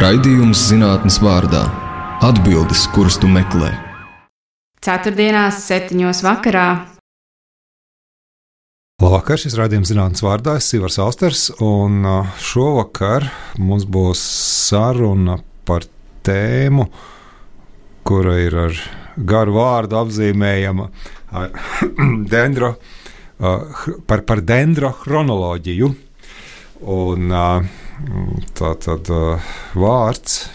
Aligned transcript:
Raidījums 0.00 0.56
zinātnes 0.70 1.18
vārdā- 1.20 1.66
atbildes, 2.28 2.86
kuras 2.94 3.18
tu 3.20 3.28
meklē. 3.28 3.68
Ceturtdienās, 4.80 5.58
septiņos 5.66 6.22
vakarā. 6.24 6.86
Labvakar, 9.02 9.36
šis 9.36 9.58
raidījums 9.60 9.90
zinātnes 9.92 10.24
vārdā 10.24 10.54
ir 10.56 10.64
Sivars 10.64 10.96
Austers, 11.04 11.42
un 11.60 12.00
šovakar 12.40 13.28
mums 13.58 13.84
būs 13.84 14.22
saruna 14.70 15.36
par 15.68 15.84
tēmu, 16.24 16.88
kura 18.02 18.38
ir 18.40 18.56
ar 18.56 18.80
garu 19.18 19.58
vārdu 19.58 20.00
apzīmējama 20.00 20.88
dendro, 22.36 22.72
par, 23.36 24.24
par 24.24 24.40
dendrochronoloģiju. 24.40 25.94
Un, 26.88 27.36
tā 28.58 28.74
tad 28.80 29.10
vārds 29.74 30.48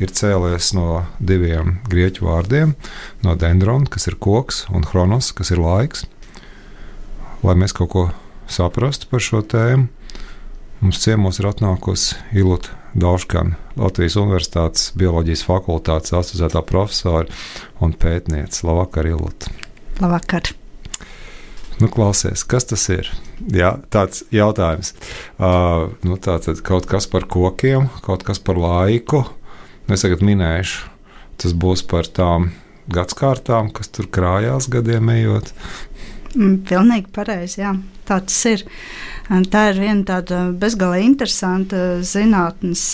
ir 0.00 0.12
cēlies 0.16 0.72
no 0.76 1.04
diviem 1.20 1.78
grieķu 1.90 2.26
vārdiem- 2.26 2.74
no 3.24 3.36
dendrona, 3.36 3.88
kas 3.88 4.08
ir 4.08 4.16
koks, 4.16 4.66
un 4.72 4.84
chronos, 4.84 5.32
kas 5.32 5.50
ir 5.50 5.58
laiks. 5.58 6.04
Lai 7.42 7.54
mēs 7.54 7.72
kaut 7.72 7.90
ko 7.90 8.10
saprastu 8.48 9.08
par 9.08 9.20
šo 9.20 9.42
tēmu, 9.42 9.88
mums 10.80 10.98
ciemos 10.98 11.40
ir 11.40 11.46
atnākusi 11.46 12.16
Ilūta 12.32 12.76
Dauškana, 12.94 13.56
Latvijas 13.76 14.16
Universitātes 14.16 14.92
bioloģijas 14.98 15.44
fakultātes 15.46 16.12
asociētā 16.12 16.64
profesora 16.66 17.28
un 17.80 17.92
pētniece. 17.92 18.64
Labvakar, 18.64 19.06
Ilūta! 19.06 19.52
Labvakar! 20.00 20.59
Nu, 21.80 21.88
klausies, 21.88 22.42
kas 22.44 22.66
tas 22.68 22.82
ir? 22.92 23.08
Jā, 23.56 23.74
tāds 23.92 24.24
jautājums. 24.34 24.92
Uh, 25.40 25.88
nu, 26.04 26.18
tā 26.20 26.36
tad 26.44 26.60
kaut 26.66 26.84
kas 26.90 27.06
par 27.08 27.24
kokiem, 27.30 27.88
kaut 28.04 28.24
kas 28.26 28.42
par 28.42 28.60
laiku. 28.60 29.22
Nu, 29.86 29.96
es 29.96 30.04
tagad 30.04 30.20
minēšu, 30.24 30.90
tas 31.40 31.56
būs 31.56 31.86
par 31.88 32.10
tām 32.12 32.50
gadsimtām, 32.92 33.70
kas 33.72 33.88
tur 33.88 34.10
krājās 34.12 34.68
gadiem 34.72 35.08
ejot. 35.14 35.54
Mm, 36.34 36.60
pilnīgi 36.68 37.08
pareizi, 37.14 37.62
jā. 37.62 37.72
Tā 38.06 38.20
tas 38.26 38.38
ir. 38.50 38.66
Tā 39.50 39.64
ir 39.70 39.78
viena 39.78 40.02
tāda 40.06 40.40
bezgalīgi 40.58 41.06
interesanta 41.06 41.80
zinātnes 42.02 42.84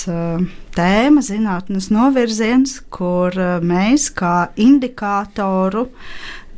tēma, 0.76 1.22
zinātnes 1.24 1.88
novirziens, 1.92 2.78
kur 2.92 3.36
mēs 3.64 4.10
kā 4.16 4.50
indikātoru 4.60 5.86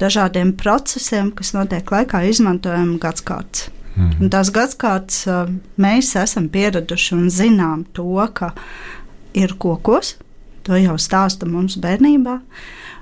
dažādiem 0.01 0.55
procesiem, 0.59 1.33
kas 1.35 1.55
notiek 1.57 1.91
laikā, 1.93 2.23
izmantojam 2.29 2.97
gadsimtu. 3.03 3.73
Mm. 3.99 4.15
Un 4.23 4.31
tās 4.31 4.53
gadsimtas 4.55 5.25
mēs 5.81 6.15
esam 6.21 6.49
pieraduši 6.53 7.15
un 7.17 7.29
zinām 7.35 7.85
to, 7.97 8.15
ka 8.35 8.53
ir 9.35 9.57
kokos. 9.59 10.17
To 10.69 10.79
jau 10.79 10.99
stāsta 11.01 11.49
mums 11.49 11.79
bērnībā. 11.81 12.39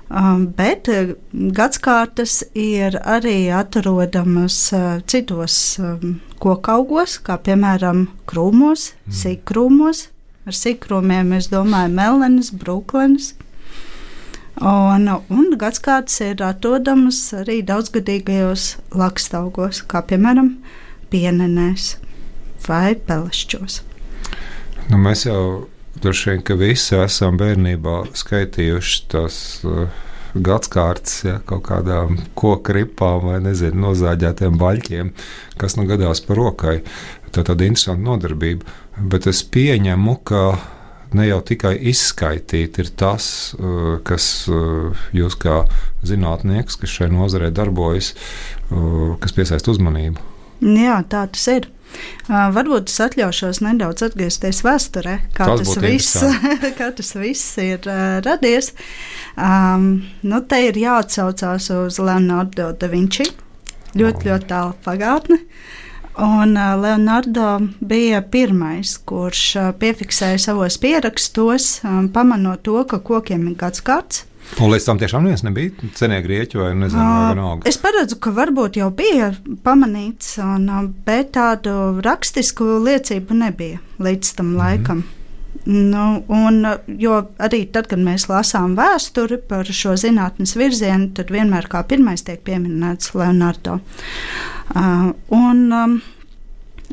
Um, 0.07 0.45
bet 0.55 0.87
gadsimtas 1.33 2.39
ir 2.55 2.95
arī 3.03 3.49
atrodamas 3.51 4.55
uh, 4.71 5.01
citos 5.03 5.57
um, 5.83 6.21
kokaugos, 6.39 7.17
kā 7.19 7.35
piemēram 7.43 8.05
krūmos, 8.29 8.93
mm. 8.93 9.17
sīkkrūmos. 9.21 10.05
Ar 10.47 10.55
sīkkrūmiem 10.55 11.33
mēs 11.35 11.49
domājam 11.51 11.97
melnas, 11.99 12.53
brūklenes. 12.55 13.33
Un, 14.57 15.09
un 15.29 15.51
gadsimts 15.59 16.17
ir 16.25 16.41
atrodams 16.41 17.19
arī 17.37 17.59
daudzgadīgajos 17.65 18.71
lakstaugos, 18.97 19.83
kā 19.85 20.01
piemēram 20.09 20.55
pienenēs 21.11 21.97
vai 22.65 22.95
pelešķos. 22.97 23.81
Nu, 24.89 24.97
mēs 24.97 25.27
jau 25.27 25.67
droši 26.01 26.31
vien, 26.31 26.43
ka 26.47 26.57
visi 26.57 26.97
esam 26.97 27.37
bērnībā 27.37 27.99
skaitījuši 28.17 29.03
tās 29.13 29.37
uh, 29.67 29.85
gadsimtas, 30.33 31.19
ja, 31.25 31.37
kaut 31.45 31.65
kādām 31.67 32.17
koku 32.37 32.75
ripām 32.77 33.29
vai 33.29 33.37
nezinu, 33.43 33.79
nozāģētiem 33.87 34.57
baļķiem, 34.57 35.11
kas 35.61 35.77
nu 35.77 35.85
gadās 35.89 36.21
par 36.25 36.41
rokai. 36.41 36.79
Tā 37.31 37.43
ir 37.43 37.49
tāda 37.51 37.67
interesanta 37.67 38.03
nodarbība. 38.09 38.65
Bet 38.97 39.27
es 39.29 39.43
pieņemu, 39.45 40.17
ka 40.25 40.43
ne 41.15 41.27
jau 41.27 41.39
tikai 41.45 41.75
izskaitīt, 41.91 42.79
ir 42.81 42.91
tas, 42.99 43.29
uh, 43.59 43.97
kas 44.07 44.47
uh, 44.51 45.07
jūs 45.15 45.37
kā 45.39 45.61
zinātnieks, 46.07 46.79
kas 46.81 46.97
šai 46.99 47.09
nozarē 47.13 47.51
darbojas, 47.55 48.13
uh, 48.71 49.15
kas 49.21 49.35
piesaista 49.37 49.71
uzmanību. 49.73 50.23
Jā, 50.65 51.01
tā 51.09 51.27
tas 51.31 51.47
ir. 51.53 51.71
Varbūt 52.27 52.89
es 52.91 52.97
atļaušos 52.99 53.61
nedaudz 53.63 54.03
atgriezties 54.09 54.59
vēsturē, 54.65 55.13
kā, 55.37 55.45
tas, 55.47 55.69
tas 55.69 55.79
viss, 55.79 56.17
kā 56.79 56.89
tas 56.97 57.13
viss 57.15 57.55
ir 57.63 57.87
uh, 57.87 58.19
radies. 58.25 58.73
Um, 59.39 60.03
nu, 60.27 60.41
te 60.43 60.59
ir 60.67 60.77
jāatcaucās 60.81 61.71
uz 61.77 62.01
Leonardo 62.03 62.73
da 62.75 62.91
Vinci. 62.91 63.29
Ļoti, 63.97 64.19
oh. 64.19 64.25
ļoti 64.27 64.49
tālu 64.51 64.75
pagātne. 64.83 65.39
Uh, 65.39 65.86
Un 66.17 66.57
uh, 66.57 66.81
Leonardo 66.81 67.59
bija 67.79 68.23
pirmais, 68.25 68.95
kurš 69.05 69.41
uh, 69.55 69.67
piefiksēja 69.77 70.39
savos 70.41 70.79
pierakstos, 70.81 71.67
um, 71.85 72.07
pamanot 72.09 72.63
to, 72.65 72.79
ka 72.89 72.97
kokiem 73.05 73.45
ir 73.51 73.59
gads 73.59 73.83
kārts. 73.85 74.23
Un 74.57 74.71
līdz 74.71 74.87
tam 74.87 74.97
tiešām 74.97 75.25
neviens 75.27 75.43
nebija 75.43 75.91
cenie 75.99 76.17
grieķi 76.23 76.57
vai 76.57 76.71
nezinu, 76.79 77.03
vai 77.03 77.35
vienalga. 77.35 77.67
Es 77.69 77.77
paredzu, 77.83 78.17
ka 78.23 78.31
varbūt 78.33 78.79
jau 78.79 78.87
bija 78.95 79.33
pamanīts, 79.65 80.37
un, 80.41 80.69
bet 81.05 81.35
tādu 81.37 81.99
rakstisku 82.01 82.79
liecību 82.87 83.37
nebija 83.37 83.83
līdz 84.01 84.33
tam 84.39 84.53
mm. 84.53 84.61
laikam. 84.63 85.03
Nu, 85.67 86.03
un, 86.31 86.61
jo 86.95 87.15
arī 87.43 87.65
tad, 87.75 87.89
kad 87.91 87.99
mēs 87.99 88.29
lasām 88.31 88.77
vēsturi 88.77 89.35
par 89.49 89.67
šo 89.67 89.97
zinātnes 89.99 90.55
virzienu, 90.55 91.09
tad 91.17 91.33
vienmēr 91.33 91.67
kā 91.67 91.81
pirmais 91.89 92.23
tiek 92.23 92.39
pieminēts 92.47 93.11
Leonardo. 93.17 93.81
Uh, 94.71 95.09
un, 95.35 95.65
um, 95.75 95.97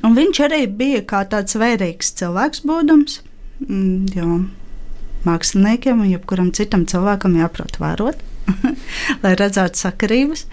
un 0.02 0.18
viņš 0.18 0.42
arī 0.48 0.64
bija 0.66 1.04
kā 1.06 1.22
tāds 1.30 1.54
vērīgs 1.60 2.10
cilvēks 2.18 2.64
būdams, 2.66 3.20
mm, 3.68 4.10
jo 4.18 4.40
māksliniekiem 5.28 6.02
un 6.02 6.10
jebkuram 6.10 6.50
citam 6.56 6.82
cilvēkam 6.90 7.38
jāprot 7.38 7.78
vērot. 7.78 8.26
lai 9.24 9.32
redzētu 9.38 9.80
sakarības. 9.80 10.44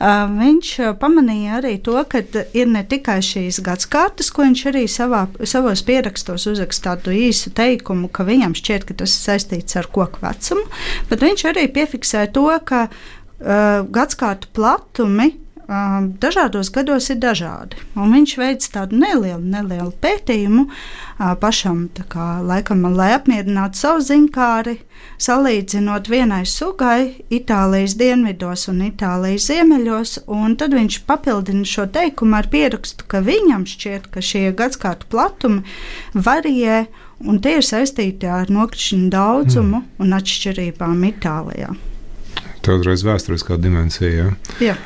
Viņš 0.00 0.72
pamanīja 1.00 1.58
arī 1.60 1.74
to, 1.84 1.96
ka 2.10 2.22
ir 2.56 2.70
ne 2.70 2.82
tikai 2.86 3.18
šīs 3.24 3.60
gadsimtas, 3.66 4.30
ko 4.34 4.46
viņš 4.46 4.64
arī 4.70 4.84
savā, 4.90 5.26
savos 5.44 5.84
pierakstos 5.86 6.48
uzraksta 6.50 6.94
tādu 6.94 7.14
īsu 7.14 7.52
teikumu, 7.56 8.08
ka 8.12 8.24
viņam 8.28 8.56
šķiet, 8.58 8.86
ka 8.88 8.96
tas 9.02 9.14
ir 9.14 9.26
saistīts 9.28 9.78
ar 9.78 9.90
koku 9.92 10.22
vecumu, 10.24 10.66
bet 11.10 11.24
viņš 11.26 11.46
arī 11.52 11.66
piefiksē 11.74 12.26
to, 12.34 12.48
ka 12.66 12.86
uh, 12.88 13.86
gadsimtu 13.90 14.50
platumi 14.56 15.32
dažādos 15.70 16.70
gados 16.74 17.10
ir 17.12 17.20
dažādi. 17.22 17.78
Un 17.94 18.12
viņš 18.14 18.36
veic 18.40 18.66
tādu 18.72 18.98
nelielu, 18.98 19.42
nelielu 19.42 19.92
pētījumu 20.02 20.66
pašam, 21.40 21.88
kā, 22.10 22.40
laikam, 22.42 22.82
lai 22.96 23.12
apmierinātu 23.14 23.78
savu 23.78 24.02
zinkāri, 24.02 24.80
salīdzinot 25.20 26.08
vienai 26.10 26.42
sugai 26.48 27.22
Itālijas 27.30 27.94
dienvidos 28.00 28.66
un 28.72 28.82
Itālijas 28.88 29.46
ziemeļos. 29.50 30.16
Tad 30.60 30.74
viņš 30.74 31.00
papildina 31.06 31.64
šo 31.64 31.86
teikumu 31.92 32.40
ar 32.40 32.50
pierakstu, 32.50 33.06
ka 33.06 33.22
viņam 33.24 33.66
šķiet, 33.68 34.10
ka 34.10 34.24
šie 34.24 34.50
gadsimtu 34.56 35.06
platumi 35.10 35.62
varijē. 36.14 36.86
Un 37.20 37.36
tie 37.44 37.58
ir 37.58 37.66
saistīti 37.66 38.24
ar 38.24 38.48
nokrišņu 38.48 39.10
daudzumu 39.12 39.82
mm. 39.82 39.88
un 40.00 40.14
atšķirībām 40.16 41.02
Itālijā. 41.10 41.74
Tā 42.64 42.72
ir 42.72 42.80
uzreiz 42.80 43.04
vēsturiskā 43.04 43.58
dimensija. 43.60 44.30
Ja? 44.30 44.30
Jā. 44.70 44.78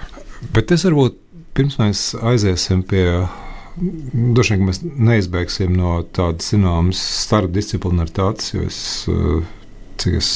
Bet 0.53 0.73
es 0.75 0.85
varbūt 0.85 1.17
pirms 1.57 1.79
mēs 1.81 2.05
aiziesim 2.21 2.83
pie. 2.87 3.07
Droši 3.75 4.55
vien 4.55 4.69
mēs 4.69 4.83
neizbēgsim 4.85 5.73
no 5.75 5.97
tādas 6.15 6.53
zināmas 6.53 7.01
starpdisciplinaritātes, 7.25 8.53
jo 8.55 8.67
es, 8.69 8.79
cik 9.99 10.19
es 10.21 10.29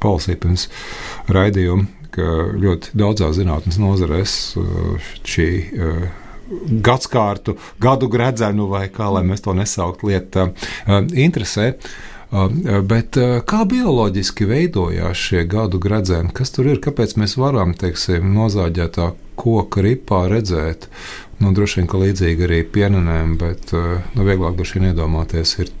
palasīju 0.00 0.40
pirms 0.40 0.68
raidījuma, 1.28 1.84
ka 2.16 2.28
ļoti 2.62 2.94
daudzās 2.96 3.36
zinātnes 3.36 3.76
nozarēs 3.80 4.36
šī 5.28 5.48
gadsimtu, 6.84 7.56
gadu 7.80 8.08
gredzenu, 8.12 8.68
vai 8.72 8.86
kā 8.92 9.10
lai 9.12 9.22
mēs 9.26 9.44
to 9.44 9.54
nesauktu, 9.56 10.08
lieta 10.12 10.48
interesē. 11.12 11.74
Bet 12.32 13.18
kā 13.48 13.58
bioloģiski 13.68 14.46
veidojās 14.48 15.20
šie 15.20 15.42
gadu 15.44 15.76
gredzeni? 15.82 16.32
Kas 16.32 16.54
tur 16.54 16.70
ir? 16.70 16.80
Kāpēc 16.80 17.18
mēs 17.20 17.36
varam, 17.36 17.74
teiksim, 17.76 18.30
nozāģētā 18.32 19.10
koka 19.36 19.84
ripā 19.84 20.22
redzēt? 20.32 20.88
Nu, 21.42 21.52
droši 21.52 21.82
vien, 21.82 21.90
ka 21.92 22.00
līdzīgi 22.00 22.46
arī 22.46 22.62
pienenēm, 22.72 23.36
bet 23.40 23.74
nu, 23.74 24.24
vieglāk 24.24 24.56
droši 24.56 24.78
vien 24.78 24.92
iedomāties 24.92 25.58
ir 25.60 25.72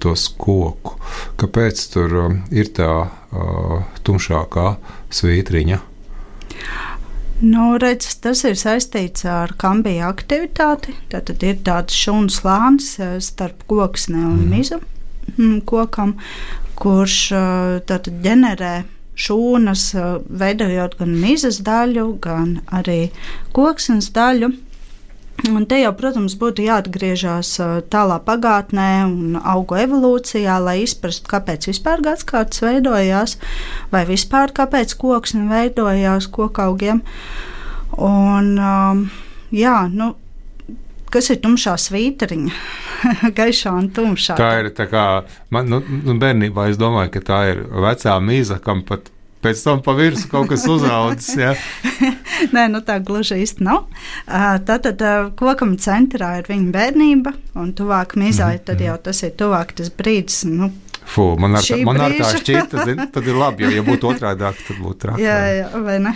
tos 0.00 0.28
koku. 0.38 0.94
Kāpēc 1.40 1.82
tur 1.92 2.16
ir 2.54 2.70
tā 2.76 2.92
uh, 3.02 3.82
tumšākā 4.06 4.68
svītriņa? 5.10 5.80
Nu, 7.40 7.66
redz, 7.80 8.12
tas 8.20 8.44
ir 8.44 8.58
saistīts 8.60 9.24
ar 9.24 9.54
kambija 9.60 10.10
aktivitāti. 10.12 10.94
Tad 11.12 11.32
ir 11.40 11.62
tāds 11.64 11.96
šūnu 11.96 12.28
slānis 12.32 12.94
starp 13.24 13.64
koksni 13.70 14.20
un 14.20 14.42
mm. 14.44 14.50
mizu. 14.52 14.80
Mm, 15.36 15.60
kokam, 15.68 16.16
kurš 16.80 17.18
tātad 17.88 18.22
ģenerē 18.24 18.74
šūnas, 19.20 19.84
veidojot 20.40 20.96
gan 21.00 21.14
mizas 21.20 21.60
daļu, 21.66 22.06
gan 22.24 22.58
arī 22.72 23.10
koksnes 23.56 24.10
daļu. 24.16 24.52
Un 25.48 25.64
te 25.64 25.78
jau, 25.80 25.92
protams, 25.96 26.34
būtu 26.36 26.66
jāatgriežas 26.66 27.54
tālā 27.92 28.18
pagātnē 28.26 28.88
un 29.06 29.38
augu 29.40 29.78
evolūcijā, 29.80 30.58
lai 30.60 30.82
izprastu, 30.84 31.30
kāpēc 31.32 31.70
vispār 31.70 32.02
gadsimts 32.04 32.60
veidojās, 32.60 33.38
vai 33.92 34.04
vispār 34.08 34.52
kāpēc 34.56 34.92
koksne 35.00 35.46
veidojās 35.48 36.28
kokaugiem. 36.28 37.00
Un, 37.96 38.52
um, 38.60 39.06
jā, 39.54 39.78
nu, 39.88 40.12
kas 41.12 41.30
ir 41.34 41.40
tumšā 41.44 41.76
svītriņa, 41.80 42.58
gaišā 43.38 43.72
un 43.76 43.88
tumšā. 43.94 44.36
Tā 44.40 44.50
ir 44.62 44.72
tā 44.76 44.88
kā 44.90 45.06
man 45.54 45.70
nu, 45.70 45.80
nu, 45.82 46.18
bērnībā, 46.20 46.70
es 46.70 46.80
domāju, 46.80 47.14
ka 47.16 47.24
tā 47.32 47.40
ir 47.52 47.64
vecā 47.86 48.18
mīza, 48.24 48.60
kam 48.64 48.84
pat 48.88 49.10
pēc 49.40 49.62
tam 49.64 49.80
pa 49.84 49.94
virsmu 49.96 50.28
kaut 50.32 50.50
kas 50.52 50.66
uzaudzis. 50.68 51.36
Ja? 51.40 51.54
Nē, 52.54 52.66
nu 52.72 52.82
tā 52.84 52.98
gluži 53.04 53.40
īsti 53.44 53.64
nav. 53.64 53.86
Tātad 54.68 55.02
kokam 55.40 55.76
centrā 55.80 56.36
ir 56.40 56.50
viņa 56.50 56.70
bērnība, 56.76 57.34
un 57.60 57.72
tuvāk 57.76 58.16
mizai, 58.20 58.54
mm 58.54 58.58
-hmm. 58.58 58.66
tad 58.66 58.80
jau 58.84 58.96
tas 59.08 59.22
ir 59.22 59.36
tuvāk 59.40 59.72
tas 59.80 59.90
brīdis. 59.90 60.44
Nu, 60.44 60.70
Fū, 61.10 61.24
man 61.42 61.58
ar, 61.58 61.66
man 61.86 61.98
ar 62.04 62.14
tā 62.14 62.28
šķita, 62.38 62.84
zin, 62.86 63.00
tad 63.10 63.26
ir 63.26 63.38
labi, 63.38 63.64
jo, 63.66 63.70
ja 63.74 63.82
būtu 63.86 64.12
otrādi, 64.12 64.46
tad 64.46 64.78
būtu 64.78 64.98
traki. 65.04 65.24
Jā, 65.24 65.38
jā, 65.56 65.82
vai 65.82 65.96
ne? 66.04 66.12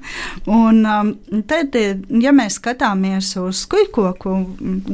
un 0.60 0.80
um, 0.88 1.12
tad, 1.50 1.76
ja 2.24 2.32
mēs 2.36 2.56
skatāmies 2.60 3.34
uz 3.42 3.64
skujkoku 3.66 4.36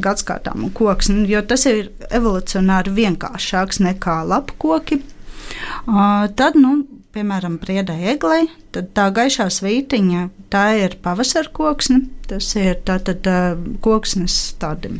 gadskārtām 0.03 0.67
un 0.67 0.75
koks, 0.75 1.13
nu, 1.15 1.23
jo 1.31 1.45
tas 1.47 1.67
ir 1.71 1.93
evolucionāri 2.11 2.95
vienkāršāks 2.99 3.83
nekā 3.87 4.19
lapkoki, 4.33 4.99
uh, 4.99 6.27
tad, 6.35 6.59
nu, 6.59 6.81
piemēram, 7.17 7.61
priedai 7.63 8.01
eglei, 8.13 8.49
tad 8.75 8.91
tā 8.99 9.09
gaišā 9.15 9.47
svītiņa, 9.53 10.29
tā 10.53 10.67
ir 10.83 10.99
pavasara 11.05 11.53
koksne. 11.55 12.03
Tas 12.27 12.51
ir 12.59 12.81
tātad 12.87 13.29
koksnes 13.85 14.57
tādi 14.61 14.97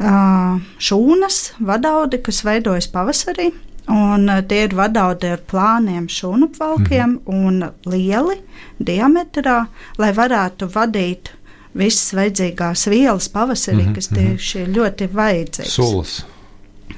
šūnas, 0.00 1.40
vadaudi, 1.60 2.22
kas 2.24 2.44
veidojas 2.44 2.88
pavasarī. 2.88 3.50
Un 3.90 4.30
tie 4.48 4.64
ir 4.64 4.74
vadaudi 4.76 5.32
ar 5.34 5.40
plāniem 5.50 6.06
šūnupvalkiem 6.08 7.08
mm 7.08 7.20
-hmm. 7.26 7.46
un 7.46 7.70
lieli 7.86 8.36
diametrā, 8.78 9.66
lai 9.98 10.12
varētu 10.12 10.68
vadīt 10.74 11.32
visas 11.74 12.14
vajadzīgās 12.14 12.88
vielas 12.90 13.28
pavasarī, 13.28 13.82
mm 13.82 13.88
-hmm. 13.88 13.94
kas 13.94 14.08
tieši 14.08 14.58
ir 14.58 14.68
ļoti 14.68 15.08
vajadzīgas. 15.14 15.74
Sulas. 15.74 16.24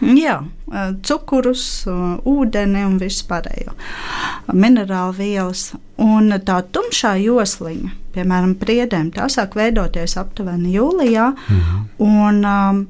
Jā, 0.01 0.39
cukurus, 1.07 1.65
ūdeni 2.29 2.85
un 2.87 2.97
visu 3.01 3.27
pārējo. 3.29 3.75
Minerālu 4.53 5.17
vielas. 5.19 5.73
Un 6.03 6.33
tā 6.43 6.59
tumšā 6.75 7.15
josliņa, 7.23 7.93
piemēram, 8.17 8.57
priedēm, 8.59 9.13
tā 9.15 9.29
sāk 9.31 9.55
veidoties 9.59 10.17
aptuveni 10.19 10.75
jūlijā. 10.75 11.29
Mhm. 11.37 11.85
Un, 12.03 12.45
um, 12.45 12.83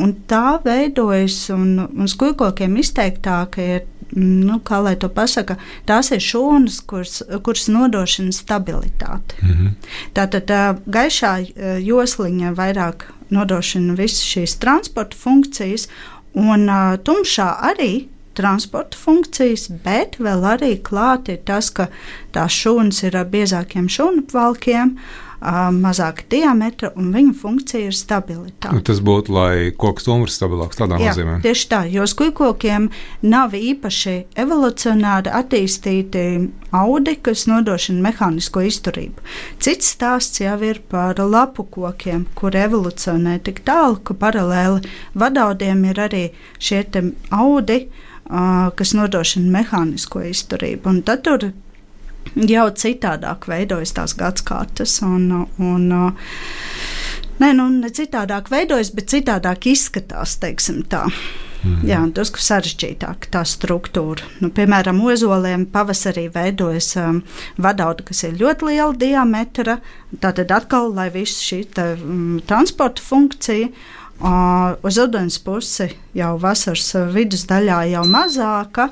un 0.00 0.14
tā 0.30 0.58
veidojas, 0.64 1.38
un, 1.54 1.84
un 1.86 2.10
skūpstiem 2.10 2.78
izteiktāk 2.82 3.60
ir 3.62 3.84
nu, 4.14 4.60
kā 4.64 4.78
lai 4.84 4.94
to 4.96 5.08
pasaka, 5.08 5.56
tās 5.86 6.10
ir 6.14 6.22
šūnas, 6.22 6.80
kuras, 6.86 7.22
kuras 7.42 7.68
nodrošina 7.68 8.32
stabilitāti. 8.32 9.34
Mm 9.42 9.50
-hmm. 9.50 9.70
Tātad 10.14 10.44
tā 10.46 10.76
gaišā 10.86 11.32
josliņa 11.82 12.54
vairāk 12.54 13.04
nodrošina 13.30 13.94
visas 13.94 14.22
šīs 14.22 14.58
transporta 14.58 15.16
funkcijas, 15.16 15.88
Un 16.34 16.66
uh, 16.66 16.96
tumšā 16.98 17.46
arī 17.62 18.08
transporta 18.34 18.98
funkcijas, 18.98 19.68
bet 19.84 20.16
vēl 20.18 20.42
arī 20.50 20.72
klāt 20.82 21.30
ir 21.30 21.44
tas, 21.46 21.70
ka 21.70 21.86
tās 22.34 22.56
šūnas 22.58 23.04
ir 23.06 23.14
ar 23.20 23.28
biezākiem 23.30 23.86
šūnu 23.86 24.26
valkiem, 24.32 24.96
mazāka 25.40 26.24
diametra 26.30 26.90
un 26.96 27.10
viņa 27.14 27.34
funkcija 27.40 27.90
ir 27.90 27.96
stabilitāte. 27.96 28.72
Nu, 28.74 28.82
tas 28.84 29.00
būtu, 29.04 29.34
lai 29.34 29.72
koks 29.76 30.06
stumbrs 30.06 30.38
stabilāks 30.38 30.78
tādā 30.80 30.98
Jā, 31.00 31.12
nozīmē. 31.12 31.38
Tieši 31.44 31.68
tā, 31.70 31.82
jo 31.90 32.06
skujkokiem 32.08 32.88
nav 33.26 33.56
īpaši 33.58 34.16
evolucionāri 34.40 35.32
attīstīti 35.34 36.24
audi, 36.74 37.16
kas 37.24 37.46
nodrošina 37.50 38.02
mehānisko 38.08 38.64
izturību. 38.68 39.24
Cits 39.62 39.92
stāsts 39.96 40.42
jau 40.42 40.56
ir 40.64 40.80
par 40.88 41.20
lapu 41.20 41.66
kokiem, 41.76 42.26
kur 42.38 42.56
evolucionē 42.56 43.38
tik 43.44 43.62
tālu, 43.68 44.00
ka 44.04 44.16
paralēli 44.18 44.84
vadaudiem 45.18 45.84
ir 45.90 46.02
arī 46.08 46.24
šie 46.58 46.84
audi, 47.34 47.84
kas 48.78 48.94
nodrošina 48.96 49.52
mehānisko 49.52 50.24
izturību. 50.30 50.88
Un 50.88 51.02
tad 51.04 51.24
tur 51.26 51.50
jau 52.34 52.66
citādāk 52.84 53.48
veidojas 53.50 53.94
tās 53.96 54.16
gadsimtas. 54.18 55.00
Nē, 57.34 57.48
nu, 57.58 57.66
ne 57.80 57.90
citādāk 57.90 58.50
veidojas, 58.52 58.92
bet 58.94 59.10
citādāk 59.10 59.66
izskatās, 59.72 60.36
teiksim 60.42 60.84
tā. 60.90 61.08
Mm. 61.64 61.80
Jā, 61.88 61.98
tas 62.12 62.28
ir 62.28 62.42
sarežģītāk, 62.44 63.30
tā 63.32 63.40
struktūra. 63.48 64.26
Nu, 64.44 64.50
piemēram, 64.54 65.00
ozoliem 65.00 65.64
pavasarī 65.72 66.26
veidojas 66.32 66.90
um, 67.00 67.22
vadauda, 67.56 68.04
kas 68.04 68.20
ir 68.28 68.36
ļoti 68.36 68.68
liela 68.68 68.92
diametra. 69.00 69.78
Tātad 70.20 70.52
atkal, 70.52 70.92
lai 70.94 71.08
viss 71.14 71.40
šī 71.42 71.62
te, 71.74 71.86
um, 71.96 72.36
transporta 72.46 73.02
funkcija 73.02 73.70
uh, 73.72 74.76
uz 74.84 75.00
ūdens 75.00 75.40
pusi 75.44 75.88
jau 76.14 76.34
vasaras 76.42 76.92
vidusdaļā 77.16 77.80
jau 77.94 78.04
mazāka, 78.12 78.90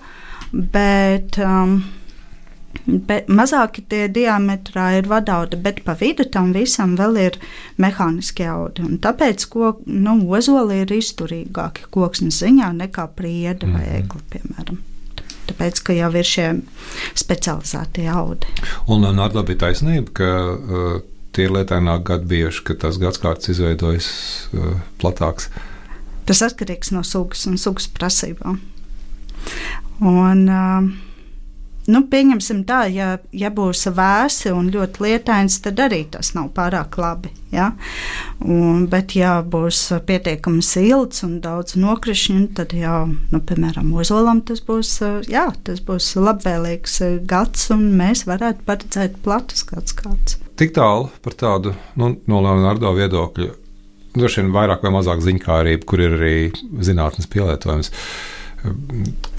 bet 0.51 1.37
um, 1.45 1.83
Be, 2.83 3.21
mazāki 3.31 3.85
tie 3.87 4.07
diametrā 4.11 4.89
ir 4.99 5.07
vadaudi, 5.11 5.59
bet 5.61 5.83
pa 5.87 5.95
vidu 5.99 6.25
tam 6.27 6.51
visam 6.57 6.97
vēl 6.99 7.19
ir 7.21 7.37
mehāniski 7.83 8.47
audi. 8.51 8.83
Un 8.87 8.99
tāpēc 9.03 9.45
ko, 9.53 9.75
nu, 9.87 10.17
ozoli 10.35 10.81
ir 10.83 10.95
izturīgāki 10.97 11.87
koksnes 11.95 12.41
ziņā 12.43 12.73
nekā 12.81 13.07
prieda 13.15 13.67
mm 13.67 13.71
-hmm. 13.71 13.77
vai 13.77 13.87
mhm. 13.87 14.01
egli, 14.01 14.23
piemēram. 14.35 14.81
Tāpēc, 15.47 15.83
ka 15.83 15.93
jau 15.93 16.11
ir 16.17 16.27
šie 16.27 16.49
specializētie 17.19 18.09
audi. 18.09 18.47
Un 18.87 19.03
Nārda 19.03 19.43
bija 19.47 19.67
taisnība, 19.67 20.11
ka 20.15 20.31
uh, 20.55 21.01
tie 21.33 21.45
ir 21.45 21.55
lietaināk 21.55 22.03
gadi 22.03 22.29
bieži, 22.31 22.65
ka 22.65 22.75
tas 22.75 22.99
gadskārts 23.03 23.51
izveidojas 23.53 24.09
uh, 24.53 24.81
platāks. 25.03 25.49
Tas 26.27 26.43
atkarīgs 26.43 26.93
no 26.95 27.03
sugas 27.03 27.47
un 27.47 27.59
sugas 27.59 27.89
prasībām. 27.89 28.61
Un, 30.01 30.49
uh, 30.49 31.12
Nu, 31.91 32.05
pieņemsim 32.07 32.63
tā, 32.69 32.85
ja, 32.95 33.17
ja 33.35 33.49
būs 33.51 33.89
vēsi 33.91 34.53
un 34.55 34.69
ļoti 34.71 35.03
lietains, 35.03 35.57
tad 35.65 35.81
arī 35.83 36.05
tas 36.13 36.31
nav 36.37 36.53
pārāk 36.55 36.95
labi. 37.01 37.33
Ja? 37.51 37.73
Un, 38.41 38.87
bet, 38.93 39.17
ja 39.19 39.41
būs 39.43 39.81
pietiekami 40.07 40.63
silts 40.63 41.25
un 41.27 41.41
daudz 41.43 41.75
nokrišņu, 41.81 42.45
tad 42.59 42.75
jau, 42.77 43.09
nu, 43.11 43.41
piemēram, 43.49 43.91
ozolam 43.99 44.45
tas 44.47 44.63
būs, 44.65 44.95
jā, 45.31 45.49
tas 45.67 45.83
būs 45.83 46.13
labvēlīgs 46.23 47.01
gads, 47.29 47.67
un 47.75 47.89
mēs 47.99 48.25
varētu 48.31 48.63
paredzēt 48.69 49.19
platus 49.27 49.67
gads 49.67 49.99
kāds. 49.99 50.39
Tik 50.61 50.77
tālu 50.77 51.11
par 51.25 51.35
tādu 51.35 51.75
nu, 51.99 52.13
no 52.31 52.45
Leonardo 52.45 52.95
viedokļa. 52.95 53.51
Droši 54.13 54.43
vien 54.43 54.55
vairāk 54.55 54.85
vai 54.85 54.93
mazāk 54.93 55.23
ziņkārība, 55.25 55.89
kur 55.89 56.03
ir 56.05 56.15
arī 56.19 56.37
zinātnes 56.85 57.27
pielietojums. 57.33 57.91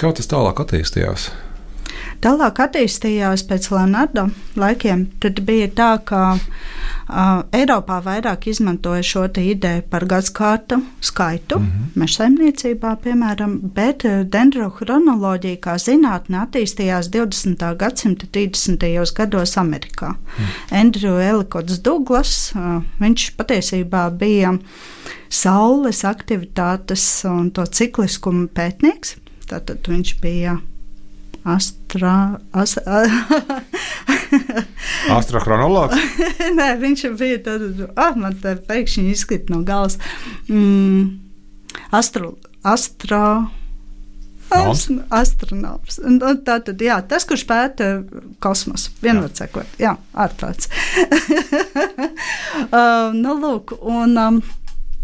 Kā 0.01 0.09
tas 0.17 0.27
tālāk 0.27 0.59
attīstījās? 0.59 1.29
Tālāk 2.23 2.59
attīstījās 2.63 3.41
pēc 3.49 3.65
Leonardo 3.73 4.29
laikiem. 4.55 5.09
Tad 5.19 5.41
bija 5.43 5.67
tā, 5.75 5.89
ka 6.07 6.21
uh, 6.37 7.41
Eiropā 7.51 7.97
vairāk 8.05 8.47
izmantoja 8.47 9.03
šo 9.03 9.25
ideju 9.27 9.83
par 9.91 10.05
gadsimtu 10.07 10.79
skaitu, 11.03 11.59
mm 11.59 11.65
-hmm. 11.65 11.99
meža 11.99 12.23
saimniecībā, 12.23 12.95
piemēram, 13.03 13.59
bet 13.75 14.05
dendrochronoloģija 14.35 15.57
kā 15.59 15.75
zinātne 15.75 16.39
attīstījās 16.45 17.11
20. 17.11 17.75
gadsimta 17.77 18.27
30. 18.31 19.13
gados 19.15 19.57
Amerikā. 19.57 20.15
Mm. 20.15 20.45
Andrew 20.71 21.19
Elikots 21.19 21.79
Douglas, 21.79 22.53
uh, 22.55 22.83
viņš 22.99 23.31
patiesībā 23.35 24.09
bija 24.17 24.57
saules 25.29 26.03
aktivitātes 26.03 27.25
un 27.25 27.51
to 27.51 27.65
cikliskumu 27.65 28.47
pētnieks. 28.47 29.17
Tātad 29.49 29.87
viņš 29.87 30.21
bija 30.21 30.57
Astra, 31.43 32.39
as, 32.55 32.77
Astrochronologs? 35.17 35.99
Nē, 36.59 36.69
viņš 36.79 37.03
bija 37.19 37.41
tāds, 37.43 37.81
ah, 37.99 38.15
man 38.15 38.37
te 38.39 38.55
pēkšņi 38.69 39.11
izkrīt 39.11 39.51
no 39.51 39.59
galvas. 39.67 39.99
Mm, 40.47 41.19
astro, 41.91 42.37
astro, 42.63 43.25
Astronoms. 44.53 45.97
Tā 46.45 46.57
tad, 46.61 46.81
jā, 46.81 46.99
tas, 47.09 47.25
kurš 47.25 47.45
pēta 47.49 47.87
kosmosu, 48.43 48.91
vienmēr 49.01 49.31
sakot, 49.37 49.69
jā, 49.81 49.95
ārprāts. 50.13 50.69
uh, 52.69 53.09
nu, 53.23 53.33
lūk, 53.41 53.73
un, 53.81 54.13
um, 54.19 54.43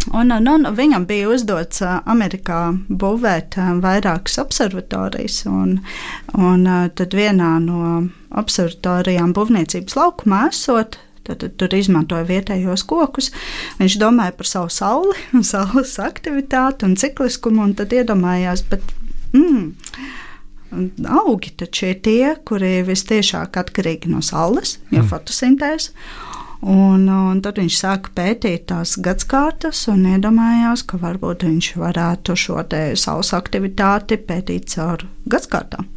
Un, 0.08 0.32
un, 0.32 0.48
un 0.48 0.68
viņam 0.76 1.04
bija 1.10 1.28
uzdots 1.30 1.84
uh, 1.84 2.00
Amerikā 2.10 2.72
būvēt 2.88 3.58
uh, 3.60 3.74
vairākas 3.84 4.40
observatorijas, 4.42 5.44
un, 5.50 5.82
un 6.40 6.64
uh, 6.66 6.88
tad 6.96 7.14
vienā 7.18 7.58
no 7.64 8.08
observatorijām 8.40 9.36
būvniecības 9.36 10.00
laukumā 10.00 10.48
esot. 10.54 10.98
Tad, 11.28 11.44
tur 11.62 11.74
izmantoja 11.78 12.26
vietējos 12.26 12.82
kokus. 12.90 13.28
Viņš 13.78 14.00
domāja 14.02 14.34
par 14.40 14.48
savu 14.50 14.72
sauli, 14.74 15.20
un 15.38 15.46
saules 15.46 15.94
aktivitāti 16.02 16.88
un 16.88 16.96
cikliskumu, 16.98 17.68
un 17.68 17.76
tad 17.78 17.94
iedomājās, 17.94 18.64
bet 18.72 18.96
mm, 19.36 19.68
augi 21.20 21.54
taču 21.60 21.92
ir 21.92 22.02
tie, 22.08 22.24
kuri 22.48 22.80
visciešāk 22.88 23.62
atkarīgi 23.62 24.10
no 24.10 24.24
saules, 24.26 24.80
jo 24.90 25.04
mm. 25.04 25.12
fotosintēze. 25.12 25.94
Un, 26.60 27.06
un 27.08 27.38
tad 27.40 27.56
viņš 27.56 27.76
sāka 27.80 28.12
pētīt 28.18 28.66
tās 28.68 28.98
gadsimtas 29.00 29.86
un 29.88 30.02
iedomājās, 30.10 30.84
ka 30.84 30.98
varbūt 31.00 31.46
viņš 31.48 31.70
varētu 31.80 32.36
šo 32.36 32.64
savas 33.00 33.32
aktivitāti 33.38 34.18
pētīt 34.20 34.68
caur 34.74 35.06
gadsimtām. 35.32 35.88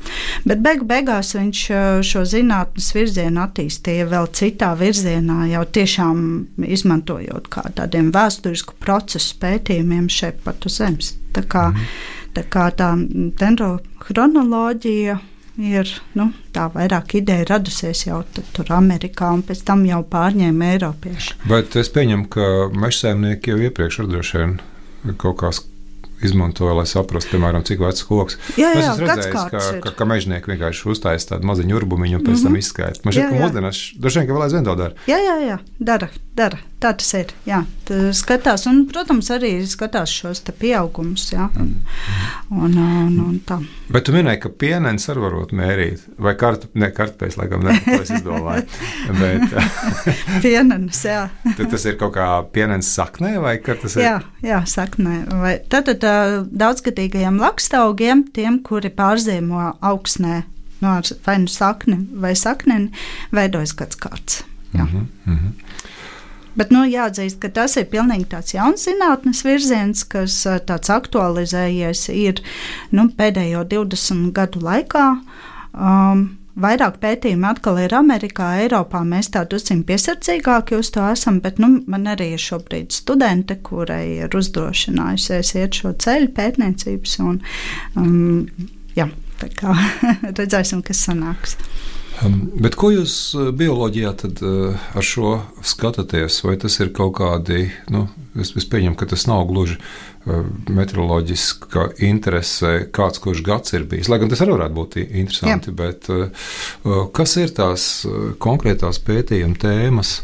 Bet 0.47 0.63
beigu 0.63 0.87
beigās 0.87 1.35
viņš 1.35 1.65
šo 2.07 2.23
zinātnes 2.31 2.93
virzienu 2.95 3.43
attīstīja 3.43 4.07
vēl 4.13 4.31
citā 4.39 4.71
virzienā, 4.79 5.49
jau 5.51 5.65
tiešām 5.67 6.23
izmantojot 6.63 7.51
kā 7.51 7.67
tādiem 7.75 8.13
vēsturisku 8.15 8.79
procesu 8.79 9.41
pētījumiem 9.43 10.07
šeit 10.07 10.45
pat 10.47 10.63
uz 10.71 10.79
Zemes. 10.79 11.17
Tā 11.35 11.43
kā, 11.43 11.73
mm. 11.75 11.91
tā, 12.39 12.47
kā 12.47 12.71
tā 12.79 12.95
dendrochronoloģija 13.43 15.19
ir 15.61 15.89
nu, 16.19 16.31
tā 16.55 16.69
vairāk 16.73 17.17
ideja 17.21 17.45
radusies 17.51 18.07
jau 18.07 18.23
tur 18.57 18.73
Amerikā, 18.73 19.33
un 19.37 19.43
pēc 19.47 19.65
tam 19.69 19.85
jau 19.89 20.03
pārņēma 20.09 20.73
Eiropieši. 20.77 21.43
Bet 21.49 21.77
es 21.77 21.93
pieņemu, 21.93 22.29
ka 22.33 22.49
mežsēmnieki 22.73 23.53
jau 23.53 23.61
iepriekš 23.69 24.01
ar 24.01 24.11
droši 24.15 24.41
vien 24.43 24.57
kaut 25.19 25.41
kā 25.43 25.53
izmantoja, 26.23 26.75
lai 26.77 26.85
saprastu, 26.87 27.35
piemēram, 27.35 27.65
cik 27.67 27.81
vecs 27.83 28.05
koks. 28.07 28.39
Jā, 28.55 28.73
jā, 28.77 28.93
es 28.93 29.01
redzēju, 29.03 29.45
ka, 29.51 29.63
ka, 29.83 29.93
ka 29.99 30.07
mežnieki 30.09 30.53
vienkārši 30.53 30.89
uztaisīja 30.95 31.35
tādu 31.35 31.49
maziņu 31.51 31.79
urbumiņu 31.81 32.21
un 32.21 32.23
pēc 32.23 32.31
mm 32.31 32.39
-hmm. 32.39 32.47
tam 32.47 32.59
izskaidro. 32.61 33.03
Man 33.05 33.17
šķiet, 33.17 33.29
ka 33.33 33.41
mūsdienās 33.43 33.81
droši 33.99 34.21
vien, 34.21 34.29
vēl 34.37 34.47
aizvien 34.47 34.69
to 34.69 34.77
dara. 34.79 35.07
Jā, 35.11 35.19
jā, 35.19 35.37
jā, 35.49 35.59
dara, 35.81 36.09
dara. 36.37 36.59
Tā 36.83 36.91
tas 36.99 37.13
ir. 37.15 37.31
Jā, 37.47 37.61
skatās, 38.17 38.65
un, 38.67 38.81
protams, 38.91 39.29
arī 39.31 39.53
skatās 39.71 40.11
šos 40.11 40.41
pieaugumus. 40.59 41.29
Mm. 41.33 41.69
un, 42.51 42.75
un, 42.75 43.13
un 43.23 43.37
tā. 43.47 43.61
Bet 43.93 44.09
tu 44.09 44.15
minēji, 44.15 44.41
ka 44.43 44.51
pienens 44.65 45.07
arī 45.13 45.23
varot 45.23 45.53
mērīt, 45.55 46.03
vai 46.23 46.35
kart, 46.41 46.67
ne 46.75 46.89
kartpēs, 46.95 47.37
laikam, 47.39 47.63
ne, 47.69 47.77
to 47.85 48.01
es 48.01 48.11
izdomāju. 48.17 48.67
Bet, 49.21 49.57
pienens, 50.45 51.05
jā. 51.07 51.27
tad 51.45 51.71
tas 51.75 51.87
ir 51.87 51.99
kaut 52.01 52.17
kā 52.17 52.29
pienens 52.55 52.91
saknē, 52.97 53.37
vai 53.45 53.59
kas 53.63 53.83
tas 53.85 53.99
ir? 53.99 54.07
Jā, 54.09 54.17
jā 54.43 54.63
saknē. 54.69 55.19
Vai, 55.43 55.57
tad, 55.71 55.93
tad 55.93 56.49
daudzskatīgajiem 56.51 57.39
lakstaugiem, 57.43 58.27
tiem, 58.35 58.59
kuri 58.67 58.91
pārzīmo 58.97 59.77
augsnē, 59.79 60.43
no 60.83 60.99
vai 61.27 61.39
nu 61.39 61.53
sakni 61.53 62.01
vai 62.19 62.35
sakneni, 62.39 62.91
veidojas 63.35 63.77
kāds 63.79 64.01
kārts. 64.01 64.43
Jā. 64.73 64.87
Mm 64.89 65.09
-hmm. 65.27 65.53
Bet 66.59 66.73
nu, 66.75 66.83
jāatzīst, 66.89 67.39
ka 67.41 67.49
tas 67.57 67.79
ir 67.81 67.89
pilnīgi 67.93 68.29
tāds 68.35 68.53
jauns 68.53 68.85
zinātnes 68.89 69.41
virziens, 69.47 70.05
kas 70.05 70.43
tāds 70.69 70.93
aktualizējies 70.93 72.07
ir 72.13 72.43
nu, 72.93 73.09
pēdējo 73.17 73.65
20 73.73 74.31
gadu 74.37 74.63
laikā. 74.67 75.09
Um, 75.73 76.31
Vairāk 76.53 76.99
pētījumu 77.01 77.47
atkal 77.49 77.79
ir 77.81 77.95
Amerikā, 77.97 78.51
Eiropā. 78.61 79.01
Mēs 79.09 79.31
tādu 79.33 79.55
drusku 79.55 79.79
piesardzīgāki 79.89 80.77
uz 80.77 80.91
to 80.93 81.07
esam, 81.09 81.39
bet 81.41 81.57
nu, 81.63 81.79
man 81.89 82.05
arī 82.13 82.35
ir 82.35 82.43
šobrīd 82.45 82.93
studente, 82.93 83.57
kurai 83.65 84.19
ir 84.27 84.37
uzdrošinājusies 84.37 85.55
iet 85.57 85.81
šo 85.81 85.95
ceļu 86.05 86.29
pētniecības. 86.37 87.15
Un, 87.25 87.41
um, 87.97 88.69
jā, 88.99 89.09
tā 89.41 89.49
kā 89.57 89.73
redzēsim, 90.43 90.85
kas 90.85 91.01
sanāks. 91.09 91.57
Um, 92.23 92.39
bet 92.63 92.77
ko 92.79 92.93
jūs 92.93 93.15
uh, 93.35 93.51
bioloģijā 93.57 94.13
tad, 94.23 94.43
uh, 94.47 94.79
ar 94.95 95.07
šo 95.07 95.35
skatāties? 95.67 96.41
Vai 96.47 96.57
tas 96.61 96.79
ir 96.83 96.93
kaut 96.95 97.17
kādi, 97.19 97.67
nu, 97.93 98.07
es, 98.39 98.53
es 98.59 98.67
pieņemu, 98.69 98.97
ka 98.99 99.09
tas 99.11 99.27
nav 99.31 99.45
gluži 99.51 99.79
uh, 99.79 100.43
meteoroloģiska 100.71 101.89
interese, 102.07 102.75
kāds 102.95 103.23
kurš 103.23 103.43
gads 103.47 103.75
ir 103.77 103.87
bijis. 103.91 104.11
Lai 104.13 104.21
gan 104.23 104.31
tas 104.33 104.45
arī 104.45 104.57
varētu 104.57 104.79
būt 104.79 104.99
interesanti, 105.03 105.73
Jā. 105.73 105.79
bet 105.83 106.11
kas 107.17 107.37
ir 107.43 107.55
tās 107.57 107.89
konkrētās 108.43 109.03
pētījuma 109.03 109.59
tēmas? 109.63 110.21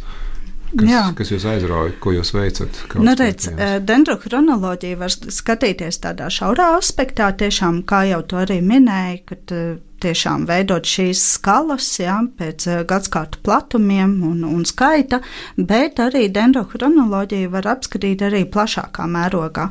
Kas, 0.68 0.88
Jā. 0.90 1.02
kas 1.16 1.32
jūs 1.32 1.46
aizrauja, 1.48 1.94
ko 2.02 2.12
jūs 2.12 2.34
veicat? 2.36 2.82
Nu, 3.00 3.14
redz, 3.16 3.48
dendrochronoloģija 3.88 5.00
var 5.00 5.12
skatīties 5.12 6.02
tādā 6.04 6.28
šaurā 6.32 6.74
aspektā, 6.76 7.30
tiešām, 7.40 7.82
kā 7.88 8.04
jau 8.10 8.20
to 8.28 8.42
arī 8.42 8.60
minēja, 8.64 9.20
kad 9.32 9.54
tiešām 10.02 10.46
veidot 10.48 10.86
šīs 10.86 11.22
skalas 11.34 11.88
ja, 12.00 12.18
pēc 12.38 12.66
eh, 12.70 12.82
gadsimta 12.88 13.40
platumiem 13.44 14.18
un, 14.26 14.42
un 14.46 14.64
skaita, 14.68 15.20
bet 15.56 16.00
arī 16.02 16.26
dendrochronoloģiju 16.34 17.52
var 17.54 17.70
apskatīt 17.74 18.22
arī 18.26 18.44
plašākā 18.52 19.06
mērogā. 19.10 19.68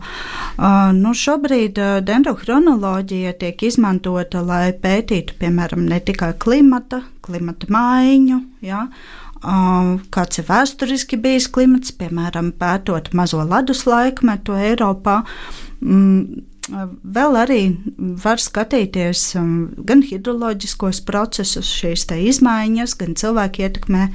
Uh, 0.57 0.89
nu, 0.97 1.13
šobrīd 1.17 1.77
dendrochronoloģija 2.07 3.35
tiek 3.43 3.67
izmantota, 3.69 4.41
lai 4.45 4.71
pētītu, 4.73 5.37
piemēram, 5.41 5.85
ne 5.91 6.01
tikai 6.03 6.33
klimata, 6.41 7.03
klimata 7.27 7.69
maiņu. 7.73 8.41
Ja, 8.65 8.87
Uh, 8.87 9.26
kāds 9.41 10.41
ir 10.41 10.47
vēsturiski 10.47 11.19
bijis 11.21 11.47
klimats, 11.53 11.93
piemēram, 11.95 12.51
pētot 12.57 13.11
mazo 13.13 13.43
ledus 13.45 13.85
laikmetu 13.89 14.57
Eiropā. 14.57 15.21
Mm, 15.81 16.45
Vēl 16.67 17.37
arī 17.39 17.61
var 18.19 18.41
skatīties 18.43 19.21
um, 19.39 19.51
gan 19.87 20.01
hidroloģiskos 20.03 20.99
procesus, 21.07 21.69
šīs 21.71 22.03
izmaiņas, 22.11 22.95
gan 22.99 23.15
cilvēku 23.15 23.63
ietekmē, 23.63 24.07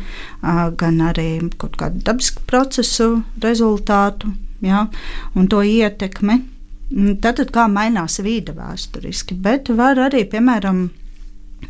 gan 0.76 1.00
arī 1.00 1.28
kaut 1.56 1.78
kādu 1.80 2.02
dabisku 2.04 2.44
procesu 2.44 3.22
rezultātu 3.40 4.34
ja, 4.60 4.84
un 5.34 5.48
to 5.48 5.62
ietekmi. 5.64 6.42
Tātad, 7.24 7.48
kā 7.54 7.70
mainās 7.72 8.18
vīde 8.20 8.52
vēsturiski, 8.52 9.38
bet 9.40 9.72
var 9.72 9.96
arī, 10.10 10.26
piemēram, 10.28 10.90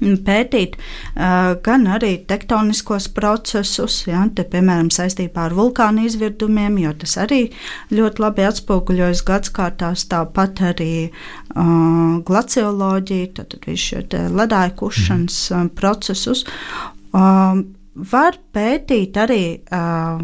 pētīt 0.01 0.77
uh, 0.79 1.55
gan 1.65 1.87
arī 1.91 2.15
tektoniskos 2.29 3.09
procesus, 3.15 4.03
ja, 4.09 4.25
te, 4.35 4.45
piemēram, 4.49 4.91
saistībā 4.95 5.49
ar 5.49 5.57
vulkānu 5.57 6.07
izvirdumiem, 6.09 6.79
jo 6.83 6.95
tas 7.03 7.17
arī 7.23 7.43
ļoti 7.93 8.25
labi 8.25 8.47
atspoguļojas 8.49 9.25
gadsimtās, 9.29 10.07
tāpat 10.11 10.65
arī 10.73 10.95
uh, 11.09 12.21
glacioloģija, 12.27 13.33
tātad 13.41 13.69
visu 13.69 13.93
šo 13.93 14.25
ledāju 14.33 14.79
kušanas 14.83 15.43
uh, 15.53 15.67
procesus. 15.77 16.47
Uh, 17.13 17.63
var 17.95 18.39
pētīt 18.55 19.19
arī 19.21 19.45
uh, 19.69 20.23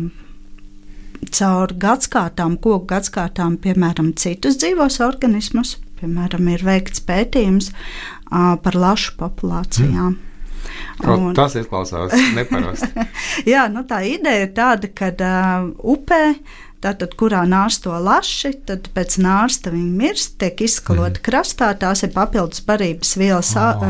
caur 1.34 1.74
gadsimtām, 1.76 2.56
koku 2.62 2.86
gadsimtām, 2.94 3.58
piemēram, 3.62 4.14
citus 4.16 4.58
dzīvos 4.60 5.00
organismus. 5.04 5.76
Piemēram, 5.98 6.48
ir 6.54 6.64
veikts 6.66 7.04
pētījums 7.04 7.72
par 8.28 8.78
lašu 8.78 9.16
populācijām. 9.20 10.16
Mm. 10.16 10.24
Un, 11.08 11.28
tas 11.36 11.54
izklausās 11.56 12.12
neparasti. 12.38 12.90
jā, 13.48 13.68
nu, 13.72 13.86
tā 13.88 14.02
ideja 14.06 14.48
ir 14.48 14.54
tāda, 14.56 14.90
ka 14.92 15.12
uh, 15.14 15.68
upē 15.94 16.22
Tātad, 16.78 17.16
kurā 17.18 17.40
nārsto 17.42 17.90
laši, 17.98 18.52
tad 18.68 18.84
pēc 18.94 19.16
nārsta 19.18 19.72
viņi 19.72 19.88
mirst, 19.98 20.36
tiek 20.38 20.60
izskaloti 20.62 21.18
mm. 21.18 21.24
krastā. 21.26 21.72
Tās 21.74 22.04
ir 22.06 22.12
papildus 22.14 22.62
barības 22.68 23.16
vielas 23.18 23.50
oh. 23.58 23.82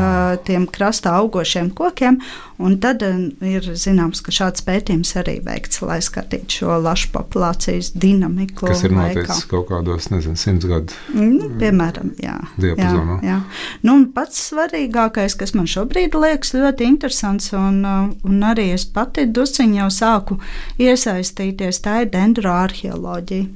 tiem 0.47 0.65
krastā 0.73 1.13
augošiem 1.19 1.69
kokiem. 1.77 2.17
Un 2.59 2.75
tad 2.83 3.03
ir 3.05 3.69
zināms, 3.79 4.19
ka 4.25 4.33
šāds 4.35 4.65
pētījums 4.67 5.13
arī 5.21 5.37
veikts, 5.45 5.79
lai 5.85 6.01
skatītu 6.03 6.59
šo 6.59 6.79
lašu 6.83 7.13
populācijas 7.13 7.93
dinamiku. 7.95 8.67
Kas 8.67 8.83
ir 8.83 8.95
noticis 8.97 9.45
kaut 9.47 9.69
kādos, 9.71 10.09
nezinu, 10.11 10.35
simts 10.39 10.67
gadu. 10.67 10.97
Nu, 11.15 11.47
piemēram, 11.61 12.11
jā. 12.19 12.35
Diapazonā. 12.59 13.19
Jā, 13.23 13.37
jā. 13.37 13.39
Nu, 13.87 13.95
un 14.01 14.09
pats 14.15 14.41
svarīgākais, 14.49 15.37
kas 15.39 15.55
man 15.55 15.69
šobrīd 15.71 16.17
liekas 16.19 16.51
ļoti 16.57 16.89
interesants, 16.89 17.53
un, 17.55 17.79
un 18.27 18.43
arī 18.43 18.73
es 18.75 18.83
pati 18.91 19.23
dusiņu 19.29 19.79
jau 19.83 19.89
sāku 20.01 20.39
iesaistīties, 20.83 21.79
tā 21.85 22.01
ir 22.03 22.11
dendroārhija 22.11 22.89
arheoloģija, 22.89 23.47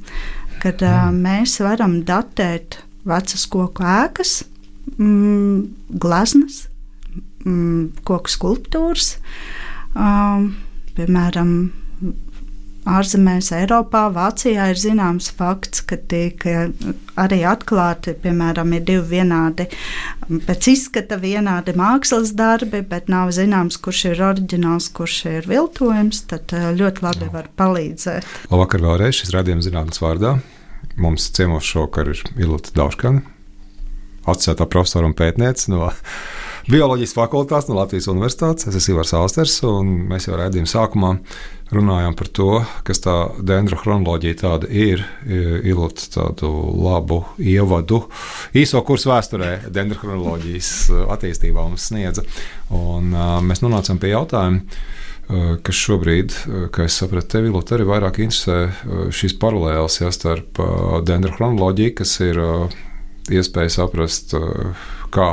kad 0.64 0.84
uh, 0.86 1.10
mēs 1.12 1.60
varam 1.64 2.02
datēt 2.08 2.80
vecas 3.08 3.46
koku 3.52 3.84
ēkas, 3.84 4.44
mm, 4.98 5.98
gleznas, 6.00 6.68
mm, 7.46 8.04
koku 8.08 8.34
skulptūras, 8.34 9.16
um, 9.96 10.52
piemēram, 10.98 11.56
ārzemēs, 12.90 13.52
Eiropā, 13.56 14.04
Vācijā 14.14 14.66
ir 14.72 14.80
zināms 14.80 15.30
fakts, 15.34 15.84
ka 15.88 15.98
tiek 15.98 16.44
arī 17.20 17.40
atklāti, 17.48 18.16
piemēram, 18.24 18.74
ir 18.76 18.86
divi 18.88 19.20
vienādi, 19.20 19.68
pēc 20.48 20.70
izskata 20.74 21.18
vienādi 21.22 21.76
mākslas 21.80 22.34
darbi, 22.38 22.84
bet 22.88 23.10
nav 23.12 23.32
zināms, 23.36 23.80
kurš 23.84 24.06
ir 24.12 24.24
oriģināls, 24.32 24.90
kurš 24.96 25.20
ir 25.32 25.50
viltojums, 25.50 26.26
tad 26.32 26.56
ļoti 26.80 27.06
labi 27.06 27.32
var 27.34 27.50
palīdzēt. 27.60 28.28
Labvakar 28.52 28.84
vēlreiz 28.84 29.22
šis 29.22 29.34
radījums 29.36 29.70
zinātnes 29.70 30.04
vārdā. 30.04 30.38
Mums 31.00 31.32
ciemos 31.34 31.66
šovakar 31.66 32.12
ir 32.12 32.20
Ilota 32.38 32.74
Dauškana, 32.76 33.24
atcētā 34.30 34.68
profesora 34.70 35.08
un 35.10 35.16
pētniece 35.18 35.72
no 35.74 35.88
bioloģijas 36.70 37.16
fakultātes 37.18 37.68
no 37.70 37.78
Latvijas 37.80 38.08
Universitātes. 38.12 38.68
Es 38.70 38.78
esmu 38.80 38.96
Ivars 38.96 39.14
Austers, 39.18 39.58
un 39.68 39.90
mēs 40.10 40.28
jau 40.30 40.38
redzējām 40.40 40.70
sākumā 40.70 41.12
runājām 41.74 42.16
par 42.16 42.30
to, 42.38 42.50
kas 42.88 43.02
tā 43.04 43.16
dendrochronoloģija 43.44 44.40
tāda 44.44 44.70
ir. 44.70 45.04
Ilūta 45.26 46.10
tādu 46.14 46.52
labu 46.84 47.24
ievadu 47.42 48.04
īso 48.56 48.84
kursu 48.86 49.12
vēsturē 49.12 49.54
dendrochronoloģijas 49.74 50.74
attīstībā 51.16 51.68
mums 51.68 51.90
sniedza. 51.92 52.26
Un, 52.72 53.12
uh, 53.12 53.40
mēs 53.44 53.64
nonācām 53.66 54.02
pie 54.02 54.14
jautājuma 54.14 54.62
kas 55.64 55.78
šobrīd, 55.80 56.34
kā 56.76 56.84
es 56.88 56.98
sapratu, 57.00 57.30
tevi 57.38 57.52
Lūdzu, 57.52 57.78
arī 57.78 57.86
vairāk 57.88 58.20
interesē 58.26 59.10
šīs 59.16 59.38
paralēlas 59.40 60.02
ja, 60.02 60.12
starp 60.12 60.60
dendrochronoloģiju, 61.08 61.94
kas 61.96 62.18
ir 62.26 62.42
iespēja 63.32 63.72
saprast, 63.78 64.36
kā 65.16 65.30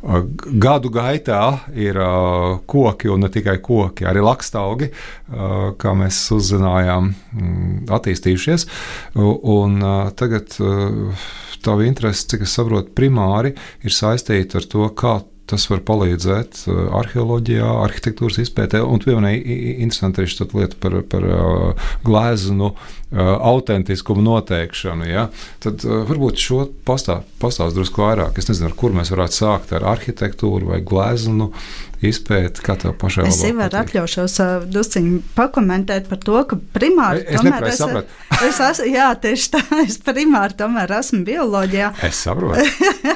Gadu 0.00 0.88
gaitā 0.92 1.42
ir 1.76 1.98
koki, 2.70 3.10
un 3.12 3.20
ne 3.20 3.28
tikai 3.32 3.58
koki, 3.60 4.06
arī 4.08 4.22
lakstaugi, 4.24 4.88
kā 5.80 5.92
mēs 5.98 6.22
uzzinājām, 6.32 7.10
mm, 7.36 7.74
attīstījušies. 7.92 8.64
Un 9.20 9.76
tagad 10.16 10.56
tava 11.60 11.84
interese, 11.84 12.24
cik 12.32 12.46
es 12.46 12.56
saprotu, 12.56 12.94
primāri 12.96 13.52
ir 13.84 13.92
saistīta 13.92 14.62
ar 14.62 14.70
to, 14.72 14.88
kā 14.96 15.20
tas 15.50 15.66
var 15.66 15.82
palīdzēt 15.82 16.62
arheoloģijā, 16.94 17.66
arhitektūras 17.84 18.38
izpētē. 18.44 18.80
Un 18.86 19.02
tu 19.02 19.10
pieminēji 19.10 19.82
šo 20.30 20.46
lietu 20.54 20.78
par, 20.80 21.00
par 21.10 21.26
gleznu 22.06 22.70
uh, 22.70 22.99
autentiskumu 23.10 24.22
noteikšanu. 24.22 25.08
Ja? 25.10 25.26
Tad 25.62 25.82
varbūt 25.84 26.38
šo 26.38 26.64
pastāst 26.86 27.26
pastāst 27.40 27.76
drusku 27.76 28.02
vairāk. 28.04 28.38
Es 28.40 28.48
nezinu, 28.50 28.72
kur 28.76 28.92
mēs 28.96 29.12
varētu 29.14 29.34
sākt 29.42 29.68
ar 29.76 29.82
arhitektūru 29.94 30.64
vai 30.74 30.80
gleznu 30.84 31.46
izpēti, 32.00 32.62
kā 32.64 32.80
tev 32.80 32.94
pašai 32.96 33.26
es 33.28 33.42
varu 33.44 33.76
atļaušos 33.76 34.40
uh, 34.40 34.62
dusciņu 34.72 35.20
pakomentēt 35.36 36.08
par 36.08 36.16
to, 36.22 36.38
ka 36.48 36.56
primāri 36.72 37.20
es 37.26 37.36
tomēr 37.36 37.66
es, 37.68 37.76
es 38.48 38.56
esmu, 38.64 38.86
jā, 38.88 39.12
tieši 39.20 39.50
tā, 39.52 39.60
es 39.84 40.00
primāri 40.06 40.56
tomēr 40.56 40.88
esmu 40.96 41.20
bioloģijā. 41.28 41.92
Es 42.08 42.16
saprotu. 42.24 42.64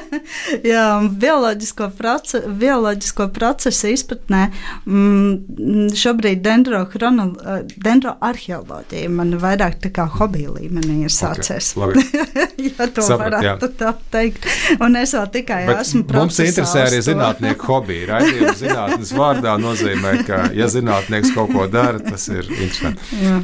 jā, 0.73 0.85
bioloģisko, 1.23 1.85
proce, 1.97 2.45
bioloģisko 2.61 3.25
procesu 3.33 3.89
izpratnē 3.95 4.43
mm, 4.85 5.89
šobrīd 5.97 6.45
dendroarheoloģija 6.45 9.09
man 9.17 9.33
vairāk 9.41 9.81
tā 9.85 9.91
kā 9.93 10.05
hobija 10.17 10.53
līmenī 10.55 11.01
ir 11.05 11.13
sācies. 11.13 11.73
Okay, 11.77 12.47
ja 12.67 12.87
to 12.89 13.05
Saprat, 13.05 13.37
varētu 13.37 13.69
jā. 13.69 13.73
tā 13.79 13.91
teikt. 14.13 14.47
Un 14.79 14.97
es 14.99 15.13
vēl 15.17 15.27
tikai 15.39 15.61
Bet 15.69 15.83
esmu 15.83 16.05
procesā. 16.09 16.25
Mums 16.25 16.39
interesē 16.45 16.85
arī 16.87 17.03
zinātnieku 17.05 17.69
hobija. 17.69 18.07
Raidījums 18.13 18.61
zinātnes 18.63 19.13
vārdā 19.17 19.57
nozīmē, 19.61 20.17
ka, 20.27 20.41
ja 20.57 20.69
zinātnieks 20.71 21.35
kaut 21.35 21.53
ko 21.53 21.69
dara, 21.71 22.01
tas 22.03 22.27
ir 22.31 22.49
interesanti. 22.49 23.21
Jā. 23.21 23.39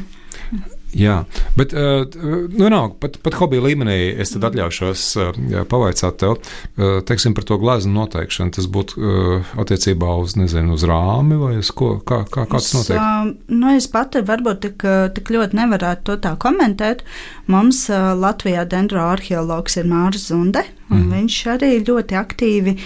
Jā, 0.92 1.22
bet 1.56 1.72
uh, 1.72 2.02
nu, 2.52 2.66
nav, 2.68 2.90
pat, 3.00 3.16
pat 3.24 3.36
hobija 3.40 3.64
līmenī 3.64 3.96
es 4.20 4.34
atļaušos 4.36 5.04
uh, 5.16 5.30
pavaicāt 5.70 6.18
tev 6.20 6.34
uh, 6.36 6.98
teiksim, 7.08 7.32
par 7.36 7.46
to 7.48 7.56
gleznu 7.62 7.94
noteikšanu. 7.96 8.52
Tas 8.52 8.68
būtu 8.68 9.08
attiecībā 9.62 10.10
uz, 10.20 10.36
nezinu, 10.36 10.76
uz 10.76 10.84
rāmi 10.88 11.38
vai 11.40 11.54
uz 11.62 11.72
ko? 11.72 11.94
Kā, 12.04 12.22
kā, 12.28 12.44
kā 12.44 12.60
tas 12.60 12.74
notiek? 12.76 13.00
Uh, 13.00 13.32
nu, 13.56 13.72
es 13.72 13.88
pati 13.92 14.20
varbūt 14.28 14.62
tik, 14.66 14.86
tik 15.16 15.32
ļoti 15.32 15.62
nevarētu 15.62 16.06
to 16.10 16.18
tā 16.28 16.36
komentēt. 16.40 17.06
Mums 17.52 17.86
Latvijā 17.88 18.66
dendroarheologs 18.68 19.80
ir 19.80 19.88
Mārs 19.88 20.28
Zunde, 20.28 20.66
un 20.90 21.06
mm. 21.06 21.12
viņš 21.16 21.42
arī 21.56 21.74
ļoti 21.88 22.20
aktīvi 22.20 22.76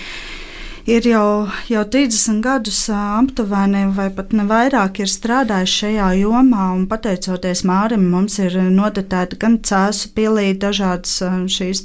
ir 0.87 1.07
jau, 1.11 1.47
jau 1.71 1.85
30 1.85 2.41
gadus 2.45 2.85
aptuveni, 2.95 3.87
vai 3.97 4.09
pat 4.15 4.35
ne 4.37 4.47
vairāk, 4.49 5.03
ir 5.03 5.11
strādājis 5.11 5.79
šajā 5.83 6.11
jomā. 6.23 6.69
Pateicoties 6.91 7.65
Mārim, 7.67 8.07
mums 8.13 8.39
ir 8.43 8.55
notetēta 8.71 9.39
gan 9.43 9.59
cēsu 9.67 10.13
pielīde, 10.17 10.61
dažādas 10.69 11.19
šīs 11.53 11.85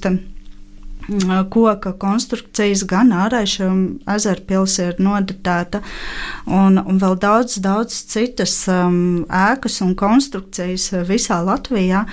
koka 1.50 1.94
konstrukcijas, 1.98 2.84
gan 2.88 3.12
ārēša 3.16 3.70
ezera 4.16 4.46
pilsēta 4.48 4.94
ir 4.94 5.04
nodatēta, 5.04 5.82
un, 6.46 6.78
un 6.78 7.02
vēl 7.02 7.18
daudz, 7.20 7.58
daudz 7.64 8.04
citas 8.12 8.54
um, 8.70 9.26
ēkas 9.26 9.82
un 9.82 9.96
konstrukcijas 9.98 10.92
visā 11.10 11.42
Latvijā. 11.46 12.06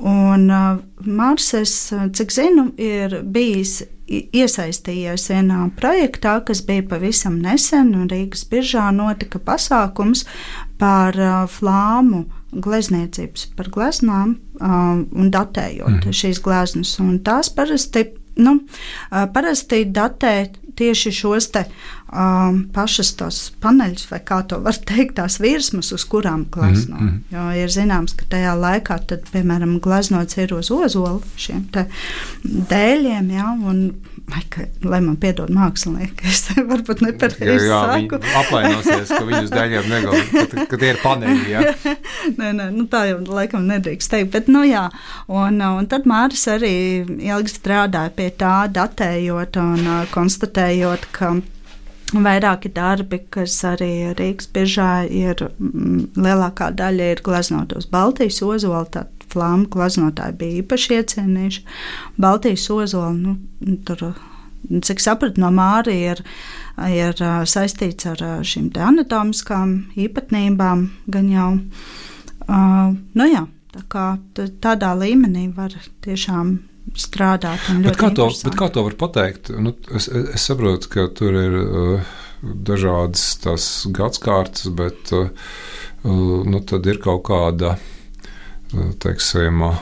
Un 0.00 0.48
uh, 0.48 0.80
Mārcis, 1.04 1.92
cik 2.16 2.32
zinu, 2.32 2.70
ir 2.80 3.20
bijis 3.24 3.82
iesaistījies 4.10 5.28
vienā 5.30 5.60
projektā, 5.78 6.38
kas 6.46 6.62
bija 6.66 6.84
pavisam 6.90 7.38
nesen, 7.42 7.94
un 7.94 8.08
Rīgas 8.10 8.44
biržā 8.50 8.88
notika 8.94 9.40
pasākums 9.42 10.24
par 10.80 11.16
uh, 11.18 11.44
flāmu 11.50 12.24
glezniecības, 12.50 13.50
par 13.56 13.70
gleznām 13.70 14.34
uh, 14.58 15.02
un 15.06 15.30
datējot 15.30 16.00
mm. 16.00 16.16
šīs 16.22 16.42
gleznas. 16.42 16.96
Un 17.02 17.20
tās 17.26 17.52
parasti, 17.54 18.08
nu, 18.42 18.58
uh, 18.64 19.26
parasti 19.34 19.84
datē 19.86 20.34
tieši 20.80 21.12
šos 21.14 21.50
te 21.54 21.64
um, 22.12 22.64
pašas 22.74 23.12
tos 23.18 23.38
paneļus, 23.62 24.06
vai 24.10 24.20
kā 24.26 24.40
to 24.48 24.58
var 24.64 24.76
teikt, 24.86 25.16
tās 25.20 25.38
virsmas, 25.42 25.92
uz 25.94 26.04
kurām 26.10 26.46
glezno. 26.50 26.96
Mm 26.96 27.08
-hmm. 27.08 27.34
Jo 27.36 27.62
ir 27.62 27.70
zināms, 27.70 28.16
ka 28.16 28.24
tajā 28.28 28.54
laikā, 28.58 28.98
tad, 29.06 29.26
piemēram, 29.32 29.80
gleznots 29.80 30.36
ir 30.36 30.54
uz 30.54 30.70
ozolu 30.70 31.22
šiem 31.36 31.68
dēļiem, 32.44 33.30
ja, 33.30 33.52
un, 33.64 33.92
vai, 34.30 34.42
ka, 34.48 34.66
lai 34.82 35.00
man 35.00 35.16
piedod 35.16 35.50
mākslinieki, 35.50 36.26
es 36.32 36.48
varbūt 36.56 37.00
nepareizi 37.00 37.68
saku. 37.68 38.20
Aplainosies, 38.36 39.08
ka 39.08 39.24
viņus 39.24 39.50
dēļiem 39.50 39.88
negalvo, 39.88 40.66
ka 40.68 40.76
tie 40.76 40.90
ir 40.90 40.98
paneļi, 41.02 41.50
ja. 41.50 41.60
nē, 42.38 42.52
nē, 42.52 42.70
nu 42.70 42.86
tā 42.86 43.04
jau 43.10 43.20
laikam 43.26 43.66
nedrīkst 43.66 44.10
teikt, 44.10 44.32
bet, 44.32 44.48
nu 44.48 44.64
jā, 44.64 44.88
un, 45.28 45.60
un 45.60 45.86
tad 45.86 46.06
Māris 46.10 46.48
arī 46.48 46.74
ilgi 47.06 47.54
strādāja 47.54 48.10
pie 48.10 48.30
tā, 48.30 48.66
datējot 48.72 49.56
un 49.56 49.86
uh, 49.86 50.06
konstatējot, 50.10 51.06
ka 51.12 51.34
Vairāki 52.10 52.72
darbi, 52.74 53.20
kas 53.30 53.54
arī 53.68 54.10
Rīgas 54.18 54.48
biežā 54.50 54.90
ir, 55.06 55.44
mm, 55.60 56.16
lielākā 56.18 56.72
daļa 56.74 57.10
ir 57.14 57.22
gleznot 57.22 57.74
uz 57.78 57.86
Baltijas 57.86 58.40
ozolu, 58.42 58.82
tad 58.90 59.12
flāmu 59.30 59.68
gleznotāji 59.70 60.36
bija 60.40 60.62
īpaši 60.64 60.96
iecienījuši. 60.96 61.62
Baltijas 62.18 62.66
ozolu, 62.74 63.12
nu, 63.14 63.76
tur, 63.86 64.16
cik 64.82 65.02
sapratu 65.02 65.42
no 65.42 65.52
Māri, 65.54 65.94
ir, 66.10 66.24
ir 66.90 67.22
saistīts 67.46 68.08
ar 68.10 68.24
šīm 68.42 68.72
anatomiskām 68.74 69.76
īpatnībām, 69.94 70.88
gan 71.14 71.30
jau, 71.30 71.50
uh, 72.48 72.90
nu 72.90 73.30
jā, 73.30 73.46
tā 73.76 73.84
kā 73.92 74.06
tādā 74.34 74.96
līmenī 74.98 75.46
var 75.54 75.78
tiešām 76.02 76.56
strādāt. 76.98 77.68
Bet 77.84 77.98
kā, 78.00 78.10
to, 78.16 78.28
bet 78.44 78.56
kā 78.58 78.70
to 78.72 78.84
var 78.86 78.96
pateikt? 79.00 79.52
Nu, 79.54 79.74
es, 79.94 80.08
es 80.08 80.48
saprotu, 80.48 80.90
ka 80.92 81.06
tur 81.16 81.38
ir 81.38 81.56
uh, 81.60 82.16
dažādas 82.42 83.24
tās 83.44 83.68
gadsimtas, 83.86 84.66
bet 84.74 85.14
uh, 85.16 85.30
nu, 86.04 86.62
tad 86.66 86.88
ir 86.90 87.00
kaut 87.02 87.24
kāda 87.30 87.76
uh, 87.76 88.92
teiksim, 89.02 89.64
uh, 89.70 89.80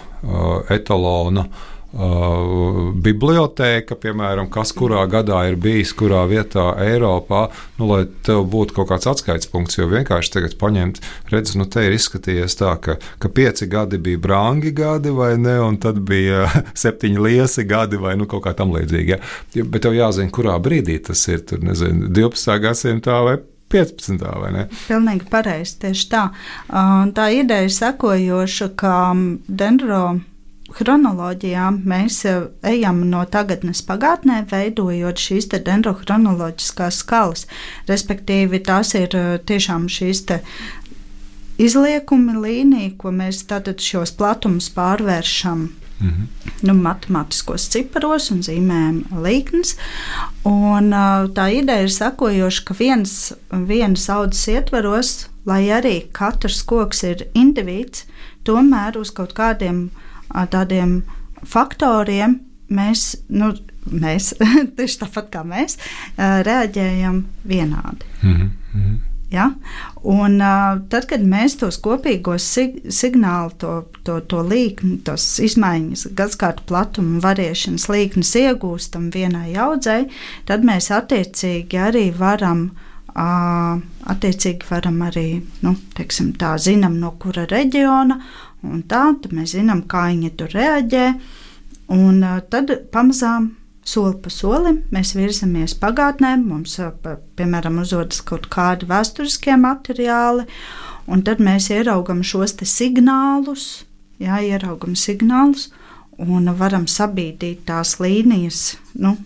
etalona. 0.75 1.49
Uh, 1.49 1.78
Uh, 1.89 2.91
biblioteka, 3.01 3.97
piemēram, 3.97 4.51
kas 4.53 4.75
kurā 4.77 5.07
gadā 5.09 5.39
ir 5.49 5.55
bijis, 5.57 5.95
kurā 5.97 6.27
vietā 6.29 6.67
Eiropā, 6.85 7.47
nu, 7.79 7.87
lai 7.89 8.03
tev 8.27 8.43
būtu 8.53 8.77
kaut 8.77 8.91
kāds 8.91 9.09
atskaites 9.09 9.49
punkts. 9.49 9.79
Jo 9.79 9.87
vienkārši 9.89 10.35
tagad 10.35 10.59
paņemt, 10.61 11.01
redzēt, 11.33 11.57
nu, 11.57 11.65
te 11.65 11.87
ir 11.87 11.97
izskatījies 11.97 12.59
tā, 12.61 12.75
ka, 12.85 12.99
ka 13.25 13.33
pieci 13.33 13.71
gadi 13.73 13.97
bija 14.05 14.21
brangi 14.21 14.75
gadi, 14.77 15.15
vai 15.17 15.33
ne, 15.41 15.57
un 15.65 15.81
tad 15.81 16.03
bija 16.05 16.45
septiņi 16.85 17.25
liesi 17.25 17.65
gadi, 17.65 17.97
vai 17.97 18.19
nu, 18.21 18.29
kaut 18.29 18.45
kā 18.45 18.53
tam 18.59 18.77
līdzīga. 18.77 19.17
Ja? 19.57 19.65
Bet 19.65 19.89
tev 19.89 19.97
jāzina, 19.97 20.29
kurā 20.29 20.61
brīdī 20.61 21.01
tas 21.09 21.25
ir, 21.33 21.41
tur 21.49 21.65
nezinu, 21.65 22.13
12. 22.13 22.59
gadsimtā 22.69 23.23
vai 23.25 23.39
15. 23.73 24.29
vai 24.45 24.53
ne? 24.53 24.69
Pilnīgi 24.87 25.29
pareizi, 25.33 25.81
tieši 25.89 26.09
tā. 26.13 26.29
Uh, 26.69 27.09
tā 27.17 27.33
ideja 27.33 27.73
sekojoša, 27.81 28.75
ka 28.77 28.99
dendro 29.49 30.19
chronoloģijā 30.77 31.71
mēs 31.89 32.21
ejam 32.67 33.03
no 33.11 33.25
tagadnes 33.31 33.81
pagātnē, 33.87 34.43
veidojot 34.51 35.21
šīs 35.23 35.49
dendrochronoloģiskās 35.53 37.03
skalas. 37.05 37.47
Respektīvi, 37.89 38.63
tās 38.65 38.95
ir 38.99 39.17
eh, 39.17 39.39
tiešām 39.39 39.89
šīs 39.89 40.25
izliekumi 41.59 42.39
līnija, 42.39 42.95
ko 43.01 43.13
mēs 43.15 43.45
tātad 43.51 43.83
šos 43.83 44.15
platumus 44.19 44.71
pārvēršam 44.75 45.69
Mm 46.01 46.09
-hmm. 46.09 46.51
nu, 46.63 46.75
matemātiskos 46.75 47.69
ciparos 47.69 48.31
un 48.31 48.43
zīmējam 48.43 49.03
līknes. 49.23 49.77
Un, 50.45 50.93
tā 51.35 51.47
ideja 51.51 51.83
ir 51.83 51.91
sekojoša, 51.91 52.63
ka 52.65 52.75
viens, 52.79 53.33
vienas 53.51 54.09
audzes 54.09 54.49
ietvaros, 54.49 55.27
lai 55.47 55.65
arī 55.69 56.07
katrs 56.13 56.63
koks 56.63 57.03
ir 57.03 57.27
indivīds, 57.35 58.05
tomēr 58.45 58.99
uz 58.99 59.11
kaut 59.11 59.33
kādiem 59.35 59.91
tādiem 60.51 61.03
faktoriem 61.47 62.41
mēs, 62.69 63.11
nu, 63.29 63.53
mēs 63.91 64.33
tieši 64.77 65.03
tāpat 65.05 65.31
kā 65.33 65.45
mēs, 65.47 65.79
reaģējam 66.19 67.23
vienādi. 67.49 68.11
Mm 68.23 68.35
-hmm. 68.41 68.99
Ja? 69.31 69.51
Un, 70.03 70.41
uh, 70.41 70.81
tad, 70.89 71.05
kad 71.11 71.21
mēs 71.21 71.59
tos 71.61 71.77
kopīgos 71.85 72.47
sig 72.55 72.79
signālu, 72.89 73.53
to, 73.61 73.73
to, 74.03 74.21
to 74.21 74.41
līkni, 74.41 75.03
tos 75.05 75.39
izmaiņas, 75.45 76.07
gadsimta 76.17 76.65
platuma 76.69 77.21
varēšanas 77.21 77.89
līknes 77.93 78.33
iegūstam 78.41 79.11
vienai 79.13 79.53
audzei, 79.61 80.07
tad 80.49 80.65
mēs 80.65 80.91
attiecīgi 80.91 81.77
arī 81.77 82.09
varam. 82.17 82.71
Uh, 83.19 83.81
attiecīgi 84.13 84.69
varam 84.69 85.01
arī, 85.03 85.41
nu, 85.65 85.73
teiksim, 85.97 86.33
tā 86.39 86.53
zinām, 86.63 87.01
no 87.01 87.11
kura 87.19 87.49
reģiona, 87.51 88.21
un 88.67 88.83
tā, 88.89 89.05
tad 89.23 89.35
mēs 89.35 89.55
zinām, 89.57 89.85
kā 89.91 90.09
viņi 90.11 90.35
tur 90.39 90.53
reaģē. 90.55 91.07
Un 91.95 92.21
uh, 92.25 92.41
tad 92.53 92.73
pamazām 92.93 93.53
soli 93.89 94.19
pa 94.23 94.31
solim 94.33 94.83
mēs 94.93 95.15
virzamies 95.17 95.77
pagātnē, 95.81 96.35
mums, 96.43 96.77
piemēram, 97.39 97.81
uzrodas 97.83 98.21
kaut 98.27 98.49
kādi 98.53 98.89
vēsturiskie 98.91 99.57
materiāli, 99.61 100.45
un 101.09 101.25
tad 101.25 101.41
mēs 101.45 101.71
ieraugam 101.73 102.21
šos 102.27 102.59
signālus, 102.69 103.87
jā, 104.21 104.43
ieraugam 104.45 104.97
signālus, 104.99 105.71
un 106.19 106.51
varam 106.59 106.85
sabīdīt 106.91 107.65
tās 107.69 107.97
līnijas. 108.03 108.77
Nu, 108.99 109.17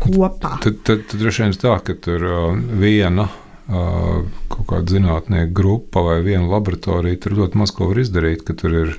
kopā. 0.00 0.56
Tad, 0.62 0.80
tad, 0.86 1.02
tad 1.10 1.20
droši 1.20 1.44
vien 1.44 1.56
tā, 1.60 1.74
ka 1.84 1.96
tur 2.00 2.24
uh, 2.24 2.54
viena 2.80 3.26
kaut 3.66 4.66
kāda 4.70 4.94
zinātnieku 4.94 5.54
grupa 5.56 6.04
vai 6.06 6.20
viena 6.22 6.46
laboratorija, 6.46 7.18
tur 7.22 7.34
ļoti 7.40 7.58
maz 7.58 7.72
ko 7.74 7.88
var 7.90 7.98
izdarīt, 7.98 8.44
ka 8.46 8.54
tur 8.58 8.76
ir 8.84 8.92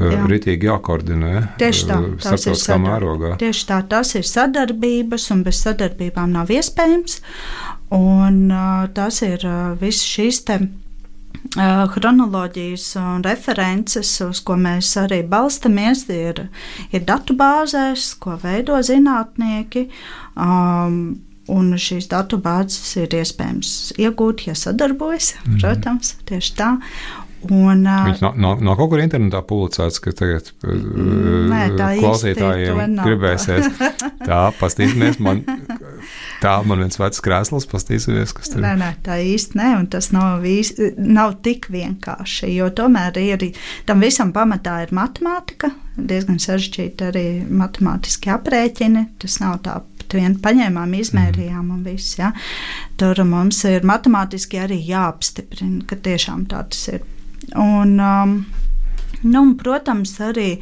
Jā. 0.00 0.22
ritīgi 0.30 0.70
jākoordinē. 0.70 1.32
Tieši 1.60 1.90
tā, 1.90 1.98
tas 2.24 2.46
ir 2.48 2.80
mērogā. 2.80 3.34
Tieši 3.40 3.66
tā, 3.68 3.82
tas 3.88 4.14
ir 4.16 4.24
sadarbības, 4.28 5.28
un 5.34 5.44
bez 5.44 5.60
sadarbībām 5.66 6.32
nav 6.32 6.52
iespējams. 6.54 7.20
Un 7.94 8.48
tas 8.96 9.20
ir 9.26 9.44
viss 9.82 10.08
šīs 10.08 10.40
te 10.48 10.58
chronoloģijas 11.54 12.86
un 12.96 13.22
references, 13.26 14.14
uz 14.24 14.40
ko 14.40 14.56
mēs 14.56 14.94
arī 15.02 15.20
balstamies, 15.28 16.06
ir, 16.08 16.46
ir 16.90 17.04
datu 17.04 17.36
bāzēs, 17.36 18.14
ko 18.18 18.38
veido 18.40 18.80
zinātnieki. 18.80 19.90
Um, 20.34 21.20
Un 21.52 21.74
šīs 21.76 22.08
datubāzes 22.08 22.94
ir 23.02 23.12
iespējams 23.18 23.92
iegūt, 24.00 24.46
ja 24.48 24.54
sadarbojas. 24.56 25.34
Mm. 25.44 25.58
Protams, 25.60 26.14
tieši 26.28 26.56
tā. 26.56 26.70
Un, 27.52 27.84
Viņš 27.84 28.22
nav, 28.22 28.36
nav, 28.40 28.60
nav 28.64 28.76
kaut 28.78 28.94
kur 28.94 29.02
internetā 29.02 29.42
publicēts, 29.44 30.00
ka 30.00 30.14
tagad 30.16 30.48
nē, 30.64 31.64
klausītājiem 32.00 32.96
gribēsies. 33.02 33.68
Tā, 34.28 34.38
pastīsimies, 34.56 35.18
man, 35.20 35.42
tā 36.40 36.54
man 36.64 36.80
viens 36.80 36.96
vecs 37.00 37.20
krēsls, 37.24 37.66
pastīsimies, 37.68 38.32
kas 38.36 38.52
tur 38.52 38.62
ir. 38.62 38.64
Nē, 38.64 38.72
nē, 38.80 38.90
tā 39.04 39.18
īsti 39.20 39.60
nē, 39.60 39.70
un 39.82 39.88
tas 39.92 40.08
nav, 40.14 40.38
vis, 40.44 40.72
nav 40.96 41.36
tik 41.44 41.68
vienkārši, 41.74 42.48
jo 42.56 42.70
tomēr 42.72 43.20
ir, 43.20 43.50
tam 43.88 44.04
visam 44.04 44.32
pamatā 44.32 44.78
ir 44.86 44.94
matemātika, 44.96 45.74
diezgan 45.98 46.40
sarežģīti 46.40 47.10
arī 47.10 47.26
matemātiski 47.44 48.32
aprēķini, 48.32 49.10
tas 49.20 49.36
nav 49.44 49.60
tā 49.66 49.82
vien 50.12 50.36
paņēmām, 50.42 50.96
izmērījām 50.98 51.70
un 51.74 51.84
viss. 51.86 52.18
Ja. 52.18 52.32
Tur 53.00 53.22
mums 53.28 53.62
ir 53.68 53.86
matemātiski 53.86 54.60
arī 54.64 54.80
jāapstiprina, 54.88 55.84
ka 55.88 55.98
tiešām 56.04 56.46
tā 56.50 56.64
tas 56.70 56.84
ir. 56.92 57.06
Un, 57.60 57.96
um, 58.00 58.36
nu, 59.22 59.40
un, 59.40 59.54
protams, 59.60 60.16
arī. 60.24 60.58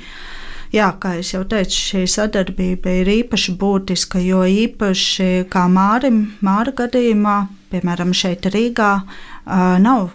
Jā, 0.72 0.86
kā 0.96 1.18
jau 1.20 1.42
teicu, 1.44 1.76
šī 1.76 2.06
sadarbība 2.08 2.94
ir 3.02 3.10
īpaši 3.18 3.52
būtiska, 3.60 4.22
jo 4.24 4.40
īpaši 4.48 5.44
kā 5.52 5.66
Mārim, 5.68 6.22
Māra 6.40 6.72
gadījumā, 6.72 7.38
piemēram, 7.74 8.14
šeit 8.16 8.48
Rīgā, 8.54 8.92
uh, 9.04 9.74
nav 9.84 10.14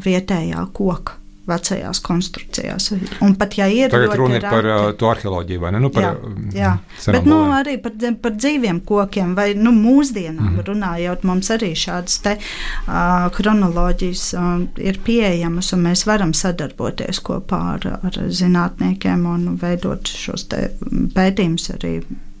vietējā 0.00 0.64
koka 0.72 1.21
vecajās 1.46 2.00
konstrukcijās. 2.04 2.92
Un 3.24 3.34
pat 3.38 3.56
ja 3.58 3.66
ir 3.70 3.90
Tagad 3.90 4.14
runa 4.18 4.38
ir 4.38 4.46
par 4.46 4.68
uh, 4.68 4.84
to 4.98 5.08
arheoloģiju, 5.10 5.62
vai 5.62 5.72
ne? 5.74 5.80
Nu, 5.82 5.90
par, 5.94 6.06
jā, 6.06 6.12
jā. 6.54 6.72
bet 7.16 7.26
nu, 7.26 7.40
arī 7.56 7.76
par, 7.82 7.96
par 8.22 8.36
dzīviem 8.36 8.82
kokiem, 8.86 9.34
vai 9.38 9.48
nu, 9.58 9.74
mūsdienām 9.74 10.52
mm. 10.52 10.64
runājot, 10.68 11.26
mums 11.26 11.50
arī 11.54 11.72
šādas 11.78 12.20
te 12.24 12.36
uh, 12.38 13.28
kronoloģijas 13.34 14.26
uh, 14.38 14.50
ir 14.82 15.00
pieejamas, 15.04 15.72
un 15.74 15.86
mēs 15.88 16.06
varam 16.08 16.34
sadarboties 16.36 17.22
kopā 17.26 17.62
ar, 17.76 17.88
ar 18.02 18.20
zinātniekiem 18.30 19.26
un 19.28 19.56
veidot 19.62 20.06
šos 20.08 20.46
pētījumus 20.52 21.72
arī 21.78 21.96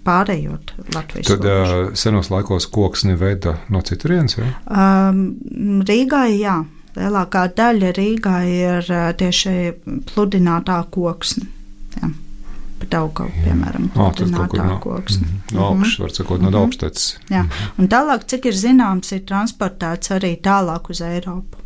pārējot 0.06 0.72
Latvijas 0.94 1.30
Tad 1.30 1.46
uh, 1.46 1.72
senos 1.98 2.30
laikos 2.32 2.66
koks 2.70 3.06
neveida 3.08 3.56
no 3.72 3.82
citurienes? 3.86 4.38
Um, 4.38 5.26
Rīgā, 5.86 6.24
jā. 6.34 6.60
Lielākā 6.96 7.46
daļa 7.56 7.92
Rīgā 7.96 8.34
ir 8.48 8.90
tieši 9.18 9.54
pludinātā 10.10 10.82
koksne. 10.92 11.48
Jā. 11.96 12.10
Auga, 12.98 13.28
piemēram, 13.30 13.86
pludinātā 13.94 14.64
no, 14.66 14.76
koksne. 14.82 15.28
Mm, 15.28 15.54
no 15.54 15.66
augšas, 15.70 16.00
var 16.02 16.12
sakot, 16.12 16.40
no 16.42 16.50
mm 16.50 16.54
-hmm. 16.54 16.60
augstecas. 16.60 17.04
Jā, 17.30 17.42
mhm. 17.44 17.78
un 17.78 17.88
tālāk, 17.88 18.26
cik 18.26 18.46
ir 18.50 18.58
zināms, 18.58 19.12
ir 19.14 19.22
transportēts 19.30 20.10
arī 20.10 20.34
tālāk 20.42 20.90
uz 20.90 21.00
Eiropu. 21.00 21.58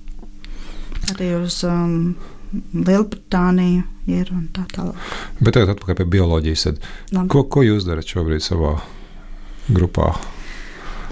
Arī 1.15 1.31
uz 1.43 1.65
um, 1.65 2.15
Lielbritāniju 2.75 3.83
ir 4.07 4.31
un 4.31 4.49
tā 4.53 4.67
tālāk. 4.77 4.95
Bet 5.41 5.55
tagad 5.55 5.75
atpakaļ 5.75 5.95
pie 5.95 6.05
bioloģijas. 6.05 6.67
Ko, 7.29 7.45
ko 7.45 7.63
jūs 7.63 7.89
darat 7.89 8.07
šobrīd 8.07 8.45
savā 8.45 8.77
grupā? 9.69 10.15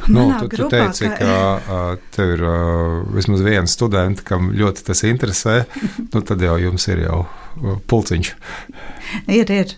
Nu, 0.09 0.27
tu, 0.39 0.49
tu 0.49 0.57
grupā, 0.57 0.85
teici, 0.89 1.09
ka, 1.09 1.39
ka 1.65 1.81
tev 2.15 2.35
ir 2.37 2.45
vismaz 3.15 3.45
viens 3.47 3.77
students, 3.77 4.25
kam 4.27 4.53
ļoti 4.57 4.85
tas 4.89 5.05
interesē. 5.09 5.63
nu, 6.13 6.21
tad 6.21 6.45
jau 6.45 6.59
jums 6.61 6.89
ir 6.93 7.05
jau 7.07 7.25
pulciņš. 7.91 8.33
Ir, 9.31 9.53
ir. 9.53 9.77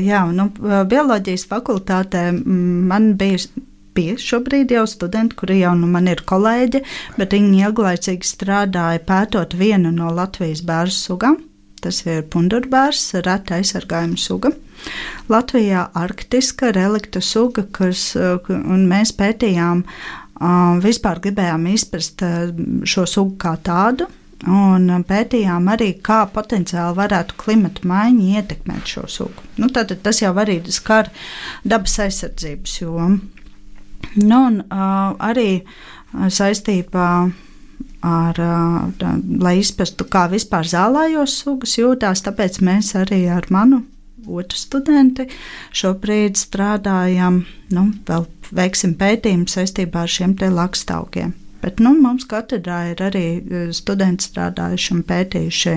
Jā, 0.00 0.22
nu, 0.34 0.48
bioloģijas 0.60 1.44
fakultātē 1.50 2.30
man 2.34 3.12
bija 3.20 3.42
bija 3.94 4.16
šobrīd 4.22 4.70
jau 4.70 4.86
studenti, 4.88 5.36
kuri 5.36 5.60
jau 5.60 5.74
nu, 5.78 5.88
man 5.90 6.08
ir 6.10 6.22
kolēģi, 6.26 6.82
bet 7.18 7.34
viņi 7.34 7.64
ilglaicīgi 7.66 8.28
strādāja 8.28 9.02
pētot 9.06 9.56
vienu 9.58 9.92
no 9.94 10.12
Latvijas 10.14 10.62
bērnu 10.66 10.94
sugām. 10.94 11.40
Tas 11.80 12.02
ir 12.06 12.24
pundurbērs, 12.32 13.04
reta 13.24 13.58
aizsargājuma 13.58 14.18
suga. 14.20 14.52
Latvijā 15.30 15.86
arktiska 15.96 16.72
relikta 16.76 17.22
suga, 17.24 17.64
kas, 17.72 18.12
un 18.16 18.86
mēs 18.90 19.12
pētījām, 19.16 19.84
vispār 20.84 21.20
gribējām 21.24 21.66
izprast 21.72 22.24
šo 22.88 23.04
sugu 23.08 23.36
kā 23.40 23.54
tādu, 23.64 24.08
un 24.48 24.88
pētījām 25.04 25.68
arī, 25.68 25.90
kā 26.04 26.22
potenciāli 26.32 26.96
varētu 26.96 27.36
klimata 27.40 27.84
maiņa 27.88 28.40
ietekmēt 28.40 28.94
šo 28.94 29.04
sugu. 29.08 29.44
Nu, 29.60 29.68
tad, 29.68 29.92
tas 30.04 30.22
jau 30.22 30.32
arī 30.40 30.60
skar 30.72 31.12
dabas 31.64 31.98
aizsardzības 32.06 32.80
jomu. 32.80 33.20
Nu, 34.16 34.38
un, 34.48 34.62
uh, 34.64 35.12
arī 35.20 35.60
saistībā 36.10 37.08
ar, 37.28 37.49
uh, 38.40 39.08
lai 39.44 39.58
izprastu, 39.60 40.06
kā 40.08 40.26
vispār 40.32 40.68
zālājos 40.68 41.40
sugas 41.42 41.76
jūtās, 41.78 42.24
tāpēc 42.26 42.60
mēs 42.64 42.94
arī 43.00 43.26
ar 43.32 43.48
manu 43.52 43.82
otru 44.28 44.58
studenti. 44.58 45.26
Šobrīd 45.76 46.38
strādājam, 46.38 47.44
nu, 47.74 47.90
vēl 48.08 48.26
veiksim 48.54 48.96
pētījumu 49.00 49.50
saistībā 49.50 50.04
ar 50.04 50.12
šiem 50.18 50.36
te 50.38 50.50
lakstaukiem. 50.52 51.36
Bet 51.60 51.80
nu, 51.84 51.92
mums 52.00 52.24
katedrā 52.28 52.78
ir 52.94 53.02
arī 53.04 53.24
studenti 53.76 54.24
strādājuši 54.24 54.94
un 54.94 55.02
pētījuši 55.04 55.74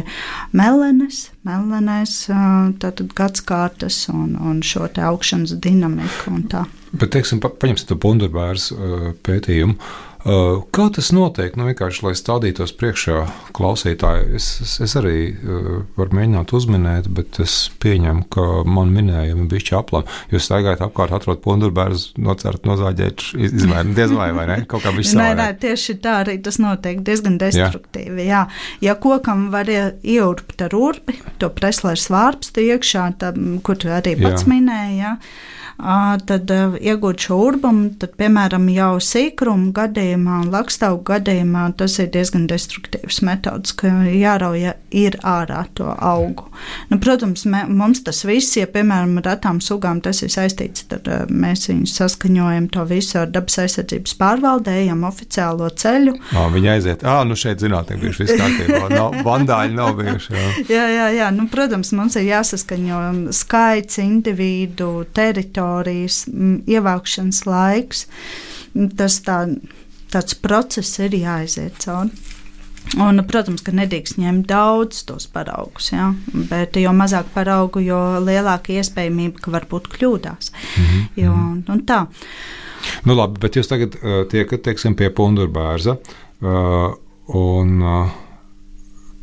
melenes, 0.55 1.25
melenēs, 1.43 2.13
e, 2.31 2.37
tātad 2.79 3.11
gadskārtas 3.17 4.05
un, 4.13 4.37
un 4.39 4.61
šo 4.63 4.87
te 4.95 5.03
augšanas 5.03 5.57
dinamiku 5.63 6.31
un 6.37 6.45
tā. 6.53 6.63
Bet, 6.93 7.09
teiksim, 7.17 7.41
pa, 7.43 7.51
paņemsim 7.51 7.89
to 7.89 7.99
bundurbērs 7.99 8.69
e, 8.71 9.11
pētījumu. 9.27 9.75
Uh, 10.23 10.61
kā 10.71 10.85
tas 10.95 11.09
notiek? 11.11 11.57
Nu, 11.59 11.65
vienkārši, 11.67 12.03
lai 12.05 12.13
stādītos 12.15 12.71
priekšā 12.79 13.25
klausītāji, 13.57 14.29
es, 14.37 14.45
es, 14.63 14.75
es 14.85 14.93
arī 14.95 15.17
uh, 15.33 15.81
varu 15.97 16.15
mēģināt 16.15 16.53
uzminēt, 16.55 17.09
bet 17.11 17.41
es 17.43 17.55
pieņemu, 17.83 18.23
ka 18.31 18.45
man 18.63 18.93
minējumi 18.95 19.49
bija 19.51 19.65
čaplam. 19.73 20.07
Jūs 20.31 20.47
staigājat 20.47 20.85
apkārt, 20.85 21.11
atrodat 21.17 21.43
pundurbērus, 21.43 22.05
nocērt, 22.23 22.63
nozāģēt, 22.69 23.25
izmērt, 23.49 23.91
diez 23.97 24.13
vai, 24.15 24.29
vai 24.37 24.45
ne? 24.47 24.57
Kaut 24.69 24.85
kā 24.85 24.93
viņš 24.95 25.11
Nē, 25.19 25.27
nē, 25.41 25.49
tieši 25.59 25.97
tā 26.03 26.15
arī 26.21 26.37
tas 26.45 26.59
notiek 26.63 27.03
diezgan 27.03 27.35
destruktīvi. 27.41 28.23
Jā. 28.29 28.45
Jā. 28.45 28.93
Ja 28.93 28.95
kokam 29.03 29.49
var 29.51 29.67
ieurbt 29.67 30.63
ar 30.63 30.77
urbi, 30.77 31.17
to 31.43 31.51
preslērs 31.51 32.07
vārpstu 32.13 32.63
iekšā, 32.69 33.09
tam, 33.19 33.59
kur 33.65 33.83
arī 33.91 34.15
pats 34.23 34.47
jā. 34.47 34.53
minēji, 34.55 35.03
jā 35.03 35.17
tad 35.77 36.51
iegūt 36.79 37.25
šo 37.25 37.37
urbumu, 37.47 37.89
tad, 37.99 38.13
piemēram, 38.19 38.67
jau 38.73 38.93
sīkrumu 39.01 39.71
gadījumā 39.75 40.43
lakstaugu 40.53 41.03
gadījumā 41.07 41.65
tas 41.77 41.97
ir 41.99 42.11
diezgan 42.13 42.45
destruktīvs 42.47 43.21
metods, 43.25 43.73
ka 43.77 43.89
jārauja 44.07 44.75
ir 44.93 45.17
ārā 45.25 45.63
to 45.77 45.89
augu. 45.97 46.45
Nu, 46.91 46.99
protams, 47.01 47.45
mē, 47.49 47.65
mums 47.67 48.03
tas 48.05 48.21
viss, 48.27 48.55
ja, 48.59 48.67
piemēram, 48.69 49.17
retām 49.25 49.59
sugām 49.63 50.01
tas 50.03 50.21
ir 50.23 50.31
saistīts, 50.33 50.85
tad 50.91 51.09
mēs 51.29 51.67
viņus 51.71 51.97
saskaņojam 51.99 52.69
to 52.73 52.85
visu 52.89 53.19
ar 53.23 53.33
dabas 53.33 53.57
aizsardzības 53.65 54.15
pārvaldējam 54.21 55.03
oficiālo 55.09 55.71
ceļu. 55.73 56.15
Ā, 56.37 56.45
viņi 56.53 56.73
aiziet, 56.75 57.07
ā, 57.07 57.17
nu 57.27 57.37
šeit 57.39 57.63
zinātnē 57.63 57.97
bijuši 58.01 58.27
viss 58.27 58.39
kārtībā, 58.39 58.85
nav, 58.93 59.19
vandāļi 59.25 59.77
nav 59.77 59.97
bijuši. 59.99 60.37
Jā. 60.37 60.47
jā, 60.69 60.85
jā, 60.93 61.09
jā, 61.17 61.33
nu, 61.35 61.49
protams, 61.51 61.91
mums 61.97 62.17
ir 62.19 62.29
jāsaskaņo 62.29 63.01
skaits, 63.33 63.99
individu, 64.03 64.91
teritoriju 65.15 65.62
teritorijas 65.63 66.25
ievākšanas 66.67 67.45
laiks. 67.47 68.07
Tas 68.97 69.19
tā, 69.25 69.45
tāds 70.11 70.35
process 70.35 70.99
ir 70.99 71.15
jāaiziet 71.15 71.77
cauri. 71.83 72.11
Un, 72.99 73.21
protams, 73.23 73.61
ka 73.63 73.71
nedrīkst 73.71 74.17
ņemt 74.19 74.49
daudz 74.49 75.05
tos 75.07 75.25
paraugus, 75.31 75.93
ja? 75.93 76.09
bet 76.49 76.75
jo 76.75 76.91
mazāk 76.91 77.29
paraugu, 77.33 77.79
jo 77.79 78.19
lielāka 78.19 78.75
iespējamība, 78.75 79.39
ka 79.39 79.53
varbūt 79.53 79.87
kļūdās. 79.93 80.51
Mm 80.51 80.83
-hmm. 80.83 81.05
jo, 81.23 81.31
un 81.73 81.85
tā. 81.87 82.01
Nu, 83.05 83.15
labi, 83.15 83.39
bet 83.39 83.55
jūs 83.55 83.71
tagad 83.71 83.95
uh, 83.95 84.27
tiekat 84.27 84.67
pie 84.97 85.09
pundurbērza. 85.09 85.95
Uh, 86.43 86.91
un, 87.27 87.81
uh, 87.81 88.11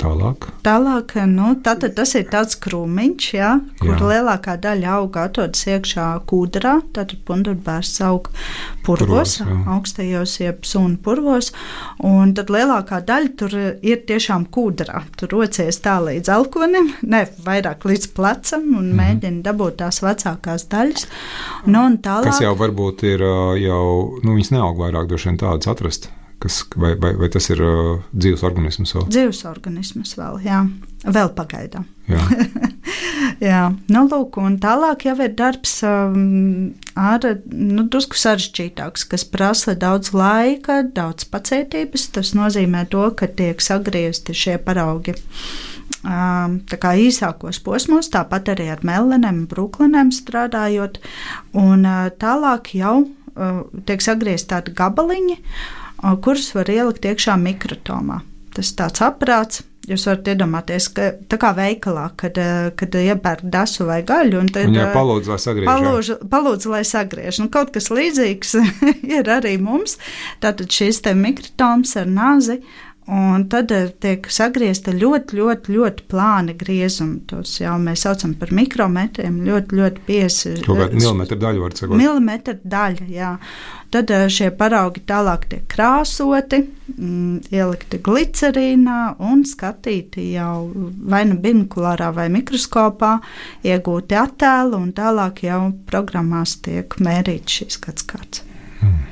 Tālāk. 0.00 0.46
Tālāk 0.64 1.12
nu, 1.28 1.50
tas 1.60 2.14
ir 2.16 2.24
tāds 2.32 2.56
krūmiņš, 2.62 3.26
ja, 3.36 3.50
kur 3.80 3.92
Jā. 3.92 4.08
lielākā 4.14 4.54
daļa 4.62 4.94
auga 4.96 5.26
atrodas 5.28 5.66
iekšā 5.68 6.06
kūdrā. 6.30 6.78
Tad 6.96 7.12
pundurbērs 7.28 7.92
aug 8.08 8.30
purvos, 8.86 9.36
Purvos, 9.40 9.66
augstajos, 9.74 10.36
jeb 10.40 10.64
sunu 10.68 10.96
purvos. 11.04 11.50
Un 12.06 12.32
tad 12.36 12.52
lielākā 12.52 13.02
daļa 13.06 13.32
tur 13.40 13.56
ir 13.60 14.00
tiešām 14.08 14.46
kūdrā. 14.54 15.02
Tur 15.20 15.34
rocies 15.36 15.82
tā 15.84 15.98
līdz 16.06 16.32
alkonim, 16.32 16.94
ne 17.02 17.26
vairāk 17.44 17.84
līdz 17.84 18.12
plecam 18.16 18.64
un 18.64 18.70
mm 18.70 18.92
-hmm. 18.92 19.02
mēģina 19.02 19.42
dabūt 19.50 19.80
tās 19.82 20.00
vecākās 20.02 20.64
daļas. 20.72 21.06
Nu, 21.66 21.84
tālāk, 22.00 22.30
Kas 22.30 22.40
jau 22.40 22.56
varbūt 22.56 23.04
ir 23.04 23.20
jau, 23.66 23.84
nu, 24.22 24.34
viņas 24.38 24.50
neaug 24.56 24.80
vairāk, 24.80 25.08
droši 25.08 25.28
vien 25.28 25.38
tādas 25.44 25.68
atrast. 25.68 26.10
Kas, 26.40 26.62
vai, 26.76 26.94
vai, 26.96 27.12
vai 27.20 27.28
tas 27.28 27.50
ir 27.52 27.60
uh, 27.60 27.98
dzīves 28.16 28.40
organisms 28.48 28.94
vēl? 28.96 29.02
Dzīves 29.12 29.42
organisms 29.44 30.14
vēl, 30.16 30.38
jā. 30.40 30.62
Vēl 31.04 31.28
pagaidām. 31.36 31.84
Jā. 32.08 32.20
jā, 33.50 33.60
nu, 33.92 34.04
lūk, 34.08 34.38
un 34.40 34.56
tālāk 34.62 35.04
jau 35.04 35.14
ir 35.20 35.34
darbs 35.36 35.74
um, 35.84 36.70
ar 36.96 37.26
nu, 37.44 37.84
drusku 37.92 38.16
sarežģītāks, 38.16 39.04
kas 39.12 39.26
prasa 39.28 39.74
daudz 39.76 40.14
laika, 40.16 40.80
daudz 40.96 41.28
pacietības. 41.28 42.08
Tas 42.16 42.32
nozīmē 42.36 42.86
to, 42.88 43.04
ka 43.16 43.28
tiek 43.28 43.60
sagriezti 43.60 44.36
šie 44.36 44.56
paraugi. 44.64 45.18
Um, 46.00 46.62
tā 46.64 46.78
kā 46.80 46.94
īsākos 46.96 47.60
posmos, 47.60 48.08
tāpat 48.08 48.48
arī 48.54 48.70
ar 48.72 48.80
melenēm, 48.86 49.44
brūklinēm 49.50 50.08
strādājot, 50.16 50.96
un 51.52 51.84
uh, 51.84 52.08
tālāk 52.16 52.72
jau 52.80 52.94
uh, 53.04 53.60
tiek 53.84 54.00
sagriezti 54.00 54.54
tādi 54.54 54.72
gabaliņi, 54.80 55.36
kurus 56.24 56.52
var 56.56 56.70
ielikt 56.72 57.06
iekšā 57.08 57.36
mikrotomā. 57.40 58.22
Tas 58.56 58.72
tāds 58.78 59.02
aprāts. 59.04 59.64
Jūs 59.88 60.04
varat 60.06 60.28
iedomāties, 60.28 60.86
ka 60.94 61.06
tā 61.26 61.38
kā 61.40 61.50
veikalā, 61.56 62.10
kad, 62.20 62.36
kad 62.78 62.96
iepērk 63.00 63.46
dasu 63.50 63.86
vai 63.88 64.02
gaļu, 64.06 64.42
un 64.42 64.50
tad 64.52 64.68
viņa 64.68 64.90
palūdz, 64.92 65.30
lai 65.32 65.38
sagriež. 65.40 65.70
Palūdz, 65.70 66.10
palūdz 66.30 66.66
lai 66.70 66.82
sagriež. 66.86 67.40
Nu, 67.40 67.48
kaut 67.50 67.72
kas 67.74 67.88
līdzīgs 67.90 68.52
ir 69.16 69.32
arī 69.32 69.56
mums. 69.62 69.96
Tātad 70.44 70.70
šis 70.70 71.00
te 71.06 71.16
mikrotoms 71.16 71.96
ar 71.98 72.12
nāzi. 72.12 72.60
Un 73.10 73.42
tad 73.50 73.72
tiek 73.98 74.26
sagriezta 74.30 74.92
ļoti, 74.94 75.34
ļoti, 75.40 75.72
ļoti 75.74 76.04
plāna 76.10 76.54
griezuma. 76.54 77.18
Tos 77.26 77.56
jau 77.58 77.72
mēs 77.82 78.04
saucam 78.06 78.36
par 78.38 78.52
mikrometriem, 78.54 79.40
ļoti, 79.48 79.78
ļoti 79.80 80.04
piesi. 80.06 80.52
Kaut 80.62 80.78
kāda 80.78 80.94
milimetra 80.94 81.38
daļa 81.42 81.64
var 81.64 81.74
sakot. 81.74 81.98
Milimetra 81.98 82.54
daļa, 82.76 83.08
jā. 83.10 83.32
Tad 83.90 84.14
eh, 84.14 84.28
šie 84.30 84.52
paraugi 84.54 85.02
tālāk 85.10 85.48
tiek 85.50 85.66
krāsoti, 85.74 86.62
mm, 86.94 87.50
ielikti 87.50 87.98
glicerīnā 88.06 89.00
un 89.26 89.42
skatīti 89.42 90.30
jau 90.36 90.70
vai 91.10 91.24
nu 91.26 91.40
binokulārā 91.42 92.12
vai 92.14 92.28
mikroskopā, 92.30 93.16
iegūti 93.66 94.22
attēli 94.22 94.78
un 94.78 94.92
tālāk 94.94 95.42
jau 95.50 95.64
programmās 95.90 96.60
tiek 96.62 96.94
mērīts 97.02 97.58
šīs 97.58 97.80
skats 97.80 98.06
kāds. 98.06 98.46
Mm 98.78 98.86
-hmm. 98.86 99.09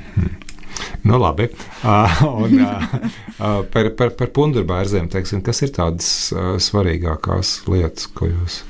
Nu, 1.03 1.19
labi. 1.21 1.49
Uh, 1.83 2.23
un, 2.43 2.57
uh, 2.59 3.61
par, 3.71 3.91
par, 3.99 4.15
par 4.19 4.33
pundurbērzēm, 4.35 5.11
kas 5.45 5.63
ir 5.65 5.73
tādas 5.75 6.09
uh, 6.35 6.57
svarīgākās 6.61 7.59
lietas, 7.71 8.09
ko 8.13 8.31
jūs 8.31 8.63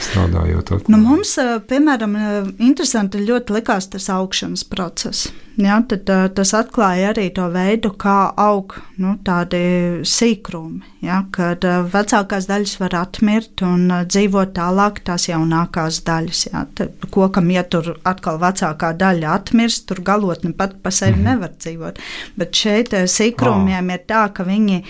strādājot? 0.00 0.72
Ar... 0.72 0.84
Nu, 0.92 1.00
mums, 1.02 1.36
piemēram, 1.68 2.16
interesanti 2.58 3.24
ļoti 3.24 3.58
likās 3.58 3.90
tas 3.92 4.08
augšanas 4.12 4.64
process. 4.68 5.30
Ja, 5.56 5.78
tad, 5.88 6.10
tas 6.36 6.50
atklāja 6.52 7.14
arī 7.14 7.30
to 7.32 7.46
veidu, 7.48 7.94
kā 7.96 8.28
aug 8.36 8.74
nu, 9.00 9.14
tādi 9.24 10.02
sīkumi. 10.04 10.82
Ja, 11.06 11.22
kad 11.32 11.64
vecākās 11.64 12.48
daļas 12.50 12.74
var 12.82 12.96
atmirt 13.00 13.64
un 13.64 13.88
dzīvot 14.04 14.52
tālāk 14.58 15.00
tās 15.06 15.28
jaunākās 15.30 16.02
daļas. 16.04 16.44
Ja. 16.50 16.66
Tad, 16.76 17.08
kokam, 17.14 17.48
ja 17.54 17.64
tur 17.64 17.94
atkal 18.04 18.40
vecākā 18.42 18.92
daļa 19.00 19.32
atmirst, 19.38 19.86
tur 19.88 20.04
galotni 20.04 20.52
pat 20.56 20.76
pa 20.82 20.92
sevi 20.92 21.16
mm 21.16 21.18
-hmm. 21.22 21.30
nevar 21.30 21.56
dzīvot. 21.56 22.04
Bet 22.36 22.54
šeit 22.54 22.92
sīkrumiem 22.92 23.88
oh. 23.88 23.94
ir 23.94 24.04
tā, 24.08 24.28
ka 24.34 24.44
viņi 24.44 24.82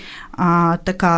tā 0.83 0.99
kā 0.99 1.13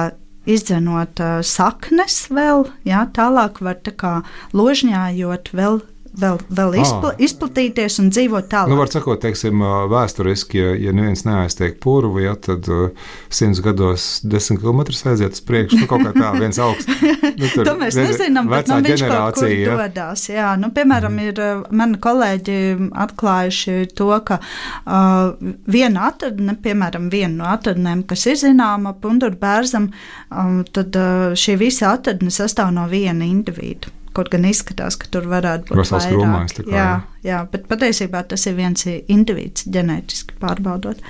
izdzenot 0.47 1.19
saknes 1.45 2.21
vēl, 2.31 2.67
jā, 2.87 3.03
tālāk 3.15 3.59
var 3.65 3.79
tā 3.83 3.95
kā 3.95 4.13
ložņājot 4.55 5.53
vēl 5.57 5.81
vēl, 6.17 6.39
vēl 6.49 6.77
izpla, 6.81 7.13
ah. 7.13 7.21
izplatīties 7.25 7.99
un 8.01 8.09
dzīvot 8.13 8.49
tālāk. 8.51 8.71
Nu, 8.71 8.79
var 8.79 8.91
sakot, 8.93 9.21
teiksim, 9.23 9.63
vēsturiski, 9.91 10.59
ja, 10.59 10.73
ja 10.87 10.93
neviens 10.95 11.25
neaiztiek 11.27 11.79
purvu, 11.83 12.23
ja, 12.23 12.35
tad 12.39 12.67
simts 13.33 13.61
gados 13.65 14.09
desmit 14.23 14.61
km 14.63 14.83
aiziet 14.89 15.37
uz 15.37 15.43
priekšu, 15.45 15.83
nu, 15.83 15.89
kaut 15.89 16.05
kā 16.07 16.13
tā, 16.15 16.33
viens 16.39 16.61
augsts. 16.61 16.89
Nu, 17.39 17.47
tur, 17.53 17.63
to 17.63 17.73
mēs 17.79 17.95
nezinām, 17.95 18.49
bet 18.51 18.67
nu, 18.67 18.79
viņš 18.83 19.03
kaut 19.07 19.37
kur 19.39 19.47
ja. 19.47 19.75
dodās. 19.79 20.25
Jā, 20.27 20.49
nu, 20.59 20.71
piemēram, 20.75 21.13
mm. 21.15 21.29
ir 21.29 21.69
mani 21.79 21.99
kolēģi 22.03 22.57
atklājuši 23.05 23.75
to, 23.95 24.09
ka 24.27 24.39
uh, 24.41 25.37
viena 25.71 26.09
atradne, 26.09 26.57
piemēram, 26.59 27.07
viena 27.13 27.31
no 27.37 27.47
atradnēm, 27.53 28.03
kas 28.09 28.25
ir 28.27 28.39
zināma 28.41 28.91
pundur 28.99 29.37
bērzam, 29.39 29.87
um, 30.27 30.59
tad 30.67 30.99
uh, 30.99 31.29
šī 31.39 31.55
visa 31.63 31.93
atradne 31.95 32.33
sastāv 32.33 32.73
no 32.75 32.89
viena 32.91 33.23
individu. 33.27 33.93
Kaut 34.17 34.31
gan 34.33 34.45
izskatās, 34.49 34.97
ka 34.99 35.09
tur 35.13 35.27
varētu 35.29 35.69
būt 35.69 35.81
vesels 35.83 36.07
krūmais. 36.09 36.55
Jā, 36.65 36.87
jā, 37.25 37.43
bet 37.51 37.67
patiesībā 37.69 38.23
tas 38.29 38.45
ir 38.49 38.55
viens 38.59 38.85
individs 38.87 39.65
ģenētiski 39.69 40.39
pārbaudot. 40.41 41.01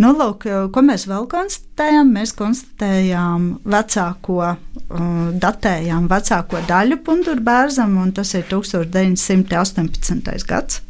Nu, 0.00 0.14
lūk, 0.16 0.46
ko 0.72 0.80
mēs 0.84 1.04
vēl 1.10 1.26
konstatējām? 1.30 2.10
Mēs 2.14 2.32
konstatējām 2.38 3.46
vecāko, 3.68 4.38
uh, 4.54 4.56
datējām 5.42 6.06
vecāko 6.10 6.62
daļu 6.68 6.96
punktūru 7.04 7.42
bērzam, 7.44 7.98
un 8.00 8.12
tas 8.16 8.30
ir 8.38 8.44
1918. 8.48 10.46
gads. 10.48 10.80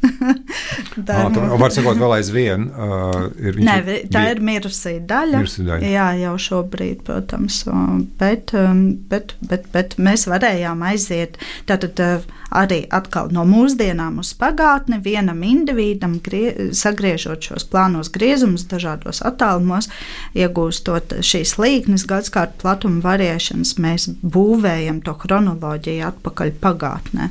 tā 1.08 1.16
ir. 1.26 1.40
Var 1.64 1.74
sakot, 1.74 1.98
vēl 2.00 2.12
aizvien 2.20 2.68
uh, 2.70 3.28
ir. 3.40 3.58
Nē, 3.66 3.76
tā 4.12 4.20
ir 4.34 4.38
mirusī 4.46 4.94
daļa. 5.02 5.38
Mirusī 5.42 5.62
daļa. 5.66 5.90
Jā, 5.90 6.08
jau 6.24 6.34
šobrīd, 6.46 6.98
protams, 7.08 7.56
bet, 8.20 8.54
bet, 9.10 9.34
bet, 9.42 9.62
bet 9.74 9.98
mēs 9.98 10.28
varējām 10.30 10.78
aiziet. 10.86 11.40
Tātad, 11.66 11.98
arī 12.50 12.84
atkal 12.94 13.30
no 13.34 13.44
mūsdienām 13.48 14.18
uz 14.22 14.29
pagātni, 14.38 15.00
vienam 15.04 15.42
individam, 15.46 16.18
grie, 16.24 16.70
sagriežot 16.76 17.50
šos 17.50 17.66
plānos 17.70 18.10
griezumus 18.12 18.66
dažādos 18.70 19.22
attālumos, 19.26 19.90
iegūstot 20.38 21.16
šīs 21.26 21.56
līknes, 21.60 22.06
gadsimta 22.10 22.52
platuma 22.60 23.02
variēšanas, 23.04 23.74
mēs 23.82 24.08
būvējam 24.22 25.02
to 25.06 25.16
chronoloģiju 25.22 26.06
atpakaļ 26.10 26.54
pagātnē 26.62 27.30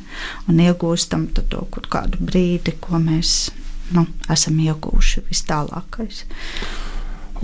un 0.49 0.61
iegūstam 0.65 1.29
to 1.35 1.65
kaut 1.71 1.89
kādu 1.91 2.21
brīdi, 2.23 2.75
ko 2.81 2.99
mēs 3.01 3.49
nu, 3.95 4.05
esam 4.29 4.59
ieguvuši 4.61 5.25
vis 5.29 5.43
tālākais. 5.49 6.25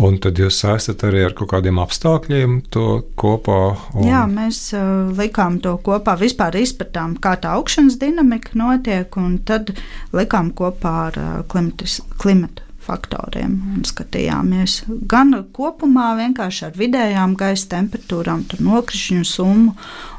Un 0.01 0.17
tad 0.19 0.39
jūs 0.39 0.57
saistat 0.59 1.05
arī 1.07 1.21
ar 1.23 1.35
kaut 1.37 1.53
kādiem 1.53 1.79
apstākļiem 1.79 2.57
to 2.73 2.99
kopā? 3.19 3.59
Un... 3.95 4.03
Jā, 4.09 4.25
mēs 4.27 4.59
uh, 4.75 5.07
likām 5.15 5.61
to 5.63 5.77
kopā. 5.85 6.17
Vispār 6.19 6.57
izpratām, 6.59 7.15
kā 7.23 7.37
tā 7.39 7.53
augšanas 7.55 7.95
dinamika 8.01 8.57
notiek, 8.59 9.15
un 9.15 9.37
tad 9.47 9.71
likām 10.15 10.51
kopā 10.57 10.95
ar 11.07 11.19
uh, 11.21 11.33
klimatis, 11.51 12.01
klimatu 12.19 12.65
faktoriem 12.85 13.53
un 13.73 13.85
skatījāmies 13.87 14.83
gan 15.09 15.33
kopumā, 15.55 16.11
vienkārši 16.19 16.67
ar 16.67 16.75
vidējām 16.77 17.33
gaisa 17.39 17.71
temperatūrām, 17.71 18.43
nokrišņu 18.61 19.25
summu, 19.25 19.73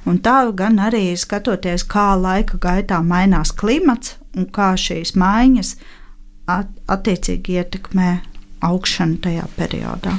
un 0.09 0.19
tā 0.25 0.39
gan 0.57 0.81
arī 0.83 1.05
skatoties, 1.19 1.87
kā 1.87 2.09
laika 2.19 2.59
gaitā 2.62 3.03
mainās 3.07 3.55
klimats 3.55 4.17
un 4.37 4.49
kā 4.53 4.73
šīs 4.81 5.15
maiņas 5.21 5.77
at 6.51 6.73
attiecīgi 6.91 7.61
ietekmē 7.61 8.11
augšanu 8.64 9.21
tajā 9.25 9.47
periodā. 9.59 10.16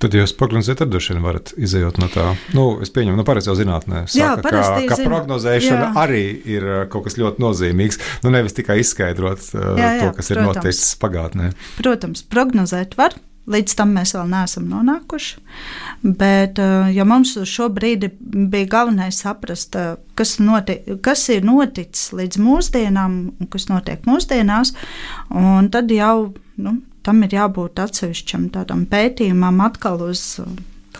Tad 0.00 0.14
jūs 0.16 0.32
prognozēt, 0.32 0.78
tad 0.80 0.88
droši 0.88 1.12
vien 1.12 1.24
varat 1.26 1.50
izējot 1.60 1.98
no 2.00 2.06
tā. 2.08 2.30
Nu, 2.56 2.64
es 2.80 2.88
pieņemu, 2.94 3.18
no 3.18 3.20
nu, 3.20 3.26
pareizā 3.28 3.52
zinātnē. 3.58 4.06
Saka, 4.08 4.20
jā, 4.22 4.30
ka, 4.40 4.62
ka 4.88 4.96
zina. 4.96 5.10
prognozēšana 5.10 5.82
jā. 5.82 5.90
arī 6.00 6.22
ir 6.54 6.64
uh, 6.64 6.78
kaut 6.88 7.04
kas 7.04 7.18
ļoti 7.20 7.44
nozīmīgs. 7.44 8.00
Nu, 8.24 8.32
nevis 8.32 8.56
tikai 8.56 8.78
izskaidrot 8.80 9.50
uh, 9.52 9.74
jā, 9.76 9.90
jā, 9.98 10.06
to, 10.06 10.14
kas 10.16 10.32
protams. 10.32 10.32
ir 10.32 10.40
noticis 10.46 10.94
pagātnē. 11.02 11.50
Protams, 11.76 12.24
prognozēt 12.32 12.96
var. 12.96 13.18
Līdz 13.50 13.74
tam 13.76 13.92
mēs 13.96 14.14
vēl 14.14 14.28
neesam 14.30 14.72
nonākuši. 14.72 15.44
Bet, 16.00 16.56
uh, 16.64 16.88
ja 16.96 17.04
mums 17.08 17.34
uz 17.36 17.52
šo 17.52 17.68
brīdi 17.76 18.08
bija 18.24 18.72
galvenais 18.72 19.20
saprast, 19.20 19.76
kas, 20.16 20.38
noti, 20.40 20.78
kas 21.04 21.28
ir 21.34 21.44
noticis 21.44 22.14
līdz 22.16 22.40
mūsdienām 22.40 23.24
un 23.36 23.52
kas 23.52 23.68
notiek 23.68 24.08
mūsdienās, 24.08 24.72
tad 25.74 25.92
jau 25.92 26.14
nu, 26.60 26.78
tam 27.06 27.22
ir 27.26 27.36
jābūt 27.36 27.80
atsevišķam 27.82 28.50
tādam 28.56 28.86
pētījumam 28.90 29.60
atkal 29.64 30.02
uz 30.08 30.24
uh, 30.42 30.50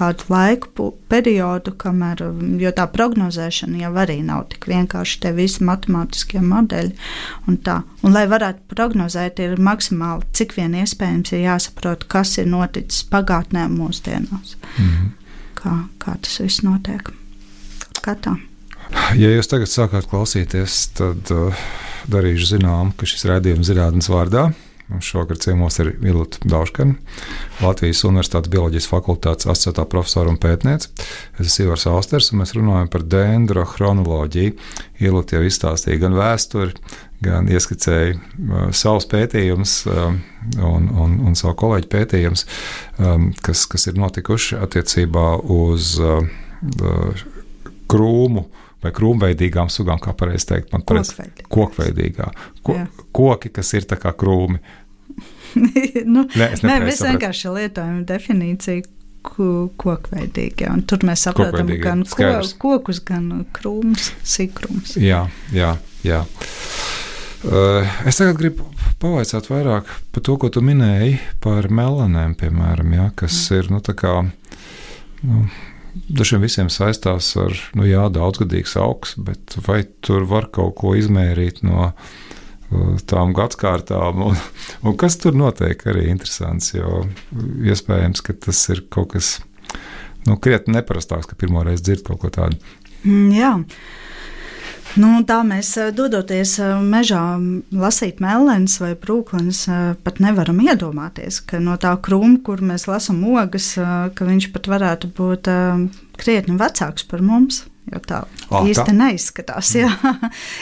kādu 0.01 0.27
laiku 0.33 0.91
periodu, 1.11 1.75
kamēr, 1.81 2.23
um, 2.29 2.57
jo 2.61 2.73
tā 2.77 2.87
prognozēšana 2.91 3.83
jau 3.83 3.93
arī 4.03 4.21
nav 4.25 4.47
tik 4.53 4.69
vienkārši 4.71 5.21
tie 5.25 5.33
visi 5.37 5.65
matemātiskie 5.67 6.43
modeļi. 6.45 6.95
Un 7.51 7.59
tā. 7.67 7.81
un, 8.03 8.15
lai 8.17 8.27
varētu 8.31 8.65
prognozēt, 8.73 9.43
ir 9.45 9.61
maksimāli, 9.61 10.29
cik 10.37 10.57
vien 10.57 10.77
iespējams 10.83 11.35
ir 11.35 11.45
jāsaprot, 11.45 12.07
kas 12.11 12.39
ir 12.41 12.49
noticis 12.51 13.05
pagātnē 13.13 13.67
mūsdienās. 13.73 14.57
Mm 14.79 14.87
-hmm. 14.87 15.11
kā, 15.61 15.77
kā 15.99 16.17
tas 16.23 16.41
viss 16.41 16.65
notiek. 16.65 17.13
Kā 18.01 18.17
tā? 18.17 18.39
Ja 19.15 19.29
jūs 19.31 19.47
tagad 19.47 19.69
sākāt 19.69 20.09
klausīties, 20.11 20.89
tad 20.99 21.31
uh, 21.31 21.55
darīšu 22.11 22.57
zinām, 22.57 22.93
ka 22.97 23.07
šis 23.07 23.25
rādījums 23.29 23.69
ir 23.69 23.77
zinātnes 23.77 24.09
vārdā. 24.11 24.51
Mums 24.91 25.07
šogad 25.07 25.39
ciemos 25.39 25.79
ir 25.79 25.93
Vilta 26.03 26.41
Dauškana, 26.51 26.97
Latvijas 27.63 28.03
Universitātes 28.09 28.51
bioloģijas 28.51 28.89
fakultātes 28.91 29.47
asociētā 29.47 29.85
profesora 29.91 30.33
un 30.33 30.39
pētniece. 30.41 30.91
Es 31.39 31.47
esmu 31.47 31.69
Ivars 31.69 31.87
Austers, 31.87 32.33
un 32.33 32.41
mēs 32.43 32.57
runājam 32.57 32.91
par 32.91 33.05
dendrochronoloģiju. 33.15 34.57
Ilta 35.07 35.39
jau 35.39 35.45
izstāstīja 35.47 36.03
gan 36.03 36.19
vēsturi, 36.19 36.75
gan 37.23 37.47
ieskicēja 37.53 38.17
uh, 38.17 38.65
savus 38.75 39.07
pētījumus 39.13 39.77
um, 39.93 40.19
un, 40.59 40.89
un, 41.05 41.19
un 41.31 41.39
savu 41.39 41.55
kolēģu 41.63 41.91
pētījumus, 41.95 42.47
um, 42.99 43.31
kas, 43.47 43.69
kas 43.71 43.87
ir 43.93 44.01
notikuši 44.01 44.59
attiecībā 44.59 45.29
uz 45.55 45.95
uh, 46.03 46.19
uh, 46.83 47.23
krūmu 47.91 48.49
vai 48.81 48.93
krūmveidīgām 48.97 49.69
sugām, 49.73 50.01
kā 50.01 50.15
pareizi 50.17 50.55
teikt, 50.55 50.71
man 50.73 50.85
pareizi 50.89 51.27
kokveidīgā. 51.53 52.31
Ko, 52.65 52.79
koki, 53.17 53.53
kas 53.53 53.75
ir 53.77 53.87
tā 53.89 53.99
kā 54.01 54.15
krūmi. 54.17 54.61
nu, 56.15 56.25
nē, 56.37 56.49
nē, 56.63 56.79
mēs 56.87 57.05
vienkārši 57.07 57.55
lietojam 57.57 58.01
definīciju 58.09 58.87
kokveidīgi. 59.21 60.65
Ja, 60.65 60.75
tur 60.89 61.05
mēs 61.07 61.27
saprotam 61.27 61.71
gan 61.83 62.05
ko, 62.09 62.31
kokus, 62.63 63.03
gan 63.05 63.45
krūmus, 63.57 64.13
sīkrumus. 64.25 64.97
Jā, 65.01 65.27
jā, 65.55 65.75
jā. 66.07 66.23
Uh, 67.41 67.89
es 68.09 68.21
tagad 68.21 68.37
gribu 68.41 68.67
pavaicāt 69.01 69.49
vairāk 69.49 69.89
par 70.13 70.25
to, 70.25 70.37
ko 70.41 70.51
tu 70.53 70.61
minēji 70.65 71.17
par 71.41 71.71
melanēm, 71.73 72.35
piemēram, 72.41 72.93
ja, 72.97 73.09
kas 73.17 73.37
mm. 73.49 73.57
ir 73.57 73.71
nu, 73.73 73.81
kā, 73.97 74.15
nu, 75.25 75.45
dažiem 76.09 76.45
visiem 76.45 76.69
saistās 76.73 77.33
ar 77.41 77.57
nu, 77.79 77.87
jā, 77.89 78.07
daudzgadīgs 78.13 78.77
augs, 78.81 79.17
bet 79.17 79.57
vai 79.67 79.83
tur 80.05 80.29
var 80.29 80.51
kaut 80.53 80.77
ko 80.81 80.93
izmērīt 80.99 81.63
no 81.65 81.93
tām 83.11 83.35
gadsimtām, 83.37 84.25
un, 84.31 84.37
un 84.87 84.99
kas 85.01 85.19
tur 85.21 85.37
notiek, 85.39 85.81
arī 85.91 86.09
interesants. 86.11 86.75
Jo 86.75 87.05
iespējams, 87.67 88.23
ka 88.27 88.37
tas 88.47 88.63
ir 88.73 88.85
kaut 88.93 89.15
kas 89.17 89.39
nu, 90.29 90.37
krietni 90.37 90.77
neparastāks, 90.79 91.31
ka 91.31 91.39
pirmo 91.39 91.65
reizi 91.67 91.89
dzird 91.89 92.07
kaut 92.07 92.23
ko 92.23 92.33
tādu. 92.35 92.61
Mm, 93.03 93.33
jā. 93.35 93.55
Nu, 94.99 95.21
tā 95.23 95.39
mēs 95.47 95.71
eh, 95.79 95.93
dodoties 95.95 96.57
eh, 96.59 96.73
mežā, 96.83 97.23
lasīt 97.71 98.19
melnēs 98.23 98.81
vai 98.83 98.97
brūklēns, 98.99 99.61
eh, 99.71 99.83
pat 100.03 100.19
nevaram 100.23 100.59
iedomāties, 100.65 101.39
ka 101.47 101.61
no 101.63 101.77
tā 101.79 101.93
krūma, 102.03 102.41
kur 102.43 102.63
mēs 102.65 102.89
lasām 102.91 103.23
ogas, 103.31 103.77
ka 103.79 104.27
viņš 104.27 104.51
pat 104.55 104.67
varētu 104.71 105.13
būt 105.15 105.51
krietni 106.19 106.59
vecāks 106.59 107.07
par 107.07 107.23
mums. 107.23 107.65
Jo 107.91 108.01
tā 108.07 108.21
oh, 108.51 108.63
īsti 108.69 108.87
tā? 108.87 108.95
neizskatās. 108.95 109.75
Jā. 109.79 109.91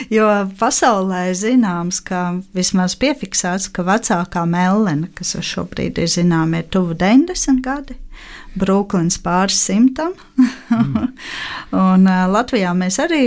Jo 0.09 0.27
pasaulē 0.59 1.27
zināms, 1.37 1.99
ka 2.05 2.39
vismaz 2.55 2.95
piefiksēts, 2.99 3.69
ka 3.73 3.85
vecākā 3.85 4.45
melnene, 4.49 5.11
kas 5.17 5.35
šobrīd 5.45 6.01
ir 6.01 6.09
zināma, 6.09 6.63
ir 6.63 6.69
tuvu 6.73 6.97
90 6.97 7.61
gadi. 7.65 7.99
Brooklyns 8.57 9.19
pāris 9.21 9.59
simtam. 9.61 10.15
mm. 10.37 11.07
un 11.83 12.07
uh, 12.09 12.25
Latvijā 12.31 12.71
mēs 12.77 12.97
arī 13.03 13.21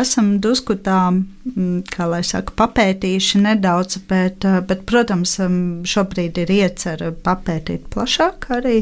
esam 0.00 0.34
drusku 0.42 0.76
tā, 0.84 0.98
kā 1.92 2.08
lai 2.10 2.20
saka, 2.26 2.52
papētījuši 2.58 3.42
nedaudz, 3.46 4.00
bet, 4.10 4.44
uh, 4.44 4.60
bet 4.66 4.84
protams, 4.88 5.36
um, 5.44 5.58
šobrīd 5.86 6.42
ir 6.44 6.52
iecer 6.58 7.04
papētīt 7.24 7.88
plašāk 7.94 8.50
arī. 8.58 8.78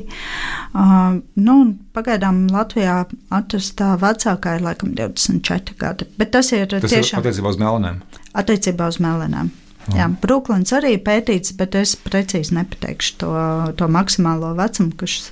Uh, 0.75 1.21
nu, 1.41 1.59
pagaidām 1.97 2.47
Latvijā 2.53 3.03
atrastā 3.35 3.95
vecākā 4.03 4.59
ir 4.59 4.67
laikam 4.67 4.95
24 4.99 5.79
gadi, 5.81 6.09
bet 6.19 6.35
tas 6.35 6.51
ir 6.57 6.67
tas 6.75 6.91
tiešām. 6.91 7.21
Ir 7.21 7.29
attiecībā 7.29 7.55
uz 7.55 7.61
melnēm. 7.61 8.01
Attiecībā 8.35 8.91
uz 8.91 8.99
melnēm. 9.03 9.53
Jā, 9.93 10.07
Brooklyns 10.23 10.73
arī 10.73 10.95
pētīts, 11.03 11.53
bet 11.59 11.75
es 11.77 11.93
precīzi 12.01 12.55
nepateikšu 12.57 13.17
to, 13.21 13.33
to 13.77 13.89
maksimālo 13.93 14.55
vecumu, 14.57 14.95
kas, 15.01 15.29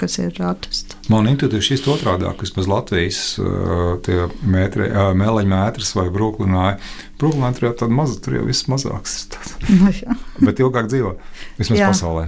kas 0.00 0.16
ir 0.22 0.40
atrasts. 0.40 0.96
Man 1.12 1.28
intuitīvi 1.28 1.66
šis 1.68 1.84
otrādi, 1.90 2.28
kas 2.40 2.54
pēc 2.56 2.70
Latvijas 2.70 3.20
metri, 4.40 4.88
mēleņa 5.20 5.52
mētris 5.52 5.92
vai 5.98 6.06
Brooklynā. 6.14 6.66
Brooklynā 7.20 7.52
tur 7.56 7.68
jau 7.68 7.74
tāda 7.82 7.98
maza, 8.00 8.16
tur 8.24 8.38
jau 8.38 8.46
viss 8.48 8.68
mazāks. 8.70 9.22
No, 9.80 10.46
bet 10.46 10.60
ilgāk 10.62 10.88
dzīvo, 10.90 11.12
vismaz 11.58 11.78
jā. 11.78 11.88
pasaulē. 11.92 12.24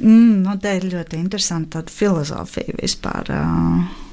Mm, 0.00 0.42
no, 0.44 0.54
tā 0.60 0.76
ir 0.78 0.86
ļoti 0.92 1.18
interesanta 1.20 1.82
filozofija 1.88 2.76
vispār. 2.80 3.32
Uh, 3.32 4.10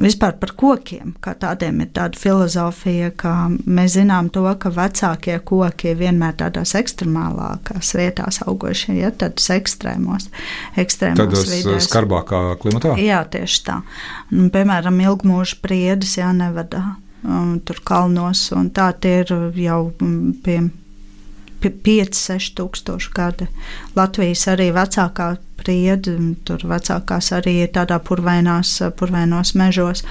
Vispār 0.00 0.36
par 0.40 0.54
kokiem, 0.56 1.12
kā 1.20 1.34
tādiem 1.38 1.82
ir 1.84 1.90
tāda 1.92 2.18
filozofija, 2.18 3.10
ka 3.18 3.32
mēs 3.50 3.96
zinām 3.98 4.30
to, 4.32 4.44
ka 4.60 4.72
vecākie 4.72 5.36
koki 5.44 5.92
ir 5.92 5.98
vienmēr 6.00 6.36
tādās 6.40 6.72
ekstremālākās 6.78 7.92
vietās 7.98 8.40
augošie, 8.46 8.96
ja 9.02 9.12
tādos 9.12 9.50
ekstrēmos, 9.52 10.30
ekstrēmos 10.80 11.20
tādos 11.20 11.48
vidēs. 11.50 11.88
skarbākā 11.90 12.42
klimatā. 12.62 12.96
Jā, 13.02 13.22
tieši 13.28 13.64
tā. 13.68 13.80
Un, 14.32 14.48
piemēram, 14.54 15.00
ilgmūža 15.04 15.60
priedes 15.64 16.16
jānevadā 16.16 16.84
um, 17.26 17.58
tur 17.60 17.82
kalnos, 17.84 18.46
un 18.56 18.70
tā 18.74 18.90
tie 18.96 19.18
ir 19.26 19.34
jau 19.60 19.82
um, 19.92 20.32
pie 20.44 20.62
5-6 21.70 22.54
tūkstoši 22.58 23.12
gadi. 23.14 23.48
Latvijas 23.94 24.46
arī 24.50 24.70
vecākā 24.74 25.36
priede, 25.62 26.16
tur 26.44 26.64
vecākās 26.66 27.32
arī 27.36 27.62
ir 27.66 27.74
tādā 27.74 28.00
purvainās, 28.02 28.80
purvainos 28.98 29.54
mežos. 29.54 30.02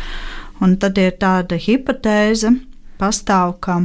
Un 0.61 0.77
tad 0.77 0.99
ir 1.01 1.17
tāda 1.19 1.57
hipotēze, 1.59 2.53
pastāv, 3.01 3.57
ka 3.65 3.81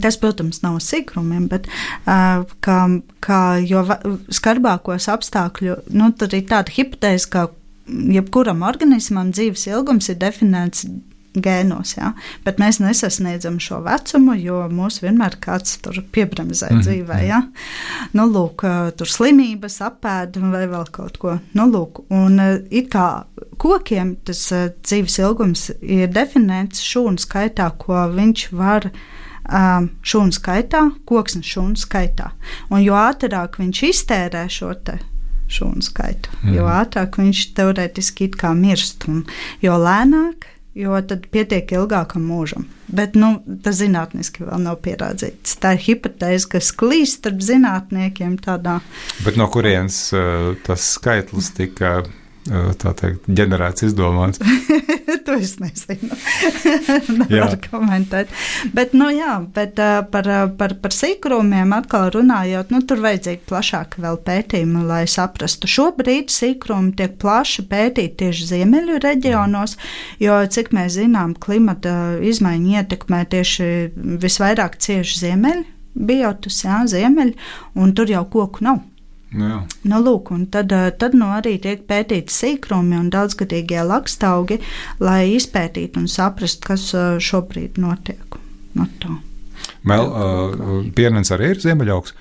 Tas, 0.00 0.16
protams, 0.16 0.62
nav 0.64 0.78
sīkumiem, 0.80 1.48
bet 1.50 1.66
kā, 2.04 2.78
kā, 3.24 3.40
jo 3.60 3.82
skarbākos 4.32 5.10
apstākļu, 5.12 5.76
nu, 5.92 6.10
tad 6.16 6.32
ir 6.36 6.46
tāda 6.48 6.72
hipotēze, 6.72 7.28
ka 7.28 7.48
jebkuram 7.86 8.64
organismam 8.64 9.32
dzīves 9.34 9.66
ilgums 9.68 10.08
ir 10.08 10.16
definēts 10.22 10.86
gēnos, 11.34 11.94
jā, 11.96 12.12
bet 12.44 12.60
mēs 12.62 12.78
nesasniedzam 12.82 13.58
šo 13.62 13.80
vecumu, 13.84 14.36
jo 14.38 14.60
mūs 14.70 15.00
vienmēr 15.02 15.38
kāds 15.42 15.78
tur 15.82 15.98
piebremzē 16.14 16.70
mm 16.70 16.84
dzīvē. 16.84 17.18
Jā. 17.26 17.40
Nu, 18.14 18.26
lūk, 18.30 18.64
tur 18.98 19.10
slimības, 19.10 19.80
apēda 19.86 20.42
vai 20.52 20.64
vēl 20.70 20.86
kaut 20.94 21.18
ko. 21.22 21.38
Nu, 21.56 21.66
lūk, 21.70 22.04
un 22.14 22.38
it 22.70 22.90
kā 22.92 23.24
kokiem 23.60 24.14
tas 24.26 24.46
dzīves 24.52 25.18
ilgums 25.22 25.68
ir 25.80 26.12
definēts 26.12 26.84
šūnu 26.84 27.22
skaitā, 27.22 27.70
ko 27.78 28.06
viņš 28.14 28.46
var 28.54 28.90
šūnu 29.44 30.32
skaitā, 30.32 30.86
koksnes 31.08 31.48
šūnu 31.48 31.80
skaitā. 31.80 32.30
Un 32.70 32.84
jo 32.84 32.96
ātrāk 32.96 33.58
viņš 33.60 33.82
iztērē 33.90 34.46
šo 34.52 34.72
šūnu 35.54 35.84
skaitu, 35.84 36.32
mm. 36.42 36.54
jo 36.56 36.66
ātrāk 36.70 37.18
viņš 37.20 37.44
teorētiski 37.56 38.30
mirst, 38.56 39.06
un 39.08 39.24
jo 39.62 39.76
lēnāk, 39.78 40.48
jo 40.74 40.98
tad 41.08 41.28
pietiek 41.32 41.70
ilgākam 41.76 42.26
mūžam. 42.28 42.66
Bet 42.94 43.16
nu, 43.18 43.36
tas 43.64 43.78
zinātniski 43.80 44.44
vēl 44.44 44.64
nav 44.66 44.80
pierādīts. 44.84 45.56
Tā 45.62 45.74
ir 45.76 45.84
hipotēze, 45.86 46.48
kas 46.56 46.72
klīst 46.76 47.22
starp 47.22 47.40
zinātniekiem. 47.44 48.36
Tādā. 48.44 48.80
Bet 49.24 49.38
no 49.40 49.48
kurienes 49.52 49.98
uh, 50.16 50.52
tas 50.66 50.94
skaitlis 50.98 51.52
tika? 51.56 52.02
Tā 52.44 52.92
teikt, 52.98 53.24
ģenerēts, 53.28 53.86
izdomāts. 53.86 54.40
to 55.26 55.36
es 55.38 55.54
nezinu. 55.62 56.12
Nevaru 57.30 57.58
komentēt. 57.64 58.32
Bet, 58.76 58.92
nu, 58.96 59.08
jā, 59.14 59.38
bet 59.54 59.80
par, 60.12 60.28
par, 60.58 60.76
par 60.82 60.94
sīkrumiem 60.94 61.72
atkal 61.76 62.10
runājot, 62.14 62.72
nu, 62.74 62.82
tur 62.84 63.00
vajadzīgi 63.04 63.44
plašāki 63.48 64.04
vēl 64.04 64.20
pētījumi, 64.26 64.84
lai 64.88 65.02
saprastu. 65.10 65.70
Šobrīd 65.70 66.32
sīkrumi 66.34 66.94
tiek 66.98 67.16
plaši 67.22 67.66
pētīti 67.70 68.24
tieši 68.24 68.50
ziemeļu 68.52 69.00
reģionos, 69.04 69.78
jo, 70.22 70.40
cik 70.44 70.74
mēs 70.76 70.98
zinām, 70.98 71.36
klimata 71.40 72.18
izmaiņu 72.24 72.80
ietekmē 72.80 73.24
tieši 73.32 73.70
visvairāk 74.20 74.76
cieši 74.84 75.22
ziemeļi, 75.24 75.70
biotus, 75.94 76.64
jā, 76.66 76.82
ziemeļi, 76.90 77.38
un 77.80 77.94
tur 77.96 78.10
jau 78.12 78.26
koku 78.30 78.66
nav. 78.66 78.82
Nu, 79.34 79.48
jā. 79.48 79.60
nu, 79.90 80.00
lūk, 80.04 80.30
tad, 80.54 80.72
eh, 80.72 80.90
tad 80.98 81.16
nu, 81.18 81.28
arī 81.34 81.56
tiek 81.62 81.82
pētīti 81.90 82.32
sīkumi 82.32 82.98
un 82.98 83.10
daudzgadīgie 83.14 83.82
lakstaugi, 83.86 84.60
lai 85.02 85.34
izpētītu 85.34 86.04
un 86.04 86.10
saprastu, 86.10 86.70
kas 86.70 86.90
eh, 86.94 87.16
šobrīd 87.22 87.80
notiek. 87.82 88.38
No 88.74 88.86
tā. 89.02 89.16
Mel, 89.86 90.08
uh, 90.08 90.86
pienens 90.96 91.30
arī 91.34 91.52
ir 91.54 91.60
ziemeļaugs. 91.62 92.14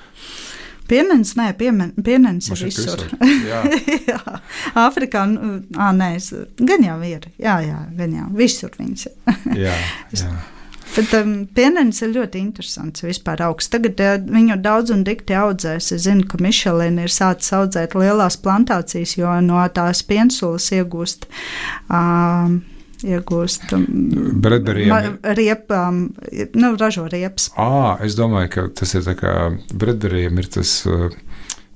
Pienens, 0.87 1.31
nē, 1.39 1.53
pienens 1.57 2.49
ir 2.51 2.59
visur. 2.59 2.99
visur. 2.99 3.05
Jā. 3.49 3.61
jā. 4.09 4.19
Afrikā, 4.77 5.23
nu, 5.31 5.55
ā, 5.79 5.89
nē, 5.95 6.11
gan 6.59 6.83
jau 6.85 6.97
ir. 7.07 7.29
Jā, 7.41 7.55
jā, 7.63 7.79
gan 7.97 8.17
jau 8.19 8.27
visur 8.35 8.75
viņas 8.77 9.07
ir. 9.07 9.37
jā, 9.63 9.77
jā. 10.19 10.33
Bet 10.93 11.13
um, 11.17 11.31
pienēns 11.57 12.03
ir 12.05 12.11
ļoti 12.13 12.37
interesants 12.37 13.01
vispār 13.05 13.41
augsts. 13.47 13.71
Tagad 13.73 14.01
uh, 14.03 14.17
viņu 14.21 14.59
daudz 14.61 14.93
un 14.93 15.01
dikti 15.07 15.33
audzēs. 15.37 15.89
Es 15.95 16.05
zinu, 16.05 16.27
ka 16.29 16.37
Mišelina 16.43 17.07
ir 17.07 17.13
sācis 17.13 17.55
audzēt 17.57 17.95
lielās 17.97 18.37
plantācijas, 18.43 19.15
jo 19.17 19.33
no 19.41 19.63
tās 19.73 20.03
piensulas 20.05 20.69
iegūst. 20.75 21.25
Um, 21.89 22.61
iegūst 23.03 23.73
riepām, 25.39 25.97
nu, 26.55 26.69
ražo 26.79 27.07
riepas. 27.11 27.49
À, 27.59 27.97
es 28.05 28.15
domāju, 28.19 28.51
ka 28.53 28.67
tas 28.79 28.93
ir 28.95 29.03
tā 29.07 29.17
kā 29.19 29.33
bredberiem 29.73 30.39
ir 30.39 30.47
tas 30.53 30.75
uh, 30.87 31.09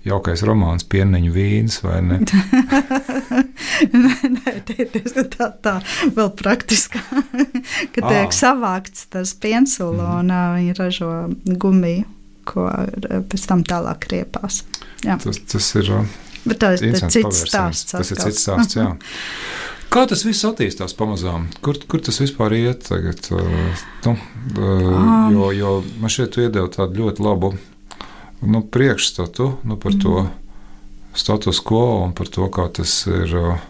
jaukais 0.08 0.44
romāns 0.48 0.86
Pieniņu 0.90 1.32
vīns, 1.34 1.80
vai 1.84 2.00
ne? 2.06 2.20
nē, 4.04 4.16
nē, 4.34 4.54
tā, 5.34 5.50
tā 5.64 5.76
vēl 6.16 6.32
praktiskā, 6.40 7.04
ka 7.94 8.02
tiek 8.02 8.30
à. 8.30 8.36
savākts 8.36 9.08
tas 9.14 9.34
piensula 9.42 10.04
mm. 10.04 10.20
un 10.22 10.34
uh, 10.34 10.46
viņi 10.58 10.78
ražo 10.80 11.12
gumiju, 11.62 12.08
ko 12.48 12.70
pēc 13.32 13.48
tam 13.50 13.64
tālāk 13.68 14.10
riepās. 14.14 14.64
Jā. 15.06 15.20
Tas, 15.24 15.42
tas 15.52 15.72
ir. 15.80 15.94
Bet 16.48 16.62
tas 16.64 16.84
ir 16.84 16.96
cits 16.96 17.44
stāsts. 17.50 17.92
Tas 17.92 18.14
ir 18.14 18.22
cits 18.24 18.46
stāsts, 18.46 18.80
jā. 18.80 18.92
Kā 19.88 20.04
tas 20.04 20.26
viss 20.28 20.44
attīstās 20.44 20.92
pamazām? 21.00 21.46
Kur, 21.64 21.78
kur 21.88 22.02
tas 22.04 22.18
vispār 22.20 22.58
iet 22.58 22.84
tagad? 22.90 23.30
Nu, 24.04 24.18
uh, 24.60 25.32
jo, 25.32 25.48
jo 25.56 25.72
man 26.02 26.12
šeit 26.12 26.36
iedeva 26.44 26.68
tādu 26.74 27.06
ļoti 27.06 27.24
labu 27.24 27.54
nu, 28.42 28.62
priekšstatu 28.62 29.50
nu, 29.64 29.78
par 29.78 29.94
mm. 29.94 30.00
to 30.04 30.16
mhm. 30.22 30.32
status 31.18 31.60
quo 31.60 32.04
un 32.04 32.14
par 32.14 32.30
to, 32.30 32.50
kā 32.54 32.68
tas 32.74 33.00
ir 33.10 33.34
uh, 33.38 33.66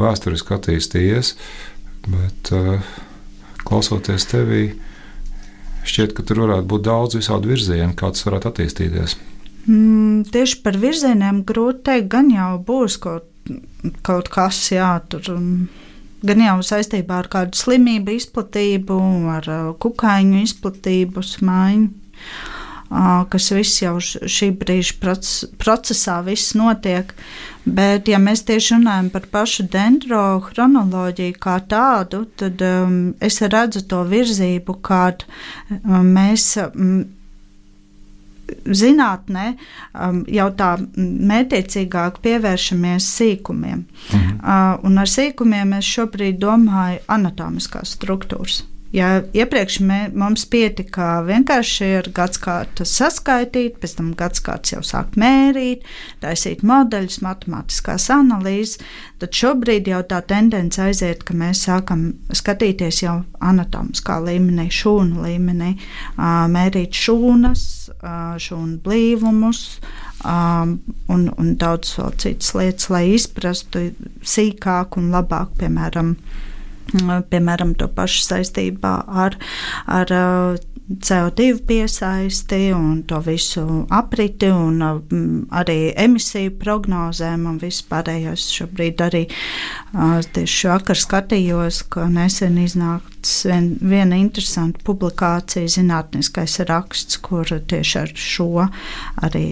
vēsturiski 0.00 0.56
attīstījies. 0.56 1.34
Bet, 2.02 2.50
uh, 2.56 2.82
klausoties 3.62 4.26
tevī, 4.30 4.64
šķiet, 5.86 6.16
ka 6.16 6.24
tur 6.26 6.44
varētu 6.44 6.68
būt 6.68 6.88
daudz 6.88 7.18
visādi 7.18 7.52
virzieni, 7.52 7.94
kā 7.96 8.10
tas 8.12 8.26
varētu 8.26 8.50
attīstīties. 8.50 9.16
Mm, 9.68 10.24
tieši 10.34 10.58
par 10.64 10.76
virzieniem 10.82 11.44
grūti 11.46 11.86
teikt, 11.86 12.10
gan 12.10 12.32
jau 12.34 12.56
būs 12.66 12.98
kaut, 13.02 13.28
kaut 14.02 14.30
kas, 14.34 14.58
jā, 14.74 14.96
tur. 15.08 15.22
Um, 15.36 15.68
gan 16.26 16.42
jau 16.42 16.58
saistībā 16.66 17.22
ar 17.22 17.30
kādu 17.30 17.58
slimību 17.58 18.16
izplatību, 18.18 18.98
ar 19.36 19.48
uh, 19.50 19.70
kukaiņu 19.82 20.42
izplatību, 20.42 21.22
smaiņu 21.26 21.90
kas 23.32 23.48
viss 23.54 23.80
jau 23.80 23.94
šī 24.00 24.50
brīža 24.60 25.14
procesā 25.60 26.18
viss 26.26 26.52
notiek. 26.58 27.14
Bet, 27.64 28.08
ja 28.10 28.18
mēs 28.18 28.42
tieši 28.48 28.74
runājam 28.74 29.08
par 29.14 29.28
pašu 29.32 29.68
dendrochronoloģiju 29.70 31.38
kā 31.40 31.60
tādu, 31.70 32.24
tad 32.36 32.62
um, 32.66 33.14
es 33.22 33.38
redzu 33.40 33.84
to 33.88 34.02
virzību, 34.10 34.78
kādu 34.84 35.28
um, 35.82 36.06
mēs. 36.12 36.54
Um, 36.68 37.02
Zinātnē 38.52 39.54
um, 39.96 40.18
jau 40.28 40.50
tā 40.52 40.74
mētiecīgāk 40.92 42.18
pievēršamies 42.20 43.06
sīkumiem. 43.16 43.86
Mhm. 44.12 44.34
Uh, 44.42 44.98
ar 45.00 45.08
sīkumiem 45.08 45.72
es 45.78 45.88
šobrīd 45.88 46.36
domāju 46.42 47.00
anatomiskās 47.16 47.94
struktūras. 47.96 48.60
Ja 48.92 49.22
iepriekš 49.32 49.78
mē, 49.88 49.98
mums 50.20 50.42
pietika 50.52 51.22
vienkārši 51.24 51.86
ar 52.02 52.08
gadsimtu 52.12 52.84
saskaitīt, 52.84 53.78
pēc 53.80 53.94
tam 53.96 54.10
gadsimts 54.20 54.74
jau 54.74 54.82
sāk 54.84 55.16
mērīt, 55.16 55.86
taisīt 56.20 56.60
modeļus, 56.68 57.22
matemātiskās 57.24 58.10
analīzes, 58.12 58.82
tad 59.22 59.32
šobrīd 59.38 59.88
jau 59.88 60.02
tā 60.10 60.20
tendence 60.28 60.82
aiziet, 60.84 61.24
ka 61.24 61.32
mēs 61.32 61.64
sākam 61.70 62.04
skatīties 62.36 63.00
jau 63.06 63.16
anatomiskā 63.40 64.18
līmenī, 64.26 64.68
šūnu 64.68 65.24
līmenī, 65.24 65.72
mērīt 66.52 66.92
šūnas, 66.92 67.66
šūnu 68.44 68.80
blīvumus. 68.84 69.66
Um, 70.22 70.76
un, 71.10 71.24
un 71.40 71.56
daudz 71.58 71.96
vēl 71.96 72.12
citas 72.22 72.52
lietas, 72.54 72.86
lai 72.94 73.06
izprastu 73.16 73.88
sīkāk 74.22 74.94
un 75.00 75.08
labāk, 75.10 75.56
piemēram, 75.58 76.12
uh, 76.14 76.51
piemēram, 77.32 77.76
to 77.78 77.88
pašu 77.92 78.26
saistībā 78.26 78.92
ar, 79.08 79.38
ar 79.86 80.12
CO2 80.92 81.62
piesaisti 81.66 82.72
un 82.74 83.02
to 83.08 83.20
visu 83.24 83.62
apriti 83.94 84.50
un 84.52 84.82
arī 85.54 85.76
emisiju 85.96 86.56
prognozēm 86.60 87.46
un 87.48 87.60
vispārējos. 87.62 88.48
Šobrīd 88.58 89.00
arī 89.04 89.22
tieši 90.36 90.68
vakar 90.72 90.98
skatījos, 90.98 91.84
ka 91.92 92.08
nesen 92.12 92.58
iznākts 92.60 93.46
vien, 93.48 93.72
viena 93.80 94.18
interesanta 94.20 94.82
publikācija, 94.84 95.70
zinātniskais 95.70 96.58
raksts, 96.68 97.20
kur 97.24 97.46
tieši 97.46 97.98
ar 98.02 98.14
šo 98.18 98.66
arī 99.22 99.46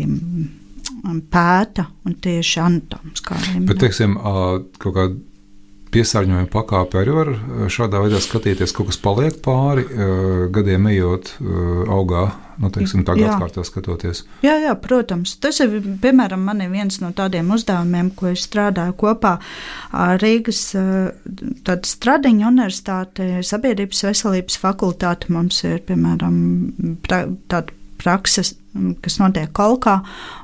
pēta 1.32 1.86
un 2.04 2.20
tieši 2.20 2.60
anatomiskā 2.66 3.38
līmenī. 3.46 3.66
Bet, 3.70 3.80
teiksim, 3.86 4.18
kaut 4.20 4.96
kāda 4.98 5.16
piesārņojuma 5.94 6.48
pakāpe 6.50 7.00
arī 7.00 7.14
var 7.14 7.32
eh, 7.34 7.64
šādā 7.72 8.02
veidā 8.04 8.20
skatīties. 8.22 8.74
Kaut 8.76 8.90
kas 8.90 9.00
paliek 9.00 9.40
pāri 9.44 9.84
uh, 9.86 10.46
gadiem 10.52 10.86
ejot, 10.90 11.34
uh, 11.40 11.82
augā. 11.90 12.28
Nu, 12.60 12.68
teiksim, 12.68 13.06
kā 13.08 13.14
atkārtā 13.16 13.62
skatoties. 13.64 14.20
Jā, 14.44 14.58
jā, 14.60 14.74
protams. 14.76 15.32
Tas 15.40 15.62
ir 15.64 15.78
piemēram 16.02 16.42
viens 16.68 16.98
no 17.00 17.08
tādiem 17.16 17.48
uzdevumiem, 17.54 18.10
ko 18.12 18.34
es 18.34 18.44
strādāju 18.44 18.92
kopā 19.00 19.38
ar 19.96 20.20
Rīgas 20.20 20.60
Stradiņu 21.88 22.44
universitāti, 22.50 23.30
Sabiedrības 23.48 24.04
veselības 24.10 24.60
fakultāti. 24.60 25.30
Mums 25.32 25.62
ir 25.64 25.80
piemēram 25.88 26.36
pra, 27.06 27.22
tāda 27.48 27.72
prakses, 28.00 28.52
kas 29.00 29.16
notiek 29.22 29.48
kolkā, 29.56 30.02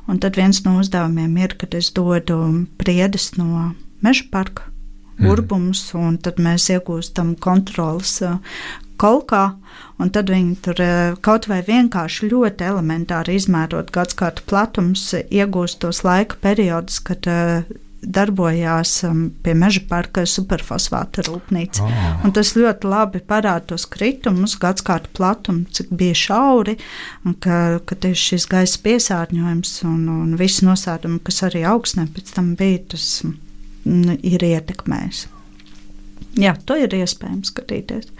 un 0.08 0.22
tad 0.24 0.40
viens 0.40 0.62
no 0.64 0.78
uzdevumiem 0.80 1.36
ir, 1.44 1.58
kad 1.60 1.76
es 1.76 1.92
dodu 1.92 2.40
priedes 2.80 3.34
no 3.36 3.74
meža 4.00 4.24
parka 4.32 4.70
mm. 5.18 5.30
urbums, 5.32 5.84
un 5.98 6.18
tad 6.22 6.40
mēs 6.42 6.68
iegūstam 6.74 7.34
kontrolas 7.42 8.18
uh, 8.24 8.36
kolkā, 9.00 9.44
un 10.00 10.12
tad 10.12 10.30
viņi 10.32 10.58
tur 10.64 10.82
uh, 10.82 11.16
kaut 11.24 11.48
vai 11.50 11.62
vienkārši 11.66 12.30
ļoti 12.32 12.68
elementāri 12.68 13.38
izmērot 13.40 13.92
gadsimtu 13.94 14.46
platums, 14.48 15.08
iegūst 15.16 15.82
tos 15.84 16.04
laika 16.06 16.38
periodus, 16.42 17.00
kad 17.04 17.28
uh, 17.30 17.66
darbojās 18.06 19.00
um, 19.08 19.22
pie 19.42 19.54
meža 19.58 19.82
parka 19.88 20.22
superfosfāta 20.28 21.24
rūpnīca. 21.26 21.86
Oh. 21.86 22.26
Tas 22.36 22.52
ļoti 22.56 22.90
labi 22.90 23.22
parāda 23.24 23.72
tos 23.72 23.86
kritumus, 23.90 24.56
gadsimtu 24.62 25.10
platumu, 25.16 25.64
cik 25.74 25.90
bija 25.96 26.18
šauri, 26.26 26.76
un 27.26 27.34
ka, 27.42 27.80
ka 27.86 27.98
tieši 28.04 28.30
šis 28.34 28.48
gaisa 28.52 28.82
piesārņojums 28.84 29.72
un, 29.88 30.06
un 30.12 30.36
viss 30.38 30.62
nosēdumi, 30.66 31.22
kas 31.26 31.42
arī 31.48 31.66
augstnē 31.66 32.06
pēc 32.14 32.36
tam 32.36 32.54
bija, 32.58 32.84
tas 32.94 33.08
ir 33.86 34.46
ietekmējis. 34.50 35.26
Jā, 36.36 36.52
to 36.68 36.76
ir 36.76 36.92
iespējams 36.92 37.48
skatīties. 37.48 38.10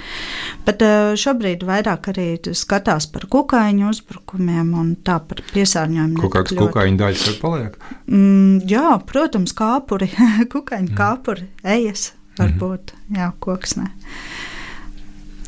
Bet 0.65 0.81
uh, 0.85 1.13
šobrīd 1.21 1.67
vairāk 1.69 2.09
arī 2.15 2.29
skatās 2.57 3.09
par 3.13 3.27
kukaiņu 3.33 3.91
uzbrukumiem 3.91 4.73
un 4.81 4.95
tā 5.05 5.19
par 5.21 5.43
piesārņojumu. 5.51 6.23
Kaut 6.23 6.33
kādas 6.39 6.57
kukaiņu 6.57 7.01
daļas 7.03 7.27
ir 7.29 7.37
paliek? 7.43 7.77
Mm, 8.09 8.65
jā, 8.73 8.95
protams, 9.11 9.53
kāpuri, 9.57 10.09
kukaiņu 10.55 10.91
mm. 10.95 10.97
kāpuri, 10.97 11.51
ejas 11.77 12.09
varbūt, 12.41 12.97
mm. 12.97 13.21
jā, 13.21 13.31
koksnē. 13.45 13.93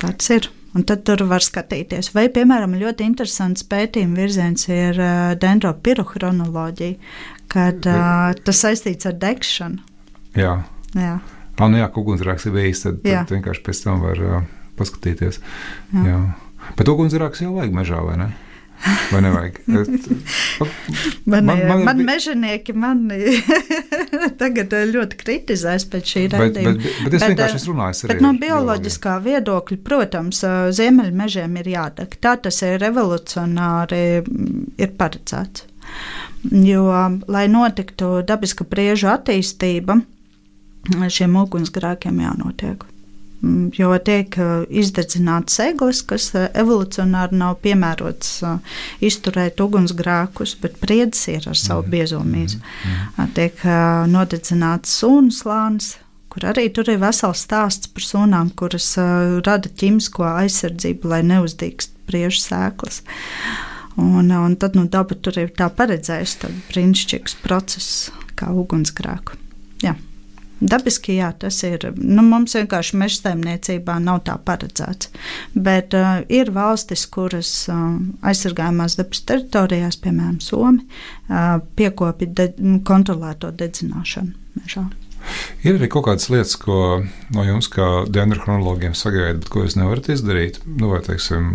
Tāds 0.04 0.32
ir. 0.36 0.52
Un 0.76 0.84
tad 0.84 1.00
tur 1.08 1.22
var 1.26 1.40
skatīties. 1.42 2.12
Vai, 2.12 2.26
piemēram, 2.30 2.76
ļoti 2.78 3.06
interesants 3.08 3.64
pētījuma 3.66 4.20
virziens 4.20 4.68
ir 4.68 5.00
uh, 5.00 5.32
dendropirohronoloģija, 5.40 6.98
kad 7.48 7.88
uh, 7.88 8.36
tas 8.44 8.60
saistīts 8.66 9.08
ar 9.08 9.16
degšanu. 9.16 9.80
Jā. 10.38 10.54
Jā. 10.96 11.14
Ah, 11.58 11.66
nu 11.66 11.80
jā, 11.80 11.88
ugunsgrēks 11.90 12.46
ir 12.48 12.54
bijis, 12.54 12.84
tad, 12.84 13.00
tad 13.02 13.32
vienkārši 13.34 13.64
pēc 13.66 13.80
tam 13.84 14.02
var 14.04 14.20
uh, 14.22 14.42
paskatīties. 14.78 15.40
Jā. 15.94 16.04
Jā. 16.06 16.20
Bet 16.78 16.90
ugunsgrēks 16.90 17.42
jau 17.42 17.56
vajag 17.56 17.74
mežā, 17.74 18.02
vai 18.04 18.18
ne? 18.20 18.28
Vai 19.10 19.20
nevajag? 19.24 19.56
man, 21.24 21.44
man, 21.44 21.66
man, 21.68 21.80
man 21.84 22.02
mežonieki 22.06 22.74
mani 22.78 23.40
tagad 24.40 24.74
ļoti 24.92 25.18
kritizēs 25.18 25.86
pēc 25.90 26.12
šī 26.12 26.22
redzējuma. 26.34 26.74
Bet, 26.76 26.84
bet, 26.84 27.00
bet 27.04 27.16
es 27.16 27.24
bet, 27.24 27.32
vienkārši 27.32 27.58
esmu 27.58 27.74
runājis 27.74 28.04
bet 28.12 28.22
no 28.22 28.30
bioloģiskā 28.38 29.16
biologiem. 29.16 29.32
viedokļa, 29.32 29.80
protams, 29.88 30.44
ziemeļmežiem 30.78 31.58
ir 31.62 31.72
jādeg. 31.74 32.14
Tā 32.22 32.36
tas 32.44 32.60
ir 32.66 32.78
revolucionāri 32.84 34.04
ir 34.78 34.94
paredzēts. 35.00 35.66
Jo, 36.52 36.84
lai 37.26 37.48
notiktu 37.50 38.20
dabiska 38.28 38.68
priežu 38.68 39.10
attīstība, 39.10 39.98
šiem 41.12 41.36
ugunsgrēkiem 41.42 42.22
jānotiek. 42.24 42.86
Mm, 43.38 43.68
jo 43.78 43.92
tiek 44.02 44.34
uh, 44.42 44.64
izdedzināts 44.66 45.60
eglis, 45.62 46.00
kas 46.02 46.24
uh, 46.34 46.48
evolūcionāri 46.58 47.38
nav 47.38 47.60
piemērots 47.62 48.32
uh, 48.42 48.80
izturēt 49.04 49.62
ugunsgrēkus, 49.62 50.56
bet 50.58 50.80
priedis 50.82 51.22
ir 51.30 51.46
ar 51.46 51.58
savu 51.58 51.84
mhm. 51.84 51.92
biezumību. 51.92 52.58
Mhm. 52.58 53.30
Tiek 53.38 53.62
nodedzināts 54.10 54.96
sunu 54.98 55.30
slānis, 55.34 55.92
kur 56.32 56.48
arī 56.50 56.66
tur 56.74 56.90
ir 56.90 56.98
vesels 57.02 57.44
stāsts 57.46 57.90
par 57.94 58.02
sunām, 58.02 58.50
kuras 58.58 58.90
rada 59.46 59.70
ķīmisko 59.70 60.26
aizsardzību, 60.32 61.12
lai 61.12 61.22
neuzdīgst 61.30 61.94
priežu 62.10 62.42
sēklas. 62.42 63.04
Un, 63.98 64.30
un 64.30 64.58
tad 64.58 64.74
nu, 64.78 64.86
daba 64.90 65.14
tur 65.14 65.38
ir 65.38 65.54
tā 65.54 65.70
paredzējusi 65.74 66.42
tādu 66.42 66.66
brīnišķīgu 66.72 67.38
procesu 67.46 68.14
kā 68.38 68.50
ugunsgrēku. 68.54 69.38
Jā. 69.82 69.94
Dabiski, 70.58 71.14
jā, 71.20 71.28
tas 71.38 71.60
ir. 71.62 71.84
Nu, 71.94 72.22
mums 72.26 72.56
vienkārši 72.58 72.98
meža 72.98 73.20
saimniecībā 73.20 73.98
nav 74.02 74.24
tā 74.26 74.34
paredzēts. 74.42 75.12
Bet 75.54 75.94
uh, 75.94 76.24
ir 76.34 76.50
valstis, 76.54 77.04
kuras 77.14 77.52
uh, 77.70 78.00
aizsargājumās 78.26 78.98
dabas 78.98 79.22
teritorijās, 79.28 80.00
piemēram, 80.02 80.40
Somi, 80.42 80.82
uh, 80.82 81.60
piekopja 81.78 82.30
de, 82.40 82.48
kontrolēto 82.88 83.52
dedzināšanu 83.54 84.34
mežā. 84.58 84.88
Ir 85.62 85.76
arī 85.76 85.90
kaut 85.92 86.08
kādas 86.08 86.26
lietas, 86.32 86.56
ko 86.58 87.04
no 87.34 87.46
jums, 87.46 87.70
kā 87.70 87.88
dendrochronologiem, 88.10 88.98
sagaidāt, 88.98 89.44
bet 89.44 89.54
ko 89.54 89.62
jūs 89.62 89.78
nevarat 89.78 90.10
izdarīt. 90.10 90.62
Nu, 90.66 90.90
vai, 90.90 91.04
teiksim, 91.06 91.54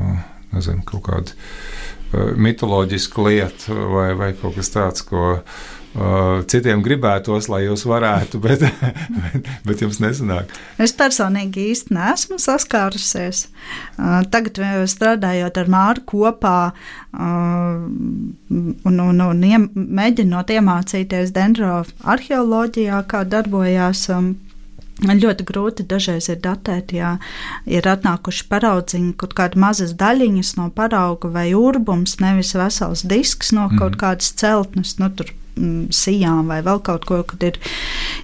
nezinu, 0.56 0.88
kaut 0.88 1.08
kāda 1.10 1.36
uh, 1.36 2.32
mitoloģiska 2.40 3.28
lieta 3.28 3.86
vai, 3.98 4.12
vai 4.16 4.32
kaut 4.40 4.56
kas 4.62 4.72
tāds, 4.72 5.04
ko 5.12 5.42
Uh, 5.42 5.72
citiem 6.50 6.82
gribētos, 6.82 7.48
lai 7.52 7.64
jūs 7.68 7.86
varētu, 7.86 8.40
bet, 8.46 8.66
bet, 8.66 9.50
bet 9.66 9.84
jums 9.86 10.00
nesanāk. 10.02 10.54
Es 10.82 10.96
personīgi 10.98 11.70
īsti 11.74 11.94
neesmu 11.94 12.40
saskārusies. 12.42 13.48
Tagad, 14.34 14.62
strādājot 14.90 15.60
ar 15.62 15.70
Māru 15.70 16.06
kopā 16.10 16.58
un, 17.14 18.34
un, 18.86 19.22
un 19.28 19.44
iem, 19.46 19.70
mēģinot 19.74 20.56
iemācīties 20.58 21.36
dendroarheoloģijā, 21.36 23.04
kā 23.10 23.24
darbojās. 23.30 24.10
Ļoti 25.04 25.44
grūti 25.44 25.84
dažreiz 25.90 26.30
ir 26.30 26.38
datēt, 26.40 26.94
ja 26.96 27.16
ir 27.68 27.86
atnākuši 27.90 28.46
paraudziņi, 28.48 29.16
kaut 29.20 29.34
kāda 29.36 29.60
mazas 29.60 29.96
daļiņas 30.00 30.54
no 30.62 30.70
parauga 30.72 31.32
vai 31.34 31.48
urbums, 31.58 32.20
nevis 32.22 32.54
vesels 32.56 33.02
disks 33.02 33.52
no 33.58 33.68
kaut 33.74 33.98
mm. 33.98 34.00
kādas 34.00 34.30
celtnes. 34.38 34.94
Nu, 35.02 35.10
tur 35.10 35.34
sijām 35.94 36.50
vai 36.50 36.62
vēl 36.66 36.82
kaut 36.86 37.06
ko, 37.08 37.20
kad 37.28 37.44
ir, 37.46 37.60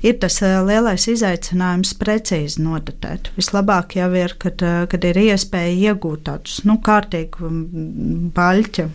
ir 0.05 0.17
tas 0.21 0.39
eh, 0.45 0.57
lielais 0.65 1.05
izaicinājums 1.11 1.93
precīzi 1.99 2.63
nodatēt. 2.63 3.31
Vislabāk 3.37 3.95
jau 3.99 4.09
ir, 4.17 4.35
kad, 4.41 4.61
eh, 4.65 4.81
kad 4.89 5.05
ir 5.05 5.19
iespēja 5.21 5.91
iegūt 5.91 6.25
tādus 6.29 6.59
nu, 6.67 6.79
kārtīgu 6.85 7.49
mm, 7.49 8.31
baļķa 8.35 8.87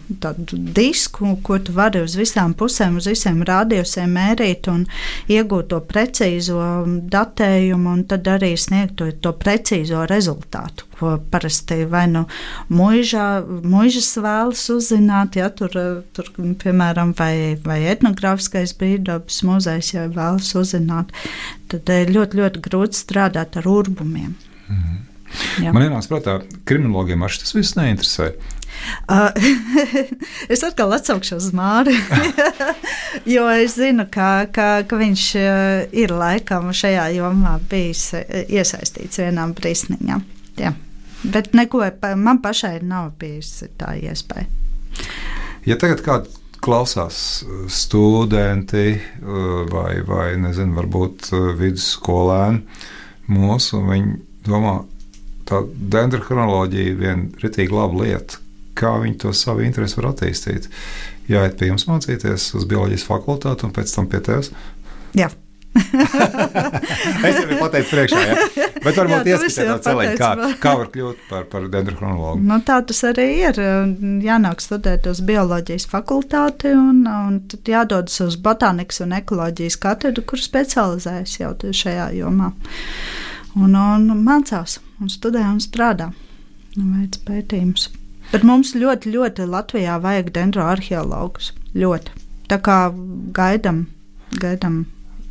disku, 0.74 1.37
ko 1.47 1.61
tu 1.62 1.76
vari 1.76 2.03
uz 2.05 2.16
visām 2.18 2.57
pusēm, 2.59 2.99
uz 3.01 3.09
visiem 3.11 3.43
radiusiem 3.47 4.14
mērīt 4.14 4.70
un 4.72 4.87
iegūt 5.30 5.70
to 5.72 5.80
precīzo 5.89 6.61
datējumu 7.11 7.95
un 7.95 8.05
tad 8.11 8.28
arī 8.35 8.55
sniegt 8.59 8.99
to, 9.01 9.11
to 9.22 9.35
precīzo 9.39 10.05
rezultātu 10.11 10.89
ko 11.05 11.14
parasti 11.30 11.82
vai 11.90 12.07
nu 12.11 12.24
muižā, 12.72 13.28
muižas 13.62 14.09
vēlas 14.24 14.64
uzzināt, 14.72 15.36
ja 15.36 15.50
tur, 15.52 15.76
tur 16.16 16.30
piemēram, 16.64 17.12
vai, 17.18 17.55
vai 17.64 17.82
etnogrāfiskais 17.92 18.74
brīvdabas 18.80 19.42
muzejs 19.46 19.94
ja 19.94 20.09
vēlas 20.09 20.55
uzzināt, 20.59 21.12
tad 21.68 21.92
ir 21.92 22.14
ļoti, 22.16 22.40
ļoti 22.40 22.64
grūti 22.64 23.05
strādāt 23.05 23.61
ar 23.61 23.68
urbumiem. 23.68 24.34
-hmm. 24.68 25.02
Jā. 25.62 25.72
Man 25.74 25.86
ienāca 25.88 26.11
prātā, 26.12 26.34
kriminologiem 26.68 27.24
arī 27.26 27.40
tas 27.42 27.55
viss 27.57 27.74
neinteresē. 27.78 28.30
Uh, 29.09 29.30
es 30.52 30.64
atkal 30.66 30.92
atsaukšu 30.96 31.38
uz 31.38 31.50
Māri, 31.57 31.94
jo 33.34 33.46
es 33.50 33.76
zinu, 33.78 34.07
ka, 34.12 34.46
ka, 34.55 34.68
ka 34.88 34.98
viņš 35.00 35.26
uh, 35.40 35.84
ir 35.94 36.14
laikam 36.14 36.72
šajā 36.74 37.09
jomā 37.16 37.57
bijis 37.70 38.11
iesaistīts 38.44 39.22
vienā 39.22 39.46
brīsniņā. 39.55 40.20
Jā. 40.61 40.74
Bet 41.25 41.55
neko 41.57 41.83
man 42.20 42.43
pašai 42.45 42.79
nav 42.85 43.14
bijusi 43.18 43.70
tā 43.81 43.95
iespēja. 43.97 44.47
Ja 45.64 45.79
tagad 45.81 46.03
kāds 46.05 46.41
klausās 46.64 47.18
uh, 47.45 47.64
studenti 47.68 48.95
uh, 48.95 49.64
vai, 49.70 50.01
vai 50.07 50.35
nezinu, 50.41 50.77
varbūt 50.79 51.31
uh, 51.33 51.51
vidusskolēni 51.59 52.62
mūsu, 53.33 53.81
un 53.81 53.91
viņi 53.91 54.14
domā, 54.49 54.79
tā 55.49 55.62
dendrochronoloģija 55.95 56.91
ir 56.93 57.01
viena 57.01 57.45
ritīgi 57.45 57.75
laba 57.75 58.05
lieta. 58.05 58.41
Kā 58.75 58.97
viņi 59.01 59.20
to 59.22 59.33
savu 59.37 59.64
interesi 59.64 60.01
var 60.01 60.11
attīstīt? 60.12 60.68
Jāiet 61.31 61.57
pie 61.61 61.70
jums 61.70 61.87
mācīties 61.89 62.51
uz 62.59 62.66
bioloģijas 62.68 63.07
fakultāti 63.07 63.68
un 63.68 63.72
pēc 63.77 63.93
tam 63.95 64.09
pie 64.11 64.20
tevis? 64.25 64.51
Jā. 65.16 65.31
es 67.27 67.39
jau 67.39 67.47
biju 67.49 67.59
pateicis 67.59 67.91
priekšā, 67.91 68.20
ja? 68.29 68.35
bet 68.85 68.99
varbūt 68.99 69.31
ieskatīt 69.33 69.70
to 69.70 69.79
celiņu, 69.83 70.14
kā, 70.20 70.31
kā 70.62 70.75
var 70.79 70.91
kļūt 70.95 71.25
par, 71.31 71.47
par 71.51 71.66
dendrochronologu. 71.72 72.43
Nu, 72.47 72.61
tā 72.66 72.79
tas 72.87 73.03
arī 73.11 73.27
ir. 73.41 73.59
Jānāk 74.25 74.62
studēt 74.62 75.09
uz 75.11 75.22
bioloģijas 75.27 75.89
fakultāti 75.91 76.70
un, 76.79 77.03
un 77.11 77.41
tad 77.51 77.72
jādodas 77.75 78.20
uz 78.22 78.39
botānikas 78.41 79.03
un 79.05 79.16
ekoloģijas 79.18 79.79
katedru, 79.83 80.27
kur 80.31 80.43
specializējas 80.43 81.39
jau 81.41 81.53
šajā 81.83 82.11
jomā. 82.20 82.53
Un, 83.59 83.75
un 83.75 84.09
mācās, 84.22 84.79
un 85.03 85.11
studē 85.11 85.43
un 85.51 85.61
strādā. 85.62 86.11
Veids 86.75 87.20
pētījumus. 87.27 87.91
Bet 88.33 88.47
mums 88.47 88.72
ļoti, 88.79 89.12
ļoti 89.14 89.47
Latvijā 89.51 89.99
vajag 90.03 90.33
dendroarheologus. 90.35 91.53
Ļoti. 91.75 92.14
Tā 92.51 92.59
kā 92.62 92.79
gaidam, 93.35 93.87
gaidam 94.43 94.85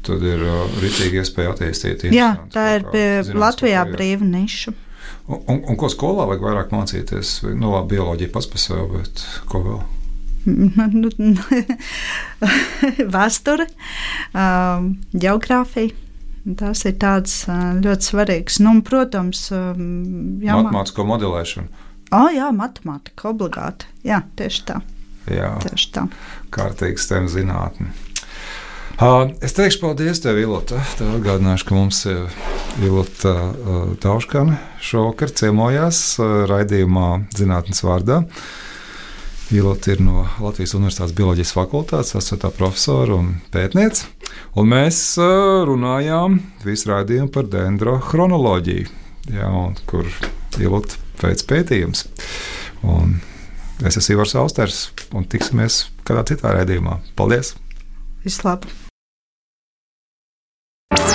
tad 0.05 0.23
ir 0.27 0.43
uh, 0.43 0.63
rītīgi 0.83 1.21
iespēja 1.21 1.53
attīstīt. 1.53 2.05
Jā, 2.13 2.33
tā 2.53 2.65
ir 2.77 2.87
pie 2.93 3.05
Latvijā 3.33 3.85
brīva 3.89 4.27
niša. 4.27 4.73
Un, 5.27 5.39
un, 5.47 5.59
un 5.71 5.79
ko 5.79 5.87
skolā 5.91 6.27
vajag 6.27 6.43
vairāk 6.43 6.71
mācīties? 6.75 7.37
Nu, 7.55 7.71
labi, 7.71 7.95
bioloģija 7.95 8.33
pats 8.33 8.49
par 8.51 8.63
sevi, 8.63 8.87
bet 8.97 9.23
ko 9.49 9.63
vēl? 9.63 9.83
Vēsture, 13.15 13.67
um, 14.35 14.89
geogrāfija. 15.15 15.95
Tas 16.59 16.81
ir 16.83 16.97
tāds 16.99 17.37
uh, 17.47 17.71
ļoti 17.79 18.09
svarīgs. 18.09 18.59
Nu, 18.59 18.75
un, 18.75 18.81
protams, 18.83 19.45
um, 19.55 20.41
jā, 20.43 20.57
matemātisko 20.59 21.07
modelēšanu. 21.07 21.83
Oh, 22.13 22.27
jā, 22.29 22.51
matemātika 22.53 23.31
obligāti. 23.31 23.87
Jā, 24.05 24.19
tieši 24.37 24.65
tā. 24.67 24.81
Jā, 25.31 25.53
tieši 25.63 25.87
tā. 25.95 26.03
Kārtīgs 26.53 27.07
tēma 27.07 27.31
zinātne. 27.31 27.93
Es 29.43 29.55
teikšu 29.57 29.81
paldies 29.81 30.21
tev, 30.21 30.37
Ilota. 30.37 30.77
Tev 30.99 31.15
atgādināšu, 31.17 31.65
ka 31.65 31.75
mums 31.75 32.03
ir 32.05 32.27
Ilota 32.85 33.33
Tauškane 34.03 34.59
šovakar 34.85 35.33
ciemojās 35.33 36.19
raidījumā 36.49 37.07
Zinātnes 37.33 37.81
vārdā. 37.83 38.21
Ilota 39.53 39.95
ir 39.95 40.03
no 40.05 40.27
Latvijas 40.41 40.75
Universitātes 40.77 41.15
Bioloģijas 41.17 41.55
fakultātes, 41.57 42.13
asociētā 42.13 42.53
profesora 42.53 43.17
un 43.17 43.33
pētniece. 43.53 44.05
Un 44.61 44.69
mēs 44.71 45.01
runājām 45.67 46.37
visu 46.63 46.93
raidījumu 46.93 47.33
par 47.33 47.49
dendrochronoloģiju, 47.49 48.87
jā, 49.33 49.51
kur 49.89 50.07
Ilota 50.61 51.01
veids 51.25 51.49
pētījums. 51.49 52.05
Un 52.85 53.17
es 53.83 53.97
esmu 53.97 54.19
Ivars 54.19 54.37
Austers, 54.39 54.85
un 55.17 55.25
tiksimies 55.25 55.87
kādā 56.07 56.23
citā 56.29 56.55
raidījumā. 56.59 57.01
Paldies! 57.19 57.55
Vislabāk! 58.23 58.82